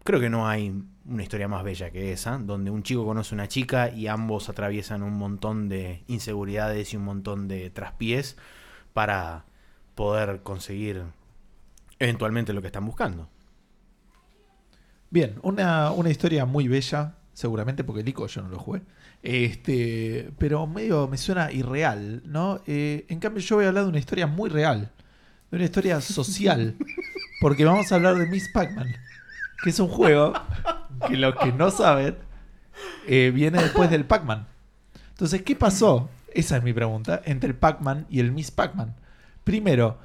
[0.08, 0.74] creo que no hay
[1.06, 4.48] una historia más bella que esa, donde un chico conoce a una chica y ambos
[4.48, 8.38] atraviesan un montón de inseguridades y un montón de traspiés
[8.94, 9.44] para
[9.96, 11.04] poder conseguir
[12.00, 13.28] eventualmente lo que están buscando.
[15.10, 18.84] Bien, una, una historia muy bella, seguramente, porque el ICO yo no lo jugué.
[19.22, 22.62] Este, pero medio me suena irreal, ¿no?
[22.66, 24.90] Eh, en cambio, yo voy a hablar de una historia muy real,
[25.52, 26.78] de una historia social,
[27.42, 28.88] porque vamos a hablar de Miss Pac-Man,
[29.62, 30.34] que es un juego
[31.08, 32.18] que los que no saben
[33.08, 34.48] eh, viene después del Pac-Man.
[35.10, 36.10] Entonces, ¿qué pasó?
[36.34, 38.96] Esa es mi pregunta, entre el Pac-Man y el Miss Pac-Man.
[39.44, 39.98] Primero,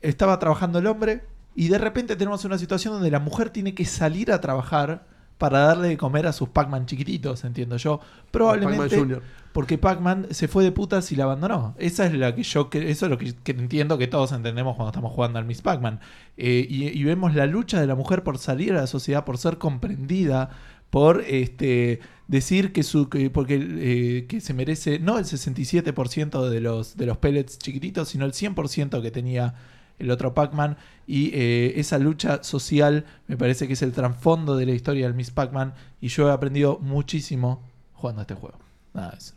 [0.00, 1.24] estaba trabajando el hombre
[1.54, 5.06] y de repente tenemos una situación donde la mujer tiene que salir a trabajar
[5.42, 7.98] para darle de comer a sus Pac-Man chiquititos, entiendo yo.
[8.30, 9.20] Probablemente
[9.52, 11.74] porque Pac-Man se fue de putas y la abandonó.
[11.78, 14.90] Esa es la que yo eso es lo que, que entiendo que todos entendemos cuando
[14.90, 15.98] estamos jugando al Miss Pac-Man.
[16.36, 19.36] Eh, y, y vemos la lucha de la mujer por salir a la sociedad, por
[19.36, 20.50] ser comprendida,
[20.90, 21.98] por este
[22.28, 27.06] decir que su que, porque eh, que se merece no el 67% de los de
[27.06, 29.54] los pellets chiquititos, sino el 100% que tenía
[30.02, 30.76] el otro Pac-Man
[31.06, 35.14] y eh, esa lucha social me parece que es el trasfondo de la historia del
[35.14, 37.62] Miss Pac-Man y yo he aprendido muchísimo
[37.94, 38.58] jugando a este juego.
[38.92, 39.34] Nada, eso.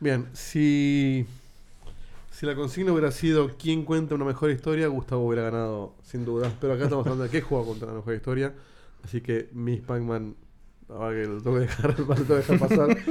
[0.00, 1.26] Bien, si,
[2.30, 6.52] si la consigna hubiera sido quién cuenta una mejor historia, Gustavo hubiera ganado sin duda.
[6.60, 8.54] Pero acá estamos hablando de qué juego cuenta la mejor historia.
[9.04, 10.34] Así que Miss Pac-Man,
[10.88, 12.96] ahora que lo tengo que dejar, lo tengo que dejar pasar.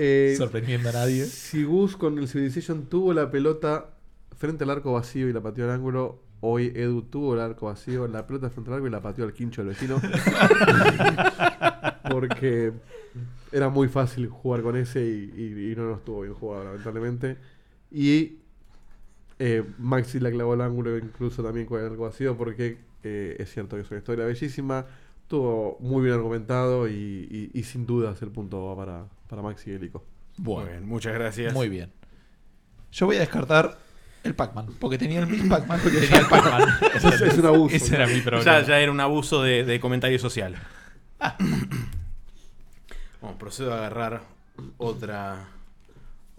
[0.00, 1.24] Eh, sorprendiendo a nadie.
[1.24, 3.97] si Gus con el Civilization tuvo la pelota
[4.38, 8.08] frente al arco vacío y la pateó al ángulo, hoy Edu tuvo el arco vacío,
[8.08, 10.00] la pelota frente al arco y la pateó al quincho del vecino.
[12.10, 12.72] Porque
[13.52, 17.36] era muy fácil jugar con ese y, y- y no nos estuvo bien jugado, lamentablemente.
[17.90, 18.38] Y
[19.40, 23.76] Eh, Maxi la clavó al ángulo incluso también con algo vacío porque eh, es cierto
[23.76, 24.84] que es una historia bellísima,
[25.22, 26.92] estuvo muy bien argumentado y,
[27.30, 30.02] y- y sin dudas el punto va para, para Maxi y Elico.
[30.38, 31.54] Muy bien, muchas gracias.
[31.54, 31.92] Muy bien.
[32.90, 33.78] Yo voy a descartar
[34.24, 36.68] el Pac-Man, porque tenía el mismo Pac-Man que tenía el Pac-Man.
[36.94, 37.74] Eso es- un abuso.
[37.76, 38.60] Ese era mi problema.
[38.60, 40.56] Ya, ya era un abuso de, de comentario social.
[43.20, 44.22] Bueno, procedo a agarrar
[44.76, 45.48] otra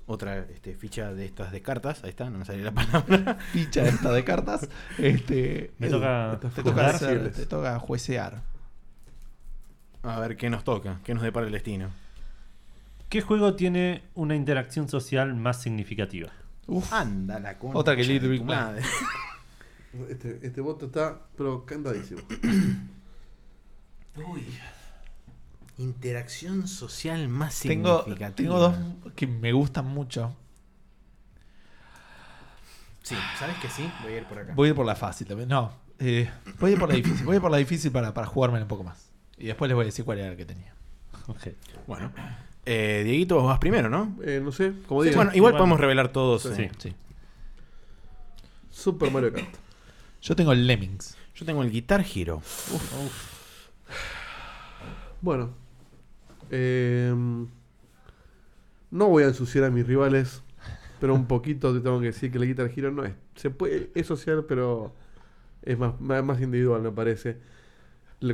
[0.06, 2.04] otra este, ficha de estas de cartas.
[2.04, 3.38] Ahí está, no me sale la palabra.
[3.52, 4.68] Ficha esta de cartas.
[4.98, 8.42] Este, Me Edu, toca te Estas toca, hacer- te toca juecear.
[10.02, 11.90] A ver qué nos toca, qué nos depara el destino.
[13.10, 16.30] ¿Qué juego tiene una interacción social más significativa?
[16.70, 18.82] Uf, Anda la concha Otra que Little Big madre.
[20.08, 22.22] Este, este voto está pero cantadísimo.
[24.16, 24.46] Uy.
[25.80, 28.36] Interacción social más tengo, significativa.
[28.36, 30.36] tengo dos que me gustan mucho.
[33.02, 33.92] Sí, ¿sabes que sí?
[34.04, 34.54] Voy a ir por acá.
[34.54, 35.50] Voy a ir por la fácil también.
[35.50, 36.30] No, eh,
[36.60, 37.26] voy a ir por la difícil.
[37.26, 39.10] Voy a ir por la difícil para, para jugármela un poco más.
[39.38, 40.74] Y después les voy a decir cuál era el que tenía.
[41.28, 41.48] Ok.
[41.88, 42.12] Bueno.
[42.72, 44.16] Eh, Dieguito, vos vas primero, ¿no?
[44.24, 45.54] Eh, no sé, como Sí, digo, bueno, igual Igual.
[45.58, 46.44] podemos revelar todos.
[46.44, 46.62] Sí.
[46.64, 46.72] eh.
[46.78, 46.94] Sí.
[48.70, 49.48] Super Mario Kart.
[50.22, 51.18] Yo tengo el Lemmings.
[51.34, 52.42] Yo tengo el Guitar Hero.
[55.22, 55.50] Bueno,
[56.50, 57.14] eh,
[58.92, 60.44] no voy a ensuciar a mis rivales,
[61.00, 63.14] pero un poquito te tengo que decir que el Guitar Hero no es.
[63.36, 64.94] Se puede, es social, pero
[65.64, 67.38] es más, más, más individual, me parece.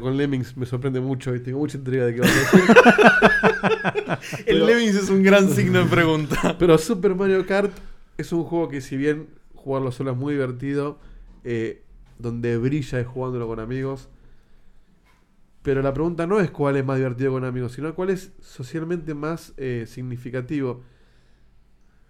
[0.01, 2.75] Con Lemmings me sorprende mucho y tengo mucha intriga de qué vas a decir.
[4.47, 6.55] El Pero- Lemmings es un gran signo de pregunta.
[6.59, 7.71] Pero Super Mario Kart
[8.17, 10.99] es un juego que si bien jugarlo solo es muy divertido,
[11.43, 11.83] eh,
[12.17, 14.09] donde brilla es jugándolo con amigos.
[15.61, 19.13] Pero la pregunta no es cuál es más divertido con amigos, sino cuál es socialmente
[19.13, 20.81] más eh, significativo.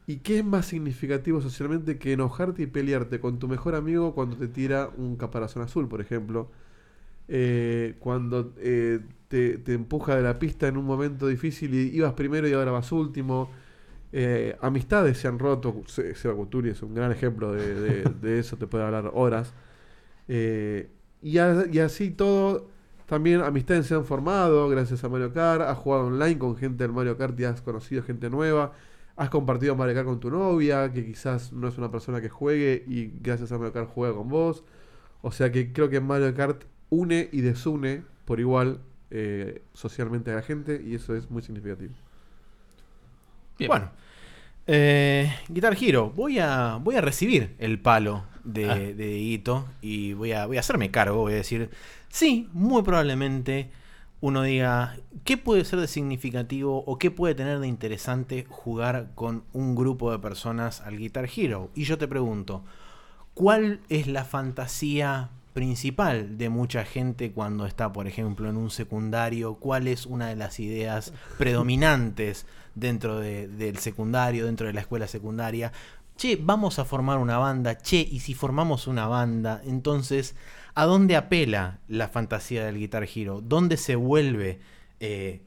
[0.08, 4.38] ¿Y qué es más significativo socialmente que enojarte y pelearte con tu mejor amigo cuando
[4.38, 6.52] te tira un caparazón azul, por ejemplo?
[7.28, 12.14] Eh, cuando eh, te, te empuja de la pista en un momento difícil y ibas
[12.14, 13.52] primero y ahora vas último.
[14.12, 15.84] Eh, amistades se han roto.
[15.88, 19.54] Se- Seba Couturi es un gran ejemplo de, de- de eso, te puede hablar horas.
[21.22, 22.70] Y, a- y así todo,
[23.06, 25.62] también amistades se han formado gracias a Mario Kart.
[25.62, 28.74] Has jugado online con gente del Mario Kart y has conocido gente nueva.
[29.16, 32.84] Has compartido Mario Kart con tu novia, que quizás no es una persona que juegue
[32.88, 34.64] y gracias a Mario Kart juega con vos.
[35.22, 38.80] O sea que creo que Mario Kart une y desune por igual
[39.12, 41.94] eh, socialmente a la gente y eso es muy significativo.
[43.58, 43.70] Bien.
[43.70, 43.92] Bueno.
[44.68, 48.76] Eh, Guitar Hero, voy a, voy a recibir el palo de, Ah.
[48.76, 51.18] de Dieguito y voy a, voy a hacerme cargo.
[51.18, 51.70] Voy a decir,
[52.10, 53.70] sí, muy probablemente
[54.22, 59.44] uno diga, ¿qué puede ser de significativo o qué puede tener de interesante jugar con
[59.54, 61.70] un grupo de personas al Guitar Hero?
[61.76, 62.64] Y yo te pregunto,
[63.36, 69.56] ¿cuál es la fantasía principal de mucha gente cuando está, por ejemplo, en un secundario?
[69.56, 72.46] ¿Cuál es una de las ideas predominantes
[72.76, 75.72] dentro de- del secundario, dentro de la escuela secundaria?
[76.18, 80.36] Che, vamos a formar una banda, che, y si formamos una banda, entonces,
[80.76, 83.42] ¿a dónde apela la fantasía del Guitar Hero?
[83.42, 84.60] ¿Dónde se vuelve
[85.00, 85.40] eh,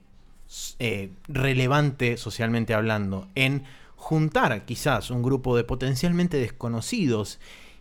[0.79, 3.29] eh, relevante socialmente hablando?
[3.35, 3.65] En
[3.97, 7.39] juntar quizás un grupo de potencialmente desconocidos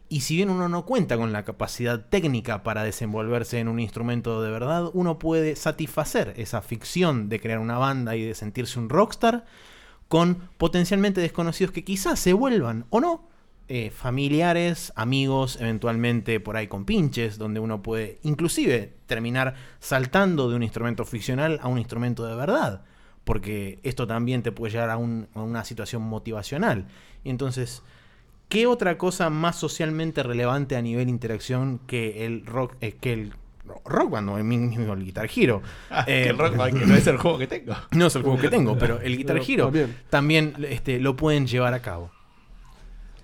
[0.09, 4.41] y si bien uno no cuenta con la capacidad técnica para desenvolverse en un instrumento
[4.41, 8.89] de verdad, uno puede satisfacer esa ficción de crear una banda y de sentirse un
[8.89, 9.45] rockstar
[10.07, 13.27] con potencialmente desconocidos que quizás se vuelvan o no
[13.69, 20.55] eh, familiares, amigos, eventualmente por ahí con pinches, donde uno puede inclusive terminar saltando de
[20.55, 22.85] un instrumento ficcional a un instrumento de verdad,
[23.25, 26.87] porque esto también te puede llevar a, a una situación motivacional.
[27.25, 27.83] Y entonces,
[28.49, 33.33] ¿qué otra cosa más socialmente relevante a nivel interacción que el rock, eh, que el
[33.85, 35.61] rock band o el mismo el Guitar Hero?
[35.89, 37.73] Ah, Eh, que el Rock Band, que no es el juego que tengo.
[37.91, 39.95] no es el juego que tengo, pero el Guitar Hero también.
[40.09, 42.11] también este, lo pueden llevar a cabo.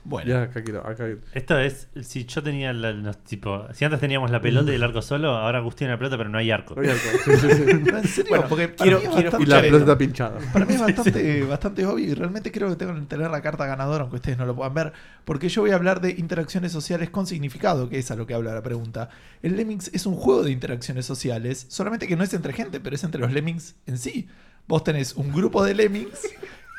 [0.05, 4.01] Bueno, Ya, acá quiero, acá Esto es, si yo tenía la, los- tipo, si antes
[4.01, 6.75] teníamos la pelota y el arco solo, ahora Agustín la pelota, pero no hay arco.
[6.75, 7.13] no hay alcohol.
[7.23, 7.63] Sí, sí, sí.
[7.89, 10.39] en serio, Bueno, porque para quiero- mí es quiero bastante- Y la pelota está pinchada.
[10.51, 13.65] Para mí es bastante, bastante obvio y realmente creo que tengo que tener la carta
[13.65, 14.91] ganadora, aunque ustedes no lo puedan ver,
[15.23, 18.33] porque yo voy a hablar de interacciones sociales con significado, que es a lo que
[18.33, 19.07] habla la pregunta.
[19.41, 22.95] El Lemmings es un juego de interacciones sociales, solamente que no es entre gente, pero
[22.97, 24.27] es entre los Lemmings en sí.
[24.67, 26.27] Vos tenés un grupo de Lemmings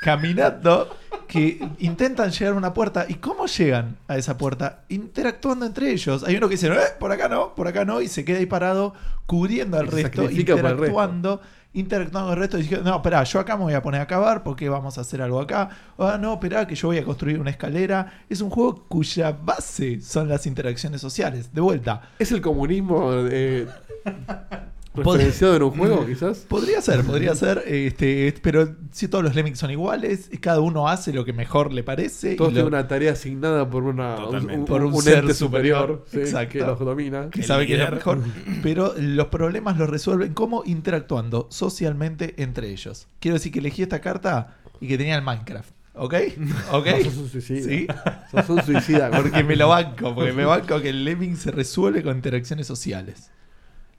[0.04, 0.94] caminando
[1.26, 3.06] que intentan llegar a una puerta.
[3.08, 4.84] ¿Y cómo llegan a esa puerta?
[4.88, 6.22] Interactuando entre ellos.
[6.24, 8.46] Hay uno que dice, "Eh, por acá no, por acá no, y se queda ahí
[8.46, 8.94] parado
[9.26, 11.40] cubriendo al resto, interactuando
[11.72, 14.06] interactuando con el resto y diciendo, no, espera, yo acá me voy a poner a
[14.06, 15.70] cavar porque vamos a hacer algo acá.
[15.98, 18.20] Ah, no, espera, que yo voy a construir una escalera.
[18.28, 21.52] Es un juego cuya base son las interacciones sociales.
[21.52, 23.66] De vuelta, ¿Es el comunismo eh,
[24.94, 26.38] referenciado en un juego, quizás?
[26.48, 30.88] Podría ser, podría ser, este, pero si todos los lemmings son iguales, y cada uno
[30.88, 32.36] hace lo que mejor le parece.
[32.36, 34.60] Todos lo- tienen una tarea asignada por, una, Totalmente.
[34.60, 36.04] un, Por un un ser ente superior.
[36.04, 36.52] superior, sí, Exacto.
[36.52, 37.30] que los domina.
[37.30, 38.20] que El sabe que es lo mejor,
[38.62, 43.08] pero los problemas los resuelven como interactuando socialmente entre ellos.
[43.20, 46.14] Quiero decir que elegí esta carta y que tenía el Minecraft, ¿ok?
[46.72, 46.86] ¿Ok?
[46.86, 47.62] No, sos un suicida.
[47.68, 47.86] Sí.
[48.30, 49.10] Sos un suicida.
[49.16, 53.30] Porque me lo banco, porque me banco que el lemming se resuelve con interacciones sociales.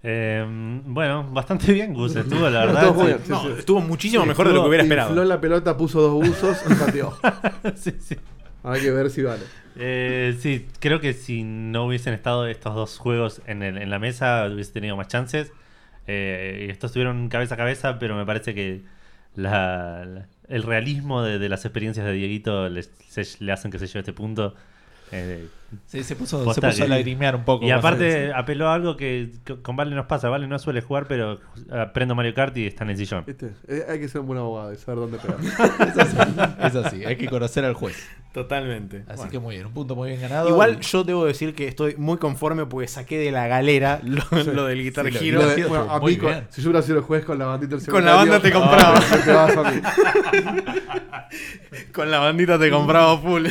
[0.08, 0.46] Eh,
[0.86, 2.16] bueno, bastante bien, Gus.
[2.16, 2.84] Estuvo, la verdad.
[2.84, 3.08] Estuvo muy sí.
[3.14, 3.20] bien.
[3.26, 3.50] Sí, No, sí.
[3.60, 5.26] estuvo muchísimo Sí, mejor de lo que hubiera Infló esperado.
[5.26, 7.18] la pelota, puso dos buzos y pateó.
[7.76, 8.16] Sí, sí.
[8.64, 9.44] Hay que ver si vale.
[9.78, 14.00] Eh, sí, creo que si no hubiesen estado estos dos juegos en, el- en la
[14.00, 15.52] mesa, hubiese tenido más chances.
[16.08, 18.84] Eh, estos estuvieron cabeza a cabeza, pero me parece que
[19.36, 23.80] la- la- el realismo de, de las experiencias de Dieguito le, se- le hacen que
[23.80, 24.54] se lleve a este punto.
[25.12, 25.48] Eh,
[25.88, 27.66] Sí, se puso, se puso a lagrimear un poco.
[27.66, 30.30] y aparte apeló a algo que co- con Vale nos pasa.
[30.30, 31.40] Vale no suele jugar, pero
[31.72, 33.24] aprendo Mario Kart y está en el sillón.
[33.26, 33.52] ¿Viste?
[33.68, 35.38] Eh, hay que ser un buen abogado y saber dónde pegar.
[35.90, 36.18] es así,
[36.64, 37.98] es así, hay que conocer al juez.
[38.32, 39.04] Totalmente.
[39.08, 39.32] Así Bueno.
[39.32, 40.50] que muy bien, un punto muy bien ganado.
[40.50, 44.24] Igual Y- yo debo decir que estoy muy conforme porque saqué de la galera lo,
[44.54, 45.40] lo del Guitar Sí, lo- Hero.
[45.42, 46.48] lo- Lo de- bueno, a Muy mí, con- bien.
[46.50, 48.98] si yo hubiera sido el juez con la bandita del Con la banda te compraba.
[48.98, 49.82] ah, te vas a mí.
[51.94, 53.48] Con la bandita te compraba full.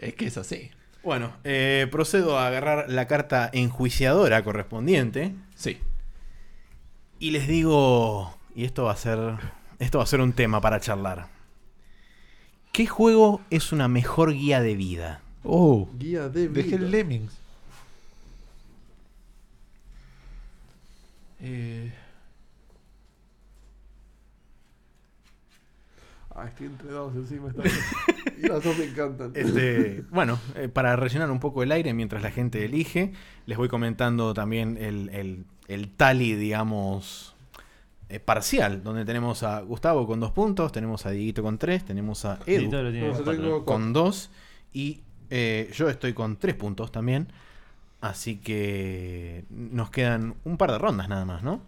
[0.00, 0.70] Es que es así.
[1.04, 5.78] Bueno, eh, procedo a agarrar la carta enjuiciadora correspondiente Sí.
[7.18, 9.18] y les digo, y esto va a ser,
[9.78, 11.26] esto va a ser un tema para charlar.
[12.72, 15.20] ¿Qué juego es una mejor guía de vida?
[15.44, 16.62] Oh, Guía de vida.
[16.62, 17.32] dejé el Lemmings.
[21.40, 21.92] Eh,
[26.34, 27.48] Ah, estoy entre dos encima.
[27.48, 27.62] Está...
[28.42, 29.32] y las dos me encantan.
[29.34, 33.12] Este, bueno, eh, para rellenar un poco el aire mientras la gente elige,
[33.46, 37.34] les voy comentando también el, el, el tally, digamos,
[38.08, 42.24] eh, parcial, donde tenemos a Gustavo con dos puntos, tenemos a Dieguito con tres, tenemos
[42.24, 44.30] a Edu con dos
[44.72, 45.00] y
[45.30, 47.28] eh, yo estoy con tres puntos también.
[48.00, 51.62] Así que nos quedan un par de rondas nada más, ¿no?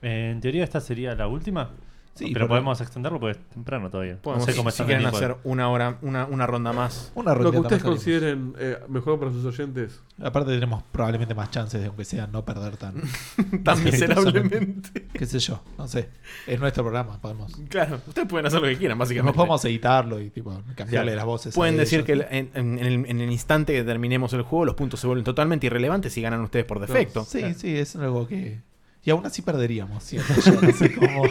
[0.00, 1.70] En teoría esta sería la última.
[2.14, 4.18] Sí, pero porque- podemos extenderlo porque es temprano todavía.
[4.20, 7.10] Podemos, no sé cómo si quieren hacer una hora, una, una ronda más.
[7.14, 10.00] una Lo que ustedes consideren eh, mejor para sus oyentes.
[10.22, 12.96] Aparte tenemos probablemente más chances de aunque sea no perder tan.
[13.64, 15.06] Tan miserablemente.
[15.14, 16.10] qué sé yo, no sé.
[16.46, 17.56] Es nuestro programa, podemos.
[17.68, 19.36] Claro, ustedes pueden hacer lo que quieran, No básicamente.
[19.36, 21.54] podemos editarlo y tipo cambiarle las voces.
[21.54, 22.06] Pueden a decir ellos.
[22.06, 25.06] que el- en, en- el, en el instante que terminemos el juego, los puntos se
[25.06, 27.24] vuelven totalmente irrelevantes y ganan ustedes por defecto.
[27.24, 28.60] Sí, sí, es algo que.
[29.04, 30.60] Y aún así perderíamos, siento yo.
[30.60, 31.22] No sé cómo.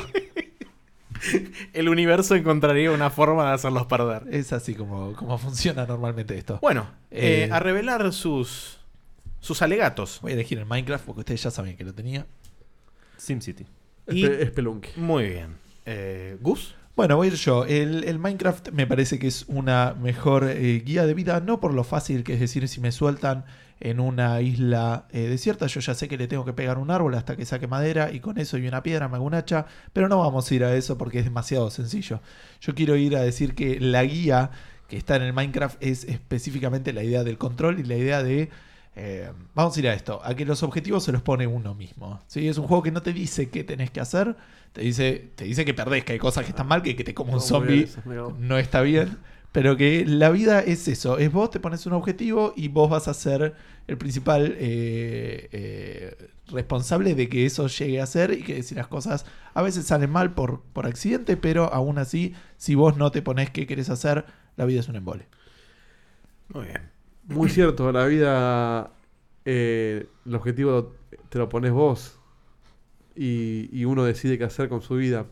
[1.74, 4.24] El universo encontraría una forma de hacerlos perder.
[4.32, 6.60] Es así como, como funciona normalmente esto.
[6.62, 8.80] Bueno, eh, Eh, a revelar sus,
[9.40, 10.20] sus alegatos.
[10.22, 12.26] Voy a elegir el Minecraft porque ustedes ya sabían que lo tenía.
[13.18, 13.66] SimCity.
[14.12, 14.90] Y- Spelunky.
[14.98, 15.56] Muy bien.
[15.86, 16.76] Eh, Gus.
[16.96, 17.66] Bueno, voy a ir yo.
[17.66, 21.74] El, el Minecraft me parece que es una mejor eh, guía de vida, no por
[21.74, 23.46] lo fácil que es decir, si me sueltan
[23.82, 27.16] en una isla eh, desierta, yo ya sé que le tengo que pegar un árbol
[27.16, 30.08] hasta que saque madera y con eso y una piedra me hago un hacha, pero
[30.08, 32.22] no vamos a ir a eso porque es demasiado sencillo.
[32.62, 34.52] Yo quiero ir a decir que la guía
[34.88, 38.50] que está en el Minecraft es específicamente la idea del control y la idea de...
[38.96, 42.22] eh, vamos a ir a esto, a que los objetivos se los pone uno mismo.
[42.28, 42.48] ¿sí?
[42.48, 44.36] Es un juego que no te dice qué tenés que hacer,
[44.74, 47.14] te dice, te dice que perdés, que hay cosas que están mal, que, que te
[47.14, 47.88] como un zombie
[48.38, 49.18] no está bien.
[49.52, 53.10] Pero que la vida es eso, es vos te pones un objetivo y vos vas
[53.10, 53.54] a ser
[53.88, 58.88] el principal eh, eh, responsable de que eso llegue a ser y que si las
[58.88, 63.22] cosas a veces salen mal por, por accidente, pero aún así, si vos no te
[63.22, 64.26] pones qué querés hacer,
[64.56, 65.28] la vida es un embole.
[66.50, 66.90] Muy bien.
[67.28, 68.92] Muy cierto, la vida,
[69.44, 70.96] eh, el objetivo
[71.30, 72.20] te lo pones vos
[73.16, 75.26] y, y uno decide qué hacer con su vida.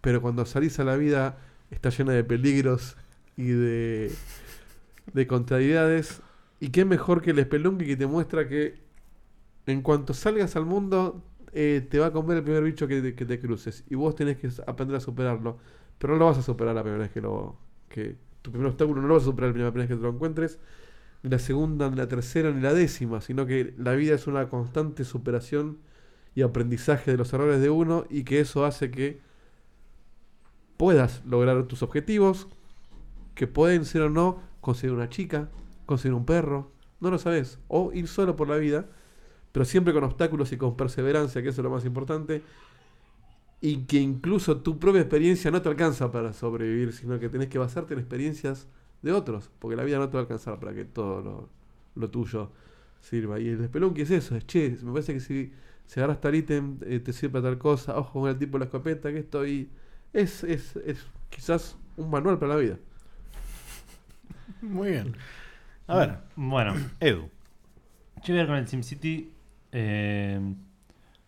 [0.00, 1.38] Pero cuando salís a la vida
[1.70, 2.96] está llena de peligros
[3.36, 4.12] y de,
[5.12, 6.22] de contrariedades.
[6.60, 8.80] Y qué mejor que el Spelunky que te muestra que
[9.66, 13.14] en cuanto salgas al mundo eh, te va a comer el primer bicho que te,
[13.14, 13.84] que te cruces.
[13.90, 15.58] Y vos tenés que aprender a superarlo.
[15.98, 17.56] Pero no lo vas a superar la primera vez que lo...
[17.88, 20.10] Que tu primer obstáculo no lo vas a superar la primera vez que te lo
[20.10, 20.58] encuentres
[21.22, 24.48] ni la segunda, ni la tercera, ni la décima, sino que la vida es una
[24.48, 25.78] constante superación
[26.34, 29.20] y aprendizaje de los errores de uno y que eso hace que
[30.76, 32.48] puedas lograr tus objetivos,
[33.34, 35.50] que pueden ser o no conseguir una chica,
[35.86, 38.86] conseguir un perro, no lo sabes, o ir solo por la vida,
[39.52, 42.42] pero siempre con obstáculos y con perseverancia, que eso es lo más importante.
[43.60, 47.58] y que incluso tu propia experiencia no te alcanza para sobrevivir, sino que tenés que
[47.58, 48.66] basarte en experiencias
[49.02, 51.48] de otros, porque la vida no te va a alcanzar para que todo
[51.94, 52.50] lo, tuyo
[53.00, 53.38] sirva.
[53.40, 55.52] Y el Spelunky es eso, es che, me parece que si,
[55.86, 58.60] si agarras tal ítem eh, te sirve para tal cosa, ojo con el tipo de
[58.60, 59.70] la escopeta, que esto y
[60.12, 62.78] es, es, es quizás un manual para la vida.
[64.62, 65.16] Muy bien.
[65.88, 67.28] A ver, Bueno, Edu.
[68.24, 69.30] yo voy a ir con el SimCity
[69.72, 70.40] eh,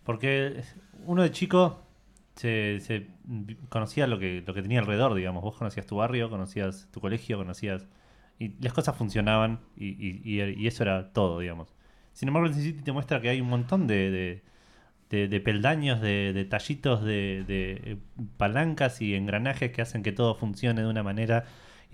[0.04, 0.62] porque
[1.06, 1.82] uno de chico
[2.36, 3.08] se, se
[3.68, 5.42] conocía lo que, lo que tenía alrededor, digamos.
[5.42, 7.86] Vos conocías tu barrio, conocías tu colegio, conocías...
[8.38, 11.74] Y las cosas funcionaban y, y- y- y eso era todo, digamos.
[12.14, 14.42] Sin embargo, el SimCity te muestra que hay un montón de, de,
[15.10, 17.96] de- de peldaños, de detallitos, de, de eh,
[18.36, 21.44] palancas y engranajes que hacen que todo funcione de una manera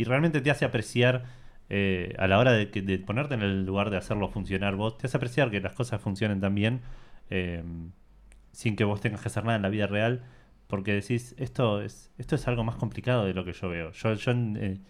[0.01, 1.25] y realmente te hace apreciar
[1.69, 2.67] eh, a la hora de,
[3.07, 6.41] ponerte en el lugar de hacerlo funcionar vos, te hace apreciar que las cosas funcionen
[6.41, 6.81] tan bien
[7.29, 7.63] eh,
[8.53, 10.23] sin que vos tengas que hacer nada en la vida real,
[10.69, 13.93] porque decís, esto es, esto es algo más complicado de lo que yo veo.
[13.93, 14.81] Yo, eh,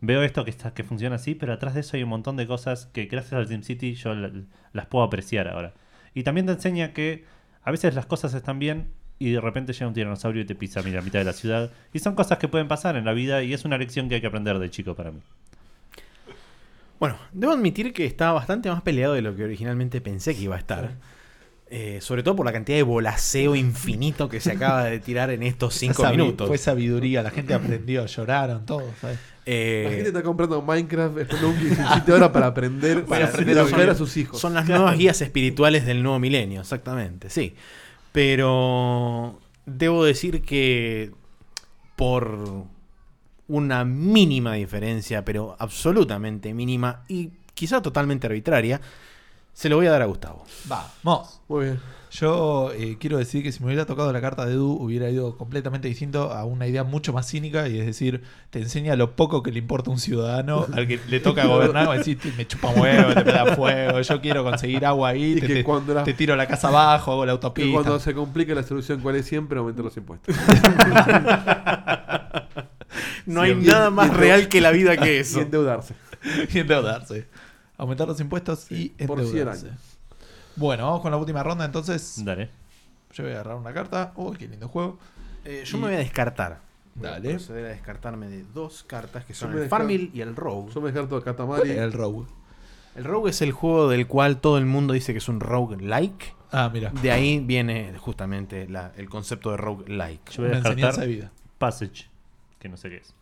[0.00, 2.46] veo esto que, está, que funciona así, pero atrás de eso hay un montón de
[2.48, 4.32] cosas que gracias al SimCity yo la-
[4.72, 5.74] las puedo apreciar ahora.
[6.14, 7.24] Y también te enseña que
[7.62, 10.80] a veces las cosas están bien y de repente llega un tiranosaurio y te pisa
[10.80, 11.70] a la mitad de la ciudad.
[11.92, 14.20] Y son cosas que pueden pasar en la vida y es una lección que hay
[14.20, 15.20] que aprender de chico para mí.
[17.00, 20.56] Bueno, debo admitir que está bastante más peleado de lo que originalmente pensé que iba
[20.56, 20.92] a estar.
[21.70, 25.42] Eh, sobre todo por la cantidad de bolaseo infinito que se acaba de tirar en
[25.42, 26.48] estos cinco Sabi- minutos.
[26.48, 28.84] Fue sabiduría, la gente aprendió, lloraron, todos.
[29.02, 29.18] ¿sabes?
[29.44, 33.58] Eh, La gente está comprando Minecraft, Spelunky y SimCity ahora para aprender, Para para aprender
[33.58, 34.40] a a a sus hijos.
[34.40, 37.54] Son las nuevas guías espirituales del nuevo milenio, exactamente, sí.
[38.18, 41.12] Pero debo decir que
[41.94, 42.66] por
[43.46, 48.80] una mínima diferencia, pero absolutamente mínima y quizá totalmente arbitraria,
[49.52, 50.44] se lo voy a dar a Gustavo.
[51.04, 51.40] Vamos.
[51.46, 51.80] Muy bien.
[52.10, 55.36] Yo eh, quiero decir que si me hubiera tocado la carta de Edu, hubiera ido
[55.36, 59.42] completamente distinto a una idea mucho más cínica y es decir, te enseña lo poco
[59.42, 61.88] que le importa a un ciudadano al que le toca gobernar.
[61.88, 65.40] A decir, me chupa un huevo, te da fuego, yo quiero conseguir agua ahí, Y
[65.40, 67.72] te, que te- cuando la- te tiro la casa abajo, hago la autopista.
[67.72, 69.58] cuando se complica la solución, ¿cuál es siempre?
[69.58, 70.34] Aumentar los impuestos.
[73.26, 75.40] No hay nada y- más y- real que la vida que Y eso.
[75.40, 75.94] endeudarse.
[76.52, 77.26] y endeudarse.
[77.76, 79.66] Aumentar los impuestos y por 100 endeudarse.
[79.68, 79.80] años.
[80.58, 82.22] Bueno, vamos con la última ronda entonces.
[82.24, 82.50] Dale.
[83.12, 84.12] Yo voy a agarrar una carta.
[84.16, 84.98] Uy, qué lindo juego.
[85.44, 86.60] Eh, yo me voy a descartar.
[86.94, 87.30] Voy a Dale.
[87.30, 90.72] proceder a descartarme de dos cartas que son el descar- Farmville y el Rogue.
[90.74, 91.70] Yo me descarto a ¿Cuál Katamari.
[91.78, 92.26] el Rogue?
[92.96, 96.34] El Rogue es el juego del cual todo el mundo dice que es un rogue-like.
[96.50, 96.90] Ah, mira.
[96.90, 100.32] De ahí viene justamente la- el concepto de rogue-like.
[100.32, 101.30] Yo voy a Una descartar de vida.
[101.58, 102.06] Passage,
[102.58, 103.14] que no sé qué es.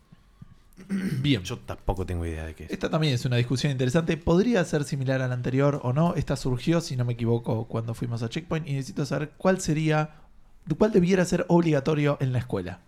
[1.21, 1.43] Bien.
[1.43, 2.71] Yo tampoco tengo idea de qué es.
[2.71, 4.17] Esta también es una discusión interesante.
[4.17, 6.13] Podría ser similar a la anterior o no.
[6.15, 8.67] Esta surgió, si no me equivoco, cuando fuimos a Checkpoint.
[8.67, 10.11] Y necesito saber cuál sería,
[10.77, 12.79] cuál debiera ser obligatorio en la escuela.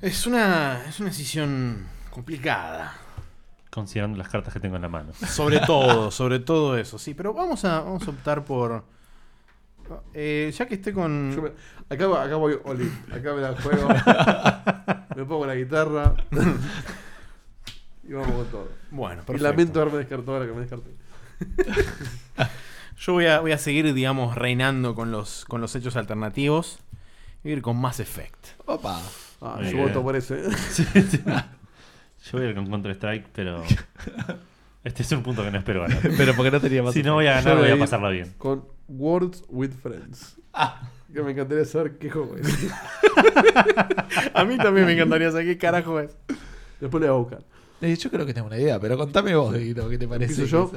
[0.00, 2.96] Es una, es una decisión complicada.
[3.70, 5.12] Considerando las cartas que tengo en la mano.
[5.14, 7.14] Sobre todo, sobre todo eso, sí.
[7.14, 8.84] Pero vamos a, vamos a optar por...
[10.14, 11.32] eh, ya que esté con...
[11.34, 11.52] Yo me-
[11.88, 12.90] acá, va- acá voy, Oli.
[13.12, 13.88] Acá me el juego.
[15.16, 16.14] me pongo la guitarra.
[18.08, 18.68] y vamos con todo.
[18.90, 19.42] Bueno, Y perfecto.
[19.50, 20.90] lamento haberme descartado ahora que me descarté.
[22.98, 26.80] Yo voy a, voy a seguir, digamos, reinando con los, con los hechos alternativos.
[27.42, 28.48] Voy a ir con Mass Effect.
[28.66, 29.00] Opa.
[29.40, 29.86] Ah, Muy yo bien.
[29.88, 30.42] voto por ese.
[32.22, 33.62] Yo voy a ir con Counter Strike, pero.
[34.82, 35.98] Este es un punto que no espero ganar.
[36.16, 36.94] Pero porque no tenía más.
[36.94, 38.32] Si no voy a ganar, voy a pasarla bien.
[38.38, 40.36] Con Words with Friends.
[40.52, 40.90] Ah.
[41.12, 42.46] Que me encantaría saber qué juego es.
[44.34, 46.16] A mí también me encantaría saber qué carajo es.
[46.80, 47.44] Después le voy a buscar.
[47.80, 50.32] Eh, yo creo que tengo una idea, pero contame vos, Dieguito, ¿qué te parece?
[50.32, 50.72] ¿Empiezo yo?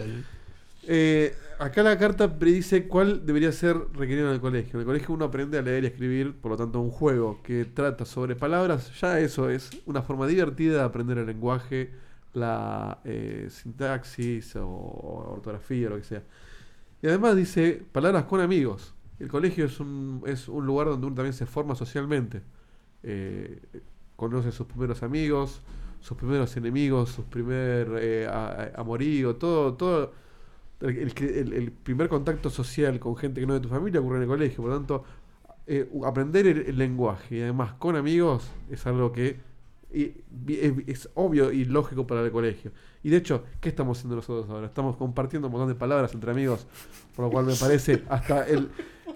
[0.85, 4.73] Eh, acá la carta predice cuál debería ser requerido en el colegio.
[4.75, 7.65] En el colegio uno aprende a leer y escribir, por lo tanto un juego que
[7.65, 11.91] trata sobre palabras, ya eso es una forma divertida de aprender el lenguaje,
[12.33, 16.23] la eh, sintaxis o, o ortografía lo que sea.
[17.01, 18.93] Y además dice palabras con amigos.
[19.19, 22.41] El colegio es un, es un lugar donde uno también se forma socialmente.
[23.03, 23.61] Eh,
[24.15, 25.61] conoce sus primeros amigos,
[25.99, 30.13] sus primeros enemigos, sus primer eh, amorío, todo, todo
[30.81, 31.13] el,
[31.53, 34.27] el primer contacto social con gente que no es de tu familia ocurre en el
[34.29, 34.57] colegio.
[34.57, 35.03] Por lo tanto,
[35.67, 39.39] eh, aprender el, el lenguaje y además con amigos es algo que
[39.93, 42.71] vi- es, obvio y lógico para el colegio.
[43.03, 44.67] Y de hecho, ¿qué estamos haciendo nosotros ahora?
[44.67, 46.65] Estamos compartiendo un montón de palabras entre amigos,
[47.15, 48.69] por lo cual me parece hasta el,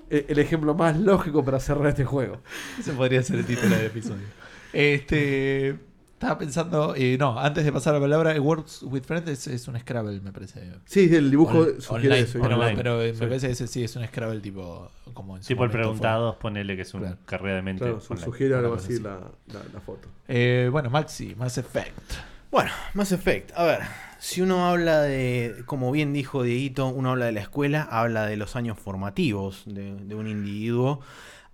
[0.10, 2.38] el, el ejemplo más lógico para cerrar este juego.
[2.80, 4.26] Ese podría ser el título del episodio.
[4.74, 5.80] Este.
[6.18, 9.68] Estaba pensando, eh, no, antes de pasar la palabra, el Words with Friends es, es
[9.68, 10.72] un Scrabble, me parece.
[10.86, 12.40] Sí, el dibujo On- sugiere online, eso.
[12.42, 12.76] pero, online.
[12.76, 13.22] pero, eh, Sí.
[13.22, 15.78] me parece que ese sí es un Scrabble tipo como en su Tipo el momento
[15.90, 15.92] fue.
[16.00, 17.18] preguntados, ponele que es una Claro.
[17.28, 17.84] carrera de mente.
[17.84, 18.26] Claro, su- online.
[18.26, 19.04] sugiere algo así así.
[19.04, 19.20] la,
[19.54, 20.08] la, la foto.
[20.28, 22.14] Eh, bueno, Maxi, Mass Effect.
[22.50, 23.52] Bueno, Mass Effect.
[23.56, 23.80] A ver,
[24.18, 28.38] si uno habla de, como bien dijo Dieguito, uno habla de la escuela, habla de
[28.38, 31.02] los años formativos de, de un individuo,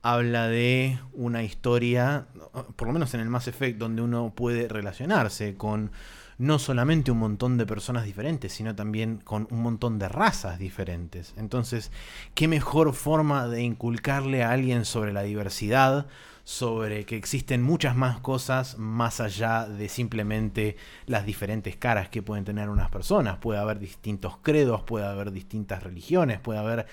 [0.04, 2.28] habla de una historia,
[2.76, 5.92] por lo menos en el Mass Effect, donde uno puede relacionarse con
[6.38, 11.34] no solamente un montón de personas diferentes, sino también con un montón de razas diferentes.
[11.38, 11.90] Entonces,
[12.36, 16.06] ¿qué mejor forma de inculcarle a alguien sobre la diversidad?
[16.46, 20.76] sobre que existen muchas más cosas más allá de simplemente
[21.06, 23.38] las diferentes caras que pueden tener unas personas.
[23.38, 26.86] Puede haber distintos credos, puede haber distintas religiones, puede haber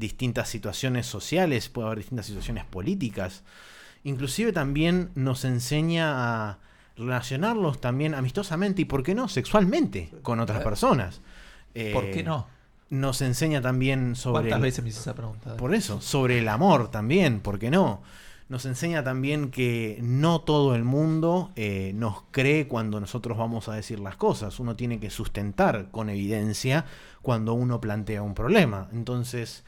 [0.00, 3.44] distintas situaciones sociales, puede haber distintas situaciones políticas.
[4.02, 6.58] Inclusive también nos enseña a
[6.96, 11.20] relacionarlos también amistosamente y, ¿por qué no?, sexualmente con otras personas.
[11.92, 12.46] ¿Por Eh, qué no?
[12.90, 14.40] Nos enseña también sobre...
[14.50, 15.56] ¿Cuántas el- veces me hice esa pregunta?
[15.56, 18.02] por eso, sobre el amor también, ¿por qué no?
[18.48, 23.74] Nos enseña también que no todo el mundo eh, nos cree cuando nosotros vamos a
[23.74, 24.58] decir las cosas.
[24.58, 26.84] Uno tiene que sustentar con evidencia
[27.22, 28.88] cuando uno plantea un problema.
[28.92, 29.62] Entonces,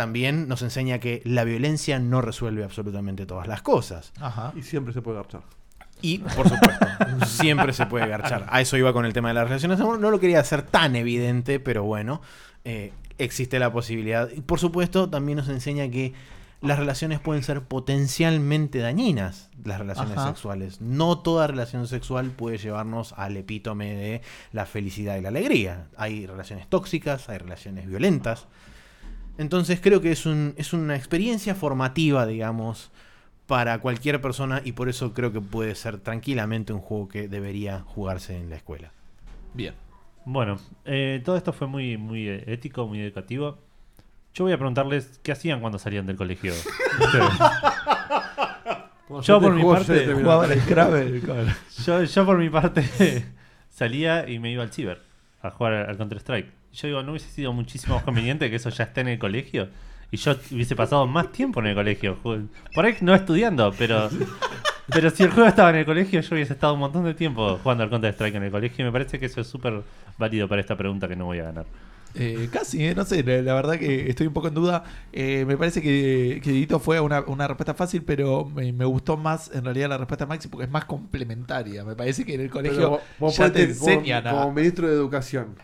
[0.00, 4.14] también nos enseña que la violencia no resuelve absolutamente todas las cosas.
[4.18, 4.50] Ajá.
[4.56, 5.42] Y siempre se puede garchar.
[6.00, 6.86] Y, por supuesto,
[7.26, 8.46] siempre se puede garchar.
[8.48, 9.76] A eso iba con el tema de las relaciones.
[9.76, 10.00] de amor.
[10.00, 12.22] No lo quería hacer tan evidente, pero bueno,
[12.64, 14.30] eh, existe la posibilidad.
[14.34, 16.14] Y, por supuesto, también nos enseña que
[16.62, 20.28] las relaciones pueden ser potencialmente dañinas, las relaciones Ajá.
[20.28, 20.80] sexuales.
[20.80, 24.22] No toda relación sexual puede llevarnos al epítome de
[24.52, 25.88] la felicidad y la alegría.
[25.98, 28.46] Hay relaciones tóxicas, hay relaciones violentas.
[29.40, 32.90] Entonces creo que es, un, es una experiencia formativa, digamos,
[33.46, 37.80] para cualquier persona y por eso creo que puede ser tranquilamente un juego que debería
[37.80, 38.92] jugarse en la escuela.
[39.54, 39.72] Bien.
[40.26, 43.56] Bueno, eh, todo esto fue muy, muy eh, ético, muy educativo.
[44.34, 46.52] Yo voy a preguntarles qué hacían cuando salían del colegio.
[49.22, 50.06] Yo por mi parte
[51.84, 53.24] yo, yo por mi parte
[53.70, 55.02] salía y me iba al ciber
[55.42, 56.59] a jugar al Counter Strike.
[56.72, 59.68] Yo digo, ¿no hubiese sido muchísimo más conveniente que eso ya esté en el colegio?
[60.10, 62.18] Y yo hubiese pasado más tiempo en el colegio.
[62.74, 64.08] Por ahí no estudiando, pero
[64.92, 67.58] pero si el juego estaba en el colegio, yo hubiese estado un montón de tiempo
[67.62, 68.82] jugando al Counter Strike en el colegio.
[68.82, 69.82] Y me parece que eso es súper
[70.18, 71.66] válido para esta pregunta que no voy a ganar.
[72.14, 74.82] Eh, casi, eh, no sé, la, la verdad que estoy un poco en duda.
[75.12, 79.16] Eh, me parece que, que Dieguito fue una, una respuesta fácil, pero me, me gustó
[79.16, 81.84] más en realidad la respuesta de Maxi porque es más complementaria.
[81.84, 84.32] Me parece que en el colegio Pero vos ya te enseñan a...
[84.32, 85.54] Como ministro de Educación.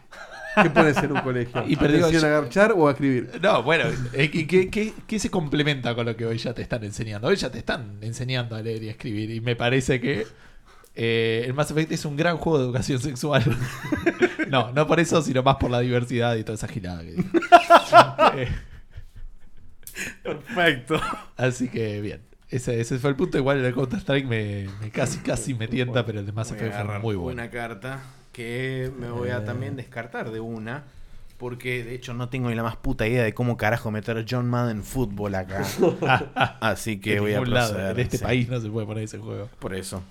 [0.62, 1.64] ¿Qué pones en un colegio?
[1.68, 3.30] Y ¿A pero digo, enseñan yo- a garchar o a escribir?
[3.42, 6.82] No, bueno, ¿qué, qué, qué- qué se complementa con lo que hoy ya te están
[6.84, 7.28] enseñando?
[7.28, 10.26] Hoy ya te están enseñando a leer y a escribir y me parece que
[10.94, 13.44] eh, el Mass Effect es un gran juego de educación sexual.
[14.48, 17.28] no, no por eso, sino más por la diversidad y toda esa gilada que digo.
[18.36, 18.48] Eh,
[20.22, 21.00] Perfecto.
[21.36, 22.22] así que bien.
[22.48, 23.36] Ese, ese fue el punto.
[23.38, 26.74] Igual el Counter Strike me, me casi casi me tienta, pero el de Mass Effect
[26.86, 27.42] fue muy bueno.
[27.42, 28.00] Una carta
[28.36, 29.40] que me voy a Eh.
[29.40, 30.84] también descartar de una.
[31.38, 34.48] Porque de hecho no tengo ni la más puta idea de cómo carajo meter John
[34.48, 35.64] Madden fútbol acá.
[36.60, 37.94] Así que voy a ningún lado, proceder.
[37.98, 38.24] en este sí.
[38.24, 39.48] país no se puede poner ese juego.
[39.58, 40.02] Por eso.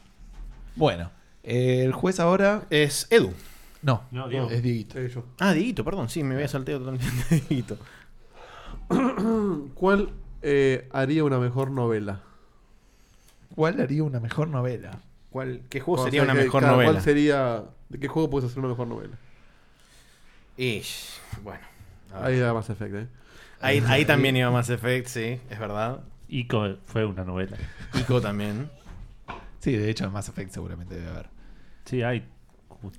[0.75, 1.09] Bueno,
[1.43, 2.65] eh, el juez ahora.
[2.69, 3.33] Es Edu.
[3.81, 4.49] No, No, Diego.
[4.51, 4.99] es Dieguito.
[4.99, 5.11] Eh.
[5.39, 6.09] Ah, Dieguito, perdón.
[6.09, 7.77] Sí, me había salteado totalmente Dieguito.
[9.73, 10.09] ¿Cuál
[10.41, 12.21] eh, haría una mejor novela?
[13.55, 14.99] ¿Cuál haría una mejor novela?
[15.31, 16.91] ¿Cuál, ¿Qué juego O sería una que- mejor novela?
[16.91, 19.17] ¿Cuál sería, ¿De qué juego puedes hacer una mejor novela?
[20.57, 21.63] Ish, bueno.
[22.13, 23.07] Ahí da Mass Effect, ¿eh?
[23.61, 26.01] Ahí, ahí también iba Mass Effect, sí, es verdad.
[26.27, 27.57] Ico fue una novela.
[27.93, 28.69] Ico también.
[29.59, 31.29] Sí, de hecho, Mass Effect seguramente debe haber.
[31.85, 32.27] Sí, hay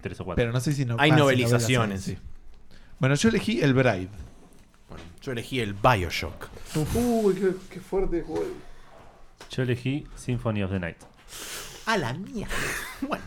[0.01, 0.43] tres o cuatro.
[0.43, 2.03] Pero no sé si no Hay novelizaciones.
[2.03, 2.19] sí.
[2.99, 4.09] Bueno, yo elegí El Bride.
[4.89, 6.49] Bueno, yo elegí el Bioshock.
[6.95, 8.47] Uy, qué, qué fuerte juego.
[9.51, 10.97] Yo elegí Symphony of the Night.
[11.87, 12.49] A la mía.
[13.03, 13.25] Bueno.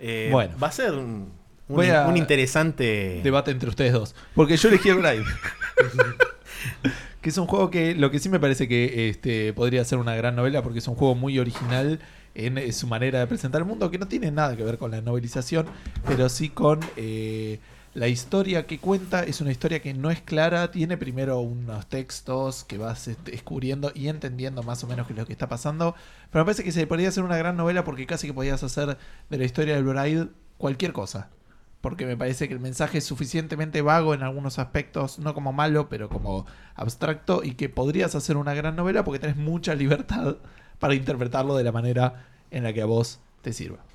[0.00, 0.56] Eh, Bueno.
[0.62, 1.32] Va a ser un,
[1.68, 3.20] un- Voy a- un interesante.
[3.22, 4.14] Debate entre ustedes dos.
[4.34, 5.24] Porque yo elegí El Bride.
[7.20, 10.14] que es un juego que lo que sí me parece que este, podría ser una
[10.14, 11.98] gran novela porque es un juego muy original
[12.34, 14.90] en eh, su manera de presentar el mundo, que no tiene nada que ver con
[14.92, 15.66] la novelización,
[16.06, 17.58] pero sí con eh,
[17.98, 19.24] la historia que cuenta.
[19.24, 23.90] Es una historia que no es clara, tiene primero unos textos que vas este, descubriendo
[23.94, 25.94] y entendiendo más o menos qué es lo que está pasando,
[26.30, 28.96] pero me parece que se podría hacer una gran novela porque casi que podías hacer
[29.28, 31.28] de la historia del Bride cualquier cosa
[31.80, 35.88] porque me parece que el mensaje es suficientemente vago en algunos aspectos, no como malo,
[35.88, 36.44] pero como
[36.74, 40.38] abstracto, y que podrías hacer una gran novela porque tenés mucha libertad
[40.80, 43.87] para interpretarlo de la manera en la que a vos te sirva.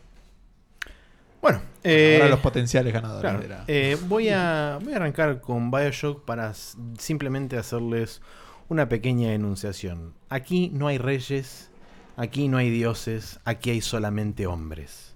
[1.84, 3.46] Eh, Ahora los potenciales ganadores.
[3.46, 3.64] Claro.
[3.68, 6.54] Eh, voy, a, voy a arrancar con Bioshock para
[6.98, 8.22] simplemente hacerles
[8.70, 10.14] una pequeña enunciación.
[10.30, 11.70] Aquí no hay reyes,
[12.16, 15.14] aquí no hay dioses, aquí hay solamente hombres.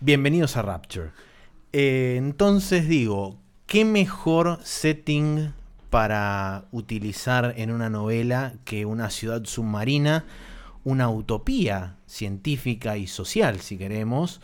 [0.00, 1.10] Bienvenidos a Rapture.
[1.72, 5.52] Eh, entonces digo, ¿qué mejor setting
[5.90, 10.24] para utilizar en una novela que una ciudad submarina,
[10.84, 14.40] una utopía científica y social, si queremos,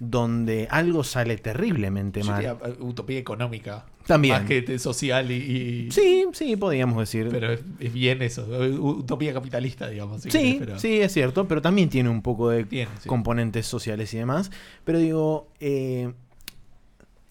[0.00, 2.36] donde algo sale terriblemente Yo mal?
[2.40, 3.84] diría, eh, utopía económica.
[4.06, 4.34] También.
[4.34, 5.34] Más que social y.
[5.34, 7.28] y- Sí, sí, podríamos decir.
[7.30, 8.44] Pero es, es bien eso.
[8.80, 10.22] Utopía capitalista, digamos.
[10.22, 13.08] si sí, querés, pero- sí, es cierto, pero también tiene un poco de sí.
[13.08, 14.50] componentes sociales y demás.
[14.84, 16.12] Pero digo, eh,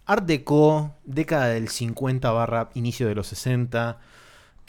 [0.05, 3.99] Art Deco, década del 50 barra inicio de los 60,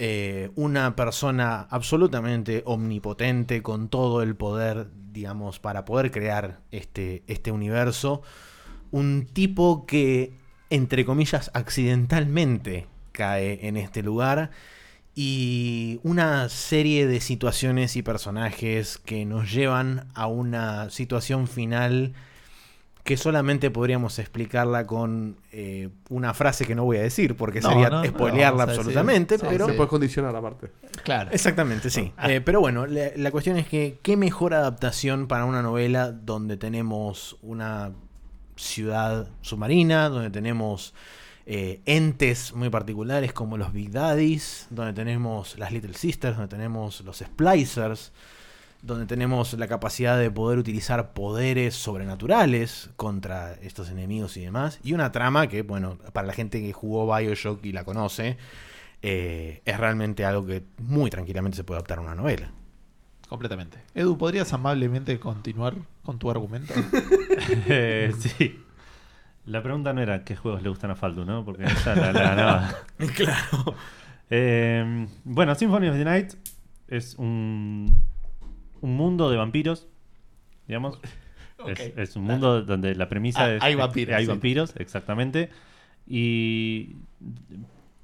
[0.02, 7.52] eh, una persona absolutamente omnipotente con todo el poder, digamos, para poder crear este, este
[7.52, 8.22] universo.
[8.90, 10.32] Un tipo que,
[10.70, 14.52] entre comillas, accidentalmente cae en este lugar.
[15.14, 22.14] Y una serie de situaciones y personajes que nos llevan a una situación final
[23.04, 27.70] que solamente podríamos explicarla con eh, una frase que no voy a decir porque No,
[27.70, 30.70] sería no, spoilearla absolutamente, Sí, pero Se puede condicionar aparte.
[31.02, 31.30] Claro.
[31.32, 32.12] Exactamente, sí.
[32.28, 36.56] Eh, pero bueno, la, la cuestión es que qué mejor adaptación para una novela donde
[36.56, 37.92] tenemos una
[38.56, 40.94] ciudad submarina, donde tenemos
[41.46, 47.00] eh, entes muy particulares como los Big Daddies, donde tenemos las Little Sisters, donde tenemos
[47.00, 48.12] los Splicers,
[48.82, 54.92] donde tenemos la capacidad de poder utilizar poderes sobrenaturales contra estos enemigos y demás, y
[54.92, 58.38] una trama que, bueno, para la gente que jugó Bioshock y la conoce,
[59.02, 62.50] eh, es realmente algo que muy tranquilamente se puede adaptar a una novela.
[63.28, 63.78] Completamente.
[63.94, 66.74] Edu, ¿podrías amablemente continuar con tu argumento?
[67.66, 68.60] Eh, sí.
[69.46, 71.44] La pregunta no era qué juegos le gustan a Faldu, ¿no?
[71.44, 72.74] Porque esa la, la ganaba.
[73.16, 73.74] Claro.
[74.28, 76.34] Eh, bueno, Symphony of the Night
[76.86, 78.02] es un,
[78.82, 79.86] un mundo de vampiros,
[80.66, 80.98] digamos.
[81.66, 84.28] Es, es un mundo donde la premisa Ah, es hay que vampiros, Hay sí.
[84.30, 85.50] vampiros, exactamente.
[86.06, 86.96] Y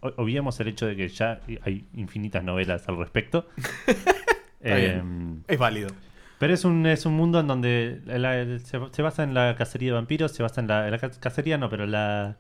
[0.03, 3.49] obviamos el hecho de que ya hay infinitas novelas al respecto.
[4.61, 5.89] Em, Es válido.
[6.39, 9.91] pero es un, es un mundo en donde la- se, se basa en la cacería
[9.91, 12.37] de vampiros, se basa en la, en la ca- cacería, no, pero la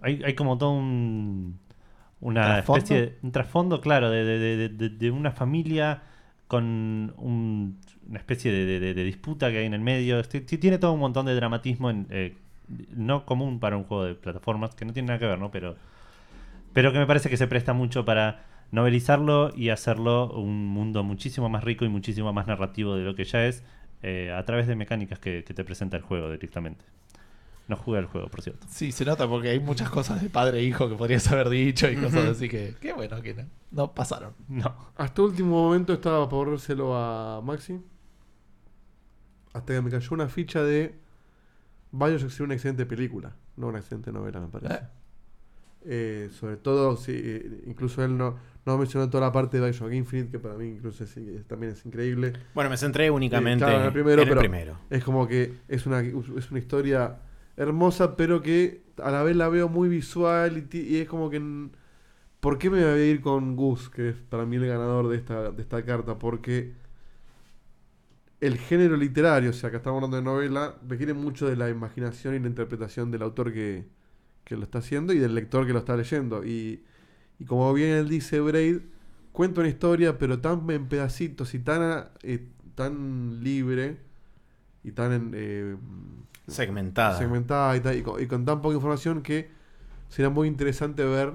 [0.00, 1.58] hay, hay como todo un
[2.20, 2.78] una ¿Trasfondo?
[2.78, 6.02] especie de un trasfondo, claro, de- de- de una familia
[6.48, 6.64] con
[7.18, 10.18] un- una especie de, disputa que hay en el medio.
[10.18, 12.34] Este- ti- tiene todo un montón de dramatismo en, eh,
[12.96, 15.50] no común para un juego de plataformas, que no tiene nada que ver, ¿no?
[15.50, 15.76] Pero,
[16.72, 21.48] pero que me parece que se presta mucho para novelizarlo y hacerlo un mundo muchísimo
[21.48, 23.64] más rico y muchísimo más narrativo de lo que ya es
[24.02, 26.84] eh, a través de mecánicas que te presenta el juego directamente.
[27.68, 28.66] No jugué al juego, por cierto.
[28.70, 31.88] Sí, se nota porque hay muchas cosas de padre e hijo que podrías haber dicho
[31.90, 32.74] y cosas así que.
[32.80, 34.32] Qué bueno que no, no pasaron.
[34.48, 34.74] No.
[34.96, 37.78] Hasta último momento estaba por dárselo a Maxi.
[39.52, 40.94] Hasta que me cayó una ficha de
[41.92, 44.74] Bioshock sería una excelente película, no una excelente novela, me parece.
[44.74, 44.80] Eh.
[45.90, 48.36] Eh, sobre todo, si, eh, incluso él no,
[48.66, 51.72] no mencionó toda la parte de Bioshock Infinite, que para mí incluso es- es- también
[51.72, 52.32] es increíble.
[52.54, 54.78] Bueno, me centré únicamente claro, en el primero, en el pero- primero.
[54.90, 57.18] Es como que es una, es una historia
[57.58, 61.68] hermosa, pero que a la vez la veo muy visual y, es como que...
[62.40, 65.16] ¿Por qué me voy a ir con Gus, que es para mí el ganador de
[65.16, 66.18] esta, de esta carta?
[66.18, 66.72] Porque
[68.40, 72.36] el género literario, o sea, que estamos hablando de novela, requiere mucho de la imaginación
[72.36, 73.86] y la interpretación del autor que,
[74.44, 76.44] que lo está haciendo y del lector que lo está leyendo.
[76.44, 76.84] Y,
[77.40, 78.78] y como bien él dice, Braid,
[79.32, 83.96] cuenta una historia, pero tan en pedacitos y tan, eh, tan libre
[84.84, 85.76] y tan eh,
[86.48, 87.16] Segmentada.
[87.18, 89.50] segmentada y, ta- y con, y con tan poca información que
[90.08, 91.34] sería muy interesante ver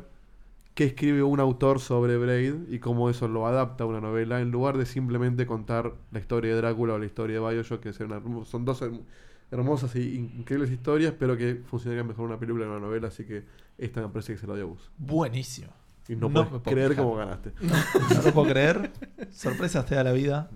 [0.74, 4.50] qué escribe un autor sobre Braid y cómo eso lo adapta a una novela en
[4.52, 8.66] lugar de simplemente contar la historia de Drácula o la historia de Bioshock, que son,
[8.66, 9.02] dos herm-
[9.52, 13.44] hermosas e increíbles historias, pero que funcionarían mejor una película que una novela, así que
[13.78, 14.90] esta me parece que se la dio a Gus.
[14.98, 15.68] Buenísimo.
[16.08, 17.52] Y no, No puedo creer cómo ganaste.
[17.62, 18.92] No lo puedo creer.
[19.32, 20.50] Sorpresas te da la vida.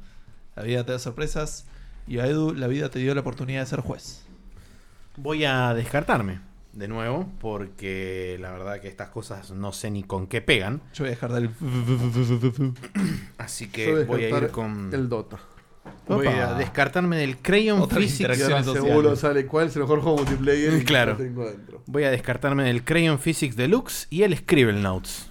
[0.56, 1.68] La vida te da sorpresas.
[2.08, 4.26] Y a Edu, la vida te dio la oportunidad de ser juez.
[5.18, 6.40] Voy a descartarme
[6.74, 10.82] de nuevo, porque la verdad que estas cosas no sé ni con qué pegan.
[10.94, 11.50] Yo voy a dejar del.
[13.38, 14.94] Así que voy a voy a ir descartar con.
[14.94, 15.40] El Dota.
[16.08, 18.38] Voy a descartarme del Crayon Otra Physics.
[18.38, 21.14] Seguro sale cuál es el mejor juego multiplayer Claro.
[21.14, 21.82] lo tengo adentro.
[21.86, 25.30] Voy a descartarme del Crayon Physics Deluxe y el Scribble Notes.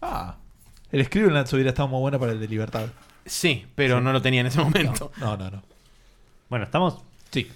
[0.00, 0.36] Ah.
[0.90, 2.86] El Scribblenauts hubiera estado muy bueno para el de Libertad.
[3.26, 5.12] Sí, pero no lo tenía en ese momento.
[5.18, 5.62] No, no, no.
[6.48, 6.98] Bueno, estamos.
[7.30, 7.50] Sí.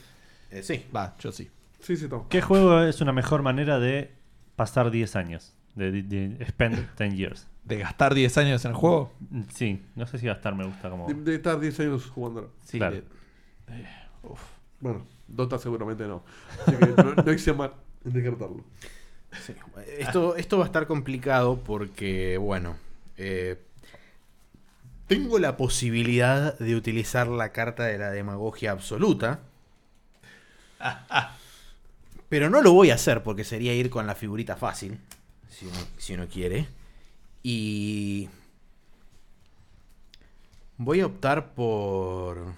[0.50, 0.84] Eh, sí.
[0.94, 1.48] Va, yo sí.
[1.82, 2.24] Sí, sí, toma.
[2.28, 4.12] ¿Qué juego es una mejor manera de
[4.56, 5.54] pasar 10 años?
[5.74, 7.48] De, de- de spend 10 years.
[7.64, 9.12] ¿De gastar 10 años en el juego?
[9.30, 11.06] Mm, Sí, no sé si gastar me gusta como.
[11.08, 12.50] De, de estar 10 años jugándolo.
[12.64, 12.78] Sí.
[12.78, 12.96] Claro.
[12.96, 13.02] de-
[13.68, 13.86] eh,
[14.22, 14.40] uf.
[14.80, 16.24] Bueno, Dota seguramente no.
[16.66, 17.72] Así que no, no hice mal
[18.04, 18.64] en descartarlo.
[19.46, 19.54] Sí.
[19.98, 22.76] Esto, esto va a estar complicado porque, bueno,
[23.16, 23.58] eh,
[25.06, 29.40] tengo la posibilidad de utilizar la carta de la demagogia absoluta.
[32.32, 34.98] Pero no lo voy a hacer porque sería ir con la figurita fácil,
[35.50, 36.66] si uno, si uno quiere.
[37.42, 38.30] Y
[40.78, 42.54] voy a optar por...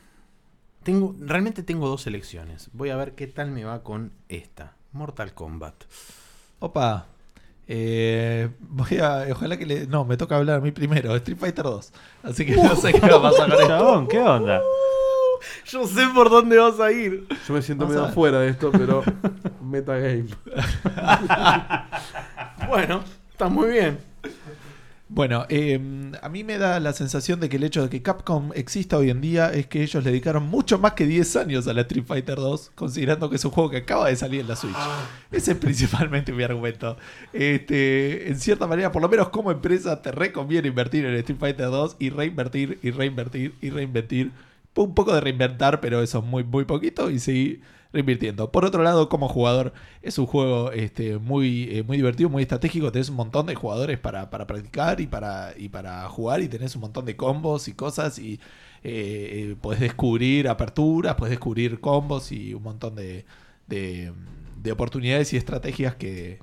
[0.84, 2.70] Tengo, realmente tengo dos elecciones.
[2.72, 4.76] Voy a ver qué tal me va con esta.
[4.92, 5.74] Mortal Kombat.
[6.60, 7.08] Opa.
[7.66, 9.26] Eh, voy a.
[9.32, 9.88] Ojalá que le.
[9.88, 11.16] No, me toca hablar a mí primero.
[11.16, 11.92] Street Fighter 2.
[12.22, 13.66] Así que no sé qué va a pasar con esto.
[13.66, 14.62] Chabón, ¿qué onda?
[15.66, 17.26] Yo sé por dónde vas a ir.
[17.46, 19.02] Yo me siento medio afuera de esto, pero
[19.62, 20.26] metagame.
[22.66, 23.98] Bueno, está muy bien.
[25.08, 25.78] Bueno, eh,
[26.22, 29.10] a mí me da la sensación de que el hecho de que Capcom exista hoy
[29.10, 32.04] en día es que ellos le dedicaron mucho más que 10 años a la Street
[32.06, 34.74] Fighter 2, considerando que es un juego que acaba de salir en la Switch.
[35.30, 36.96] Ese es principalmente mi argumento.
[37.32, 41.66] Este, en cierta manera, por lo menos como empresa, te recomiendo invertir en Street Fighter
[41.66, 44.32] 2 y reinvertir y reinvertir y reinvertir.
[44.76, 48.50] Un poco de reinventar, pero eso es muy, muy poquito y seguir reinvirtiendo.
[48.50, 49.72] Por otro lado, como jugador,
[50.02, 52.90] es un juego este, muy, eh, muy divertido, muy estratégico.
[52.90, 56.74] Tenés un montón de jugadores para, para practicar y para, y para jugar y tenés
[56.74, 58.40] un montón de combos y cosas y
[58.82, 63.24] eh, eh, podés descubrir aperturas, podés descubrir combos y un montón de,
[63.68, 64.12] de,
[64.60, 66.40] de oportunidades y estrategias que,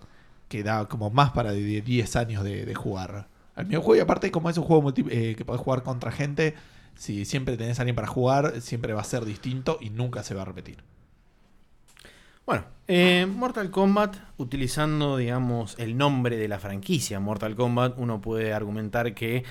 [0.51, 3.97] que da como más para de 10 años de, jugar al mismo juego.
[3.97, 6.55] Y aparte, como es un juego eh, que podés jugar contra gente,
[6.95, 10.35] si siempre tenés a alguien para jugar, siempre va a ser distinto y nunca se
[10.35, 10.83] va a repetir.
[12.45, 18.53] Bueno, eh, Mortal Kombat, utilizando, digamos, el nombre de la franquicia Mortal Kombat, uno puede
[18.53, 19.43] argumentar que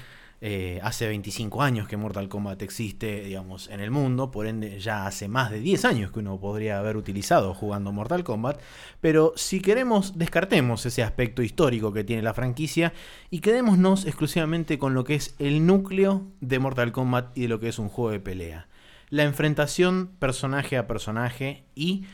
[0.42, 5.06] eh, hace 25 años que Mortal Kombat existe, digamos, en el mundo, por ende ya
[5.06, 8.60] hace más de 10 años que uno podría haber utilizado jugando Mortal Kombat,
[9.00, 12.92] pero si queremos, descartemos ese aspecto histórico que tiene la franquicia
[13.28, 17.60] y quedémonos exclusivamente con lo que es el núcleo de Mortal Kombat y de lo
[17.60, 18.68] que es un juego de pelea.
[19.10, 22.04] La enfrentación personaje a personaje y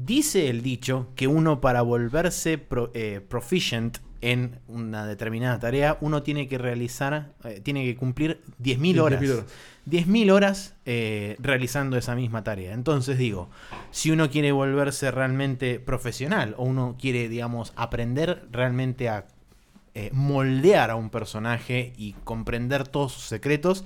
[0.00, 2.64] Dice el dicho que uno para volverse
[2.94, 8.98] eh, proficient en una determinada tarea, uno tiene que realizar, eh, tiene que cumplir 10.000
[9.00, 9.20] horas.
[9.20, 9.44] 10.000 horas.
[9.86, 12.72] 10.000 horas eh, realizando esa misma tarea.
[12.74, 13.48] Entonces digo,
[13.90, 19.26] si uno quiere volverse realmente profesional o uno quiere, digamos, aprender realmente a
[19.94, 23.84] eh, moldear a un personaje y comprender todos sus secretos,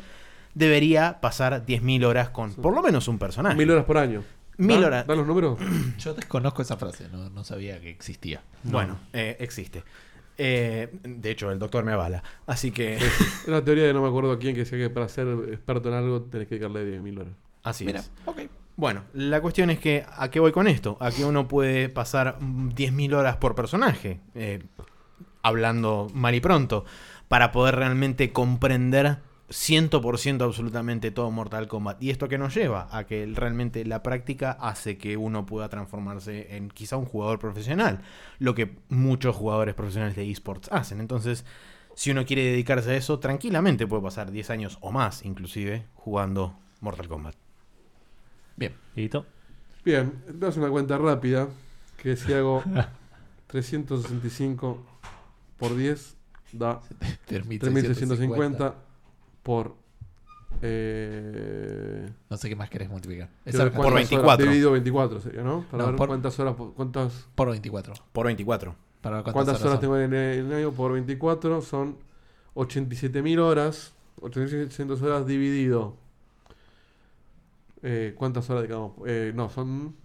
[0.54, 3.56] debería pasar 10.000 horas con por lo menos un personaje.
[3.56, 4.22] Mil horas por año.
[4.58, 5.06] Mil ¿Dan- horas.
[5.06, 5.58] ¿Dan los números?
[5.98, 8.42] Yo desconozco esa frase, no, no sabía que existía.
[8.64, 9.82] Bueno, eh, existe.
[10.38, 12.22] Eh, de hecho, el doctor me avala.
[12.46, 12.96] Así que.
[12.96, 15.94] Es una teoría de no me acuerdo quién que decía que para ser experto en
[15.94, 17.32] algo tenés que dedicarle 10.000 horas.
[17.62, 18.10] Así Mira, es.
[18.24, 18.40] ok.
[18.76, 20.96] Bueno, la cuestión es que, ¿a qué voy con esto?
[20.98, 24.62] A que uno puede pasar mm, 10.000 horas por personaje, eh,
[25.42, 26.84] hablando mal y pronto,
[27.28, 29.18] para poder realmente comprender
[29.52, 32.02] 100% absolutamente todo Mortal Kombat.
[32.02, 36.56] Y esto que nos lleva a que realmente la práctica hace que uno pueda transformarse
[36.56, 38.00] en quizá un jugador profesional,
[38.38, 41.00] lo que muchos jugadores profesionales de esports hacen.
[41.00, 41.44] Entonces,
[41.94, 46.58] si uno quiere dedicarse a eso, tranquilamente puede pasar 10 años o más, inclusive, jugando
[46.80, 47.36] Mortal Kombat.
[48.56, 48.74] Bien.
[48.96, 49.26] Listo.
[49.84, 51.48] Bien, das una cuenta rápida
[51.96, 52.62] que si hago
[53.48, 54.86] 365
[55.58, 56.16] por 10
[56.52, 56.80] da
[57.26, 58.91] 3650
[59.42, 59.74] por
[60.60, 63.28] eh, No sé qué más querés multiplicar.
[63.44, 64.26] Esa- Por cuántas 24.
[64.26, 65.62] horas dividido 24 sería, ¿no?
[65.70, 67.94] Para No, ver por- cuántas horas cuántas Por 24.
[68.12, 68.74] Por 24.
[69.00, 69.80] Para ver cuántas horas son.
[69.80, 71.96] tengo en el año por 24 son
[72.54, 75.96] 87.000 horas, 8600 horas dividido
[77.84, 78.92] eh, ¿Cuántas horas digamos?
[79.06, 79.96] Eh, no, son.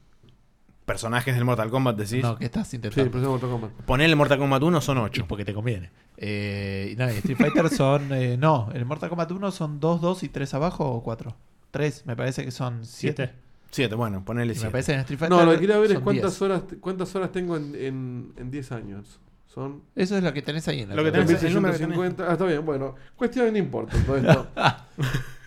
[0.88, 2.24] Personajes del Mortal Kombat, decís.
[2.24, 3.12] No, que estás Sí, intentando.
[3.12, 3.72] pero es Mortal Kombat.
[3.86, 5.26] Poner el Mortal Kombat 1 son Y 8.
[5.28, 5.92] porque te conviene.
[6.16, 8.08] Eh, y nada, y Street Fighter son.
[8.14, 11.36] eh, no, el Mortal Kombat 1 son 2, 2 y 3 abajo o 4.
[11.72, 13.34] 3, me parece que son 7.
[13.70, 14.72] 7, bueno, ponerle Y me 7.
[14.72, 15.38] parece en Street Fighter.
[15.38, 16.42] No, lo que quería ver es son cuántas 10.
[16.42, 19.20] horas, cuántas horas tengo en, en, en 10 años.
[19.54, 21.26] Son Eso es lo que tenés ahí en la Lo que tabla.
[21.28, 21.98] tenés- el número que tenés.
[21.98, 22.30] 1650.
[22.30, 22.96] Ah, está bien, bueno.
[23.18, 24.48] Cuestión no importa todo esto.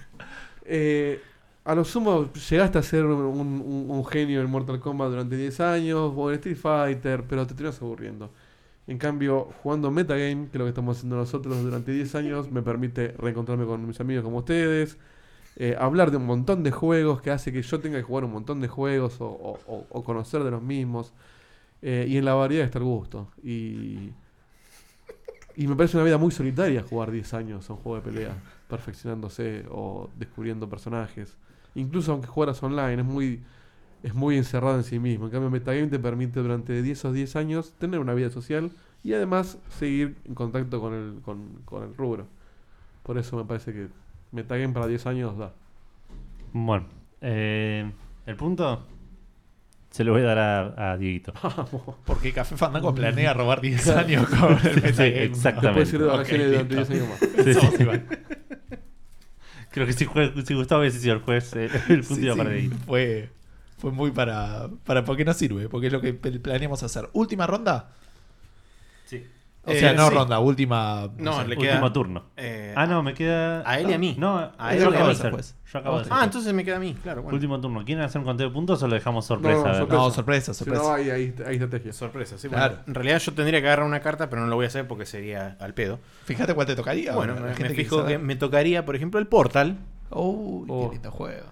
[0.73, 1.21] Eh,
[1.71, 6.31] a lo sumo llegaste a ser un, genio en Mortal Kombat durante 10 años, o
[6.31, 8.31] en Street Fighter, pero te terminas aburriendo.
[8.89, 12.63] En cambio, jugando Metagame, que es lo que estamos haciendo nosotros durante 10 años, me
[12.63, 14.99] permite reencontrarme con mis amigos como ustedes,
[15.57, 18.33] eh, hablar de un montón de juegos que hace que yo tenga que jugar un
[18.33, 21.13] montón de juegos o conocer de los mismos.
[21.83, 23.29] Eh, y en la variedad está el gusto.
[23.45, 24.11] Y,
[25.55, 28.35] y me parece una vida muy solitaria jugar 10 años a un juego de pelea,
[28.69, 31.37] perfeccionándose o descubriendo personajes.
[31.75, 33.41] Incluso aunque jugaras online, es muy,
[34.03, 35.27] es muy encerrado en sí mismo.
[35.27, 38.71] En cambio, Metagame te permite durante 10 o 10 años tener una vida social
[39.03, 42.27] y además seguir en contacto con el, con, con el rubro.
[43.03, 43.89] Por eso me parece que
[44.33, 45.53] Metagame para 10 años da.
[46.53, 46.87] Bueno,
[47.21, 47.91] eh,
[48.27, 48.87] el punto
[49.91, 51.33] se lo voy a dar a, a Dieguito.
[52.05, 55.25] Porque Café Fandango planea robar 10 años con el Sí, metagame.
[55.25, 55.81] exactamente.
[55.81, 56.93] Después ir de vacaciones durante listo.
[56.95, 57.31] 10 años más.
[57.45, 58.30] Sí, sí.
[59.71, 60.07] Creo que si,
[60.45, 62.51] si Gustavo hubiese sido el juez, eh, el punto Sí, iba para
[62.87, 63.31] fue,
[63.79, 65.05] fue muy para, para.
[65.05, 67.09] Porque no sirve, porque es lo que planeamos hacer.
[67.13, 67.91] Última ronda.
[69.07, 69.25] Sí.
[69.62, 70.15] O sea, Eh, no sí.
[70.15, 71.11] ronda, última.
[71.19, 71.49] No, sé.
[71.49, 72.24] le Último queda- turno.
[72.37, 73.62] Eh, Ah, no, me queda.
[73.69, 74.16] A él y a mí.
[74.19, 75.19] No, A yo él y a acabo de mí.
[75.19, 75.31] hacer.
[75.32, 75.55] Pues.
[75.70, 76.12] Yo acabo de hacer.
[76.16, 77.23] Ah, entonces me queda a mí, claro.
[77.23, 77.35] Bueno.
[77.37, 77.85] Último turno.
[77.85, 79.85] ¿Quieren hacer un conteo de puntos o lo dejamos sorpresa?
[79.87, 80.82] No, sorpresa, Si sorpresa.
[80.82, 81.93] no, hay, hay, hay estrategia.
[81.93, 82.49] Sorpresa, sí.
[82.49, 82.69] Claro.
[82.77, 84.89] bueno, en realidad yo tendría que agarrar una carta, pero no lo voy a hacer
[84.89, 85.99] porque sería al pedo.
[86.24, 87.15] Fíjate cuál te tocaría.
[87.15, 88.19] bueno, la me, gente me fijo que saber.
[88.19, 89.77] me tocaría, por ejemplo, el Portal.
[90.11, 90.89] Uy, Oh.
[90.89, 91.47] qué lindo juego.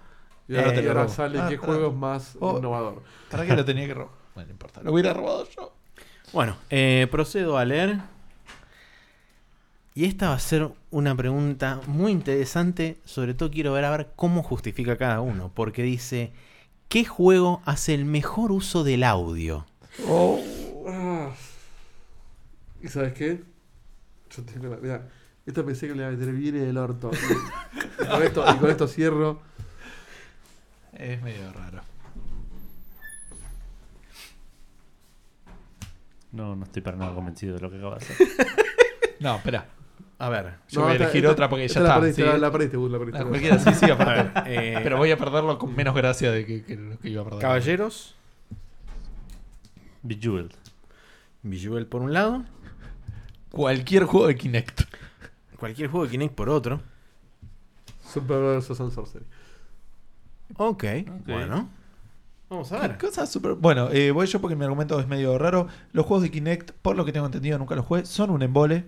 [0.47, 1.13] Y ahora, Eh, y ahora robo.
[1.13, 2.57] sale Ah, qué juego es más Oh.
[2.57, 3.03] innovador.
[3.29, 4.13] ¿Para qué lo tenía que robar?
[4.33, 4.81] Bueno, no importa.
[4.81, 5.73] Lo hubiera robado yo.
[6.31, 7.97] Bueno, eh, procedo a leer.
[9.95, 12.97] Y esta va a ser una pregunta muy interesante.
[13.03, 15.51] Sobre todo quiero ver a ver cómo justifica cada uno.
[15.53, 16.31] Porque dice:
[16.87, 19.65] ¿Qué juego hace el mejor uso del audio?
[20.87, 21.31] Ah.
[22.81, 23.41] ¿Y sabes qué?
[24.29, 24.77] Yo tengo la.
[24.77, 25.09] Mira,
[25.45, 27.09] esta pensé que le iba a meter bien en el orto.
[27.11, 29.41] Y, y con esto, y con esto cierro.
[30.93, 31.81] Es medio raro.
[36.31, 38.27] No, no estoy para nada convencido de lo que acaba de hacer.
[39.19, 39.65] No, espera.
[40.17, 40.53] A ver.
[40.69, 41.99] Yo voy a elegir esta- otra porque esta ya la está.
[41.99, 42.27] Perdiste, sí.
[42.29, 43.19] la, la perdiste, la perdiste.
[43.21, 44.41] Ah, cualquiera, sí, sí, A aparte.
[44.41, 47.21] ver, eh, Pero voy a perderlo con menos gracia de que, que lo que iba
[47.21, 47.41] a perder.
[47.41, 48.15] Caballeros.
[50.03, 50.51] Bejeweled.
[51.43, 52.45] Visual por un lado.
[53.51, 54.81] Cualquier juego de Kinect.
[55.57, 56.81] Cualquier juego de Kinect por otro.
[58.05, 59.25] Super Brothers and Sorcery.
[60.57, 60.83] Ok,
[61.25, 61.69] bueno.
[62.49, 62.97] Vamos a ver.
[63.59, 65.67] Bueno, eh, voy yo porque mi argumento es medio raro.
[65.91, 68.85] Los juegos de Kinect, por lo que tengo entendido, nunca los jugué, son un embole.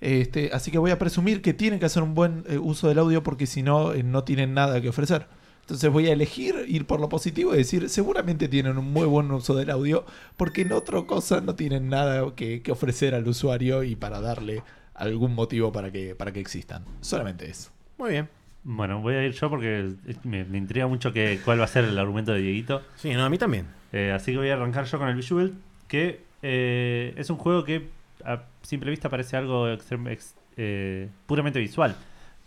[0.00, 2.98] Este, así que voy a presumir que tienen que hacer un buen eh, uso del
[2.98, 5.26] audio porque si no, eh, no tienen nada que ofrecer.
[5.60, 9.30] Entonces voy a elegir ir por lo positivo y decir, seguramente tienen un muy buen
[9.30, 10.04] uso del audio
[10.36, 14.64] porque en otra cosa no tienen nada que, que ofrecer al usuario y para darle
[14.94, 16.84] algún motivo para que, para que existan.
[17.00, 17.70] Solamente eso.
[17.96, 18.41] Muy bien.
[18.64, 21.84] Bueno, voy a ir yo porque me, me intriga mucho que, cuál va a ser
[21.84, 22.82] el argumento de Dieguito.
[22.96, 23.66] Sí, no, a mí también.
[23.92, 25.52] Eh, así que voy a arrancar yo con el Visual,
[25.88, 27.88] que eh, es un juego que
[28.24, 31.96] a simple vista parece algo ex- eh, puramente visual.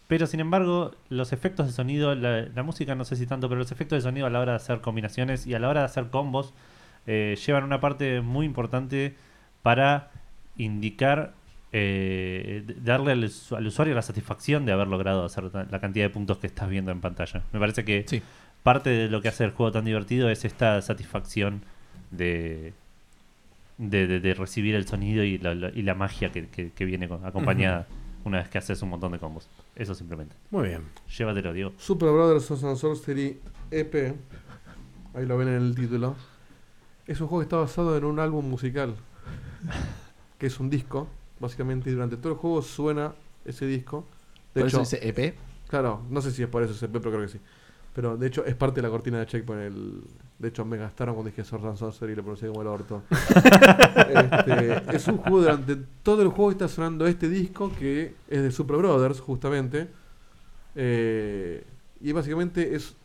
[0.08, 3.60] Pero sin embargo, los efectos de sonido, la, la música no sé si tanto, pero
[3.60, 5.86] los efectos de sonido a la hora de hacer combinaciones y a la hora de
[5.88, 6.54] hacer combos
[7.08, 9.16] eh, llevan una parte muy importante
[9.64, 10.12] para
[10.58, 11.34] indicar,
[11.78, 16.10] eh, darle al, usu- al usuario la satisfacción de haber logrado hacer la cantidad de
[16.10, 17.44] puntos que estás viendo en pantalla.
[17.52, 18.22] Me parece que Sí.
[18.64, 21.64] parte de lo que hace el juego tan divertido es esta satisfacción
[22.12, 22.72] de,
[23.78, 26.86] de, de- de recibir el sonido y la, la- y la magia que, que- que
[26.86, 27.88] viene con- acompañada
[28.24, 29.50] una vez que haces un montón de combos.
[29.76, 30.34] Eso simplemente.
[30.52, 30.82] Muy bien.
[31.18, 31.74] Llévatelo, Diego.
[31.78, 33.38] Super Brothers and Sorcery
[33.70, 34.16] EP.
[35.14, 36.16] Ahí lo ven en el título.
[37.06, 38.96] Es un juego que está basado en un álbum musical.
[40.40, 41.08] Que es un disco,
[41.40, 41.90] básicamente.
[41.90, 43.14] Y durante todo el juego suena
[43.44, 44.06] ese disco.
[44.54, 45.36] De Por hecho, eso dice EP.
[45.68, 47.40] Claro, no sé si es por eso ese EP, pero creo que sí.
[47.94, 49.64] Pero de hecho es parte de la cortina de Checkpoint.
[49.64, 50.02] El...
[50.38, 53.04] De hecho me gastaron cuando dije Sword and Sorcery y lo pronuncié como el orto.
[54.06, 58.52] Este, es un juego durante todo el juego está sonando este disco que es de
[58.52, 59.88] Super Brothers, justamente.
[60.76, 61.64] Eh,
[62.02, 62.96] y básicamente es,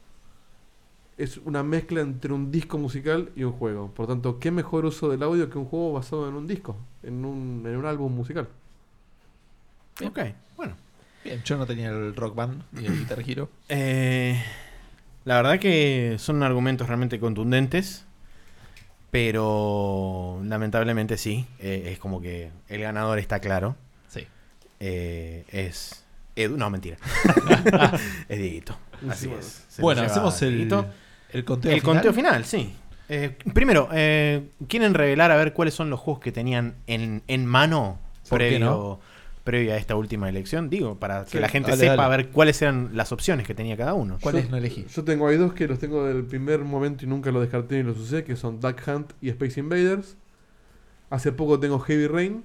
[1.20, 3.90] es una mezcla entre un disco musical y un juego.
[3.92, 6.76] Por tanto, ¿qué mejor uso del audio que un juego basado en un disco?
[7.02, 8.48] En un, en un álbum musical.
[10.02, 10.18] Ok,
[10.56, 10.74] bueno.
[11.22, 13.51] Bien, yo no tenía el rock band ni el Guitar Hero.
[13.68, 14.42] Eh,
[15.26, 18.06] la verdad que son argumentos realmente contundentes,
[19.10, 23.76] pero lamentablemente sí, eh, es como que el ganador está claro.
[24.09, 24.26] Sí.
[24.80, 26.02] Eh, es
[26.34, 26.97] Edu, no, mentira.
[28.30, 28.74] es Dieguito.
[29.06, 29.66] Así es.
[29.68, 30.86] Se Bueno, hacemos el, Dieguito.
[31.32, 31.94] El conteo El final.
[31.97, 32.74] conteo final, sí.
[33.09, 37.47] Eh, primero, eh, ¿quieren revelar a ver cuáles son los juegos que tenían en, en
[37.47, 37.98] mano
[38.28, 39.01] ¿Por qué previo, no?
[39.44, 40.70] previo a esta última elección?
[40.70, 42.02] Digo, para que la gente dale, sepa dale.
[42.02, 44.19] a ver cuáles eran las opciones que tenía cada uno.
[44.20, 44.86] ¿Cuáles no elegí?
[44.94, 47.82] Yo tengo ahí dos que los tengo del primer momento y nunca los descarté ni
[47.82, 50.16] los usé, que son Duck Hunt y Space Invaders.
[51.11, 52.44] Hace poco tengo Heavy Rain.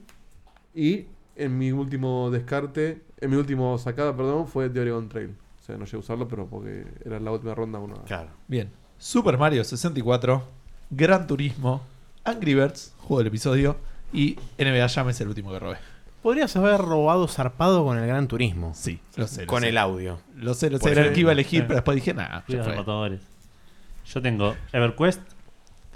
[0.73, 1.05] Y
[1.35, 5.35] en mi último descarte, en mi último sacada, perdón, fue The Oregon Trail.
[5.65, 7.95] O sea, no llegué a usarlo, pero porque era la última ronda uno.
[8.05, 8.29] Claro.
[8.47, 8.71] Bien.
[8.99, 10.43] Super Mario 64,
[10.91, 11.81] Gran Turismo,
[12.23, 13.75] Angry Birds, juego del episodio,
[14.13, 15.77] y NBA Jam es el último que robé.
[16.21, 18.73] Podrías haber robado zarpado con el Gran Turismo.
[18.75, 19.41] Sí, lo sé.
[19.41, 19.69] lo Con sé.
[19.69, 20.19] el audio.
[20.35, 20.91] Lo sé, lo sé.
[20.91, 21.65] Era el que iba a elegir, Eh.
[21.67, 22.43] pero después dije, nada.
[22.47, 25.21] Yo tengo EverQuest,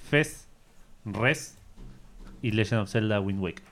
[0.10, 0.48] Fez,
[1.06, 1.58] Res
[2.42, 3.64] y Legend of Zelda Wind Waker.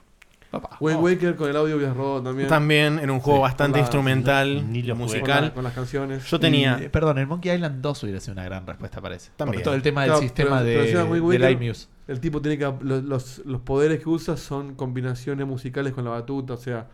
[0.50, 0.76] Papá.
[0.80, 1.02] Wind Oh.
[1.02, 2.48] Waker con el audio robado también.
[2.48, 5.04] También en un juego Sí, bastante con la- instrumental, ni lo jugué.
[5.06, 5.44] con, musical.
[5.44, 6.24] la- con las canciones.
[6.26, 6.80] Yo tenía.
[6.84, 9.30] Y, perdón, el Monkey Island 2 hubiera sido una gran respuesta, parece.
[9.36, 9.56] También.
[9.58, 11.88] Por todo el tema del Claro, sistema pero- pero de, Waker- iMuse.
[12.06, 12.64] El tipo tiene que.
[12.80, 16.86] Los, los, los poderes que usa son combinaciones musicales con la batuta, o sea.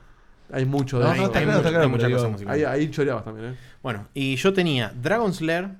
[0.53, 1.27] Hay mucho de No, hay- no, eso.
[1.31, 2.55] está hay claro, mucha- está claro, hay mucha pero cosa digo, musical.
[2.55, 3.57] Ahí, ahí choreabas también, ¿eh?
[3.83, 5.71] Bueno, y yo tenía Dragon Slayer,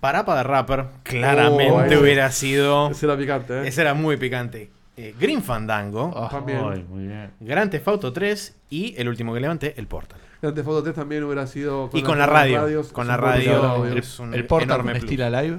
[0.00, 2.90] Parapa de Rapper, claramente Oh, ese- hubiera sido.
[2.90, 3.68] Ese era picante, ¿eh?
[3.68, 4.70] Ese era muy picante.
[4.96, 6.86] Eh, Green Fandango, Oh, También.
[6.88, 7.30] Muy bien.
[7.40, 10.18] Grand Theft Auto 3 y el último que levanté, el Portal.
[10.40, 11.90] Grand Theft Auto 3 también hubiera sido.
[11.92, 12.58] y con la radio.
[12.60, 13.82] radios, con la radio
[14.20, 15.58] un el Portal con estilo live.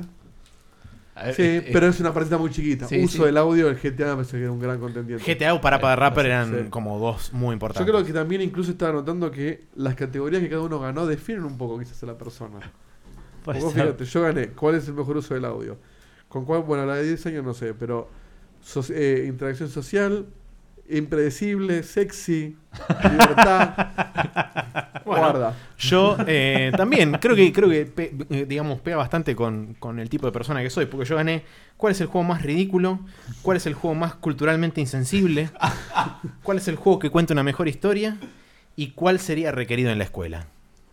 [1.33, 2.87] Sí, Eh, eh, pero es una partita muy chiquita.
[2.87, 3.23] sí, Uso sí.
[3.23, 5.23] del audio, el GTA me parece que era un gran contendiente.
[5.35, 6.69] GTA o Parapa de Rapper Sí, eran sí.
[6.69, 7.91] como dos muy Yo importantes.
[7.91, 11.57] creo que también incluso estaba notando que las categorías que cada uno ganó definen un
[11.57, 12.59] poco quizás a la persona.
[13.45, 13.61] Ser.
[13.71, 14.49] fíjate, yo gané.
[14.49, 15.77] ¿Cuál es el mejor uso del audio?
[16.27, 16.61] ¿Con cuál?
[16.61, 18.09] Bueno, la de 10 años no sé, pero
[18.67, 20.25] so- eh, interacción social,
[20.89, 22.55] impredecible, sexy,
[23.11, 23.73] libertad.
[25.05, 25.53] Bueno, Guarda.
[25.77, 30.09] Yo eh, también creo que, creo que pe- eh, digamos, pega bastante con, con el
[30.09, 31.43] tipo de persona que soy, porque yo gané
[31.77, 32.99] cuál es el juego más ridículo,
[33.41, 35.49] cuál es el juego más culturalmente insensible,
[36.43, 38.17] cuál es el juego que cuenta una mejor historia
[38.75, 40.47] y cuál sería requerido en la escuela.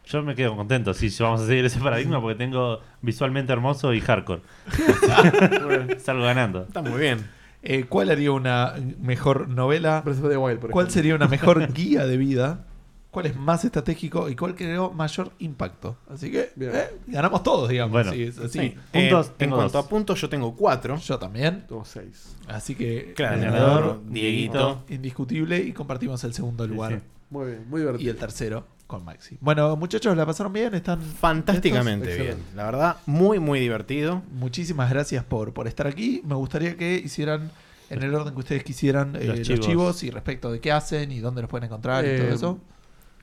[0.06, 4.00] Yo me quedo contento si vamos a seguir ese paradigma porque tengo visualmente hermoso y
[4.00, 4.42] hardcore.
[5.98, 6.64] Salgo ganando.
[6.64, 7.26] Está muy bien.
[7.64, 10.02] Eh, ¿Cuál haría una mejor novela?
[10.04, 12.66] Breath of the Wild, por ¿Cuál sería una mejor guía de vida?
[13.10, 14.28] ¿Cuál es más estratégico?
[14.28, 15.96] ¿Y cuál creó mayor impacto?
[16.10, 17.92] Así que eh, ganamos todos, digamos.
[17.92, 18.12] Bueno.
[18.12, 18.58] Sí, es así.
[18.58, 18.76] Sí.
[18.92, 19.86] Puntos, Eh, en cuanto dos.
[19.86, 20.96] a puntos, yo tengo cuatro.
[20.96, 21.64] Yo también.
[21.68, 22.36] Tengo 6.
[22.48, 24.82] Así que Claro, ganador, Dieguito.
[24.88, 26.98] indiscutible y compartimos el segundo lugar sí.
[27.30, 28.10] Muy bien, muy y divertido.
[28.10, 29.36] el tercero con Maxi.
[29.40, 30.74] Bueno, muchachos, ¿la pasaron bien?
[30.74, 32.38] ¿Están Fantásticamente Estos, bien.
[32.54, 34.22] La verdad, muy, muy divertido.
[34.32, 36.22] Muchísimas gracias por, por estar aquí.
[36.24, 37.50] Me gustaría que hicieran
[37.90, 40.02] en el orden que ustedes quisieran eh, Los los, chivos.
[40.02, 42.58] y respecto de qué hacen y dónde los pueden encontrar y Eh, todo eso.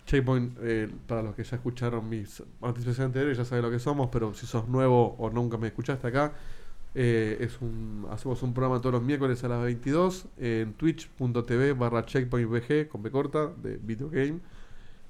[0.06, 4.10] Checkpoint, eh, para los que ya escucharon mis participaciones anteriores, ya saben lo que somos,
[4.12, 6.34] pero si sos nuevo o nunca me escuchaste acá,
[6.94, 12.06] eh, es un, hacemos un programa todos los miércoles a las 22 en twitch.tv barra
[12.06, 14.40] checkpointvg con B corta de video game.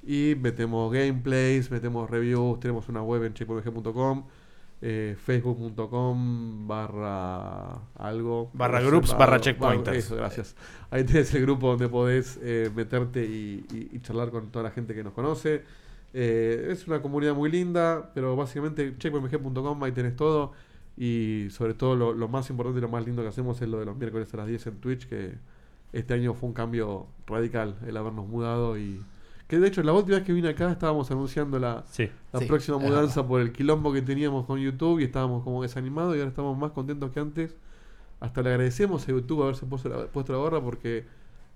[0.04, 4.24] Y metemos gameplays, metemos reviews, tenemos una web en checkpointvg.com,
[4.82, 8.50] eh, facebook.com barra algo.
[8.54, 9.98] Barra no sé, groups, barra checkpointers.
[10.06, 10.56] Eso, gracias.
[10.90, 14.72] Ahí tenés el grupo donde podés eh, meterte y, y- y charlar con toda la
[14.72, 15.64] gente que nos conoce.
[16.14, 20.52] Eh, es una comunidad muy linda, pero básicamente checkpointmg.com, ahí tenés todo.
[20.98, 23.80] Y sobre todo lo, lo más importante y lo más lindo que hacemos es lo
[23.80, 25.36] de los miércoles a las 10 en Twitch, que
[25.94, 29.00] este año fue un cambio radical el habernos mudado y...
[29.52, 32.10] Que de hecho la última vez que vine acá estábamos anunciando la, Sí.
[32.32, 36.16] la Sí, próxima mudanza por el quilombo que teníamos con YouTube y estábamos como desanimados
[36.16, 37.58] y ahora estamos más contentos que antes.
[38.22, 41.04] Hasta le agradecemos a YouTube haberse puesto la, puesto la gorra porque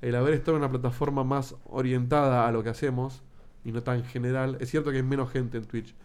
[0.01, 3.21] el haber estado en una plataforma más orientada a lo que hacemos
[3.63, 4.57] y no tan general.
[4.59, 5.95] Es cierto que hay menos gente en Twitch,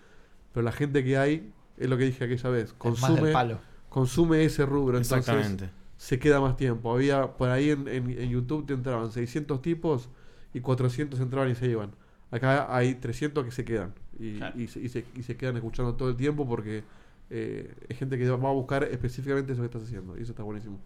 [0.55, 3.33] pero la gente que hay, es lo que dije aquella vez, Es más del consume,
[3.33, 3.59] palo.
[3.89, 4.97] consume ese rubro.
[4.97, 5.71] Entonces Exactamente.
[5.97, 6.93] se queda más tiempo.
[6.95, 10.09] Había por ahí en, en- en YouTube te entraban 600 tipos
[10.55, 11.91] y 400 entraban y se iban.
[12.31, 14.61] Acá hay 300 que se quedan y, Claro.
[14.61, 16.85] y se, y se- y se quedan escuchando todo el tiempo porque
[17.31, 20.43] eh, es gente que va a buscar específicamente eso que estás haciendo y eso está
[20.43, 20.79] buenísimo.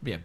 [0.00, 0.22] Bien.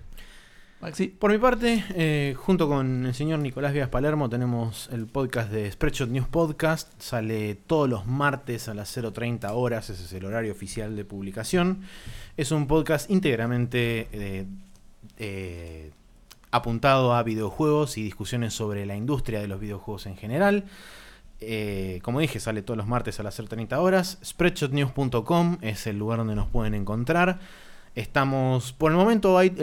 [0.81, 1.09] Maxi.
[1.09, 5.71] Por mi parte, eh, junto con el señor Nicolás Vías Palermo, tenemos el podcast de
[5.71, 6.99] Spreadshot News Podcast.
[6.99, 11.81] Sale todos los martes a las 0.30 horas, ese es el horario oficial de publicación.
[12.35, 14.45] Es un podcast íntegramente eh,
[15.17, 15.91] eh,
[16.51, 20.65] apuntado a videojuegos y discusiones sobre la industria de los videojuegos en general.
[21.39, 24.19] Eh, como dije, sale todos los martes a las 0.30 horas.
[24.23, 27.39] Spreadshotnews.com es el lugar donde nos pueden encontrar.
[27.93, 29.53] Estamos, por el momento, el,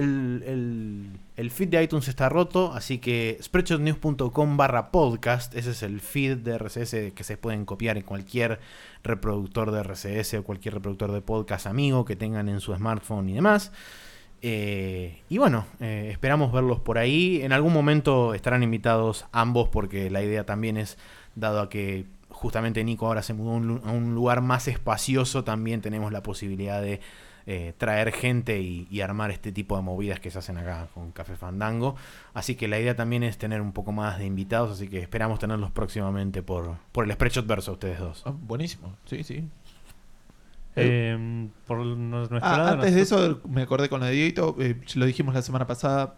[1.51, 6.59] feed de iTunes está roto, así que spreadshotnews.com barra podcast, ese es el feed de
[6.59, 8.60] RCS que se pueden copiar en cualquier
[9.02, 13.35] reproductor de RCS o cualquier reproductor de podcast amigo que tengan en su smartphone y
[13.35, 13.73] demás.
[14.40, 17.40] Eh, y bueno, eh, esperamos verlos por ahí.
[17.43, 20.98] En algún momento estarán invitados ambos porque la idea también es,
[21.35, 23.52] dado a que justamente Nico ahora se mudó
[23.85, 27.01] a un lugar más espacioso, también tenemos la posibilidad de
[27.47, 31.12] eh, traer gente y, y armar este tipo de movidas que se hacen acá con
[31.12, 31.97] Café Fandango.
[32.35, 35.39] Así que la idea también es tener un poco más de invitados, así que esperamos
[35.39, 38.23] tenerlos próximamente por, por el Spreadshot Verso, ustedes dos.
[38.27, 39.48] Ah, buenísimo, sí, sí.
[40.78, 44.80] Eh, por nuestro Ah, lado, antes de eso, me acordé con lo de Dieguito, eh,
[44.94, 46.14] lo dijimos la semana pasada,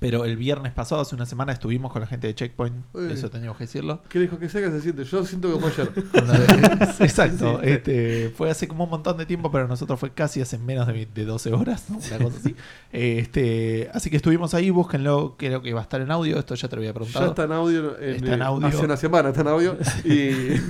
[0.00, 3.10] pero el viernes pasado, hace una semana, estuvimos con la gente de Checkpoint, Uy.
[3.10, 4.02] eso teníamos que decirlo.
[4.08, 5.02] ¿Qué dijo que sea que se siente?
[5.04, 5.90] Yo siento que fue ayer.
[7.00, 7.68] Exacto, Sí.
[7.70, 11.06] este, fue hace como un montón de tiempo, pero nosotros fue casi hace menos de,
[11.12, 11.96] de 12 horas, ¿no?
[11.96, 12.54] una cosa así.
[12.92, 16.68] Este, así que estuvimos ahí, búsquenlo, creo que va a estar en audio, esto ya
[16.68, 17.26] te lo había Ya preguntado.
[17.30, 17.98] está en audio.
[17.98, 18.66] En, Está en eh, audio.
[18.68, 19.76] Hace una semana está en audio.
[20.04, 20.60] Y,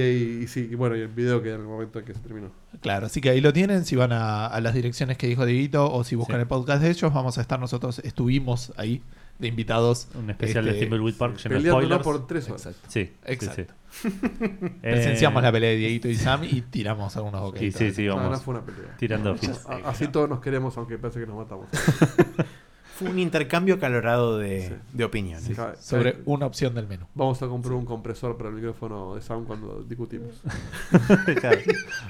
[0.00, 2.20] y, y sí, y bueno, y el video queda en el momento en que se
[2.20, 2.50] terminó.
[2.80, 3.84] Claro, así que ahí lo tienen.
[3.84, 6.42] Si van a, a las direcciones que dijo Dieguito o si buscan Sí.
[6.42, 9.02] el podcast de ellos, vamos a estar nosotros, estuvimos ahí
[9.38, 10.08] de invitados.
[10.14, 12.02] un especial de este, Thimbleweed Park lleno de Peleándonos spoilers.
[12.20, 12.66] por tres horas.
[12.66, 12.88] Exacto.
[12.90, 13.74] Sí, Exacto.
[13.90, 14.08] sí, sí.
[14.80, 17.78] Presenciamos Eh, la pelea de Dieguito y Sam y tiramos algunos Sí, bocaditos.
[17.80, 18.96] sí, sí, No, no vamos fue una pelea.
[18.98, 19.36] tirando
[19.84, 21.66] Así todos nos queremos, aunque parece que nos matamos.
[23.02, 24.74] Fue un intercambio calorado de, Sí.
[24.92, 25.44] de opiniones.
[25.44, 27.06] Sí, sobre una opción del menú.
[27.14, 30.40] Vamos a comprar un compresor para el micrófono de Sound cuando discutimos.
[31.40, 31.58] Claro.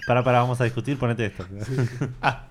[0.06, 1.44] Para, para, vamos a discutir, ponete esto.
[2.20, 2.47] Ah,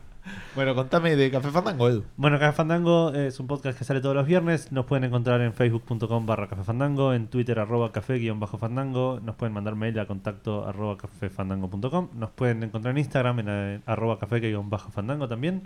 [0.55, 2.03] bueno, contame de Café Fandango, Edu.
[2.17, 4.71] Bueno, Café Fandango es un podcast que sale todos los viernes.
[4.71, 9.19] Nos pueden encontrar en facebook.com barra Café Fandango, en twitter arroba café guion bajo fandango.
[9.23, 12.09] Nos pueden mandar mail a contacto arroba cafefandango.com.
[12.15, 15.63] Nos pueden encontrar en Instagram en eh, arroba café guion bajo fandango también.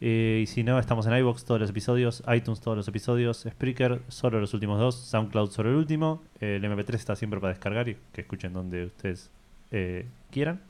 [0.00, 4.00] Eh, y si no, estamos en iBox todos los episodios, iTunes todos los episodios, Spreaker
[4.08, 6.22] solo los últimos dos, SoundCloud solo el último.
[6.40, 9.30] Eh, el MP3 está siempre para descargar y que escuchen donde ustedes
[9.70, 10.62] eh, quieran.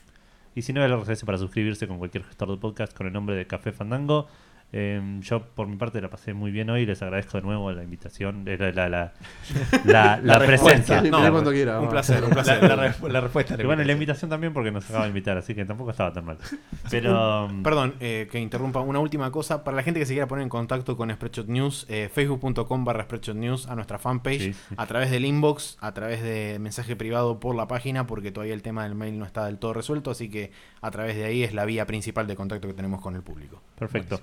[0.54, 3.36] Y si no, el RSS para suscribirse con cualquier gestor de podcast con el nombre
[3.36, 4.26] de Café Fandango.
[4.72, 6.86] Eh, yo, por mi parte, la pasé muy bien hoy.
[6.86, 11.02] Les agradezco de nuevo la invitación, eh, la, la, la, presencia.
[11.02, 11.80] No, cuando quiera.
[11.80, 12.62] Un placer, un La, placer.
[12.62, 13.56] la re- la respuesta.
[13.60, 16.24] Y bueno, la invitación también porque nos acaba de invitar, así que tampoco estaba tan
[16.24, 16.38] mal.
[16.90, 17.48] Pero.
[17.48, 19.64] mm, Perdón, eh, que interrumpa una última cosa.
[19.64, 23.04] Para la gente que se quiera poner en contacto con Spreadshot News, eh, facebook.com barra
[23.04, 24.74] Spreadshot News a nuestra fanpage, Sí, sí.
[24.76, 28.62] a través del inbox, a través de mensaje privado por la página, porque todavía el
[28.62, 31.54] tema del mail no está del todo resuelto, así que a través de ahí es
[31.54, 33.60] la vía principal de contacto que tenemos con el público.
[33.78, 34.20] Perfecto.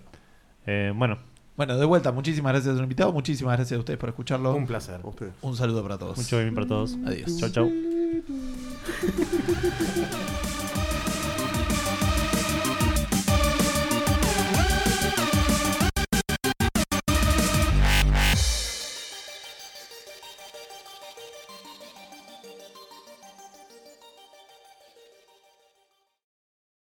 [0.68, 1.18] Eh, bueno,
[1.56, 4.53] Bueno, de vuelta, muchísimas gracias a los invitados, muchísimas gracias a ustedes por escucharlo.
[4.53, 4.99] Un placer.
[5.41, 6.18] Un saludo para todos.
[6.18, 6.98] mucho bien para todos.
[7.06, 7.38] Adiós.
[7.38, 7.68] Chau, chau.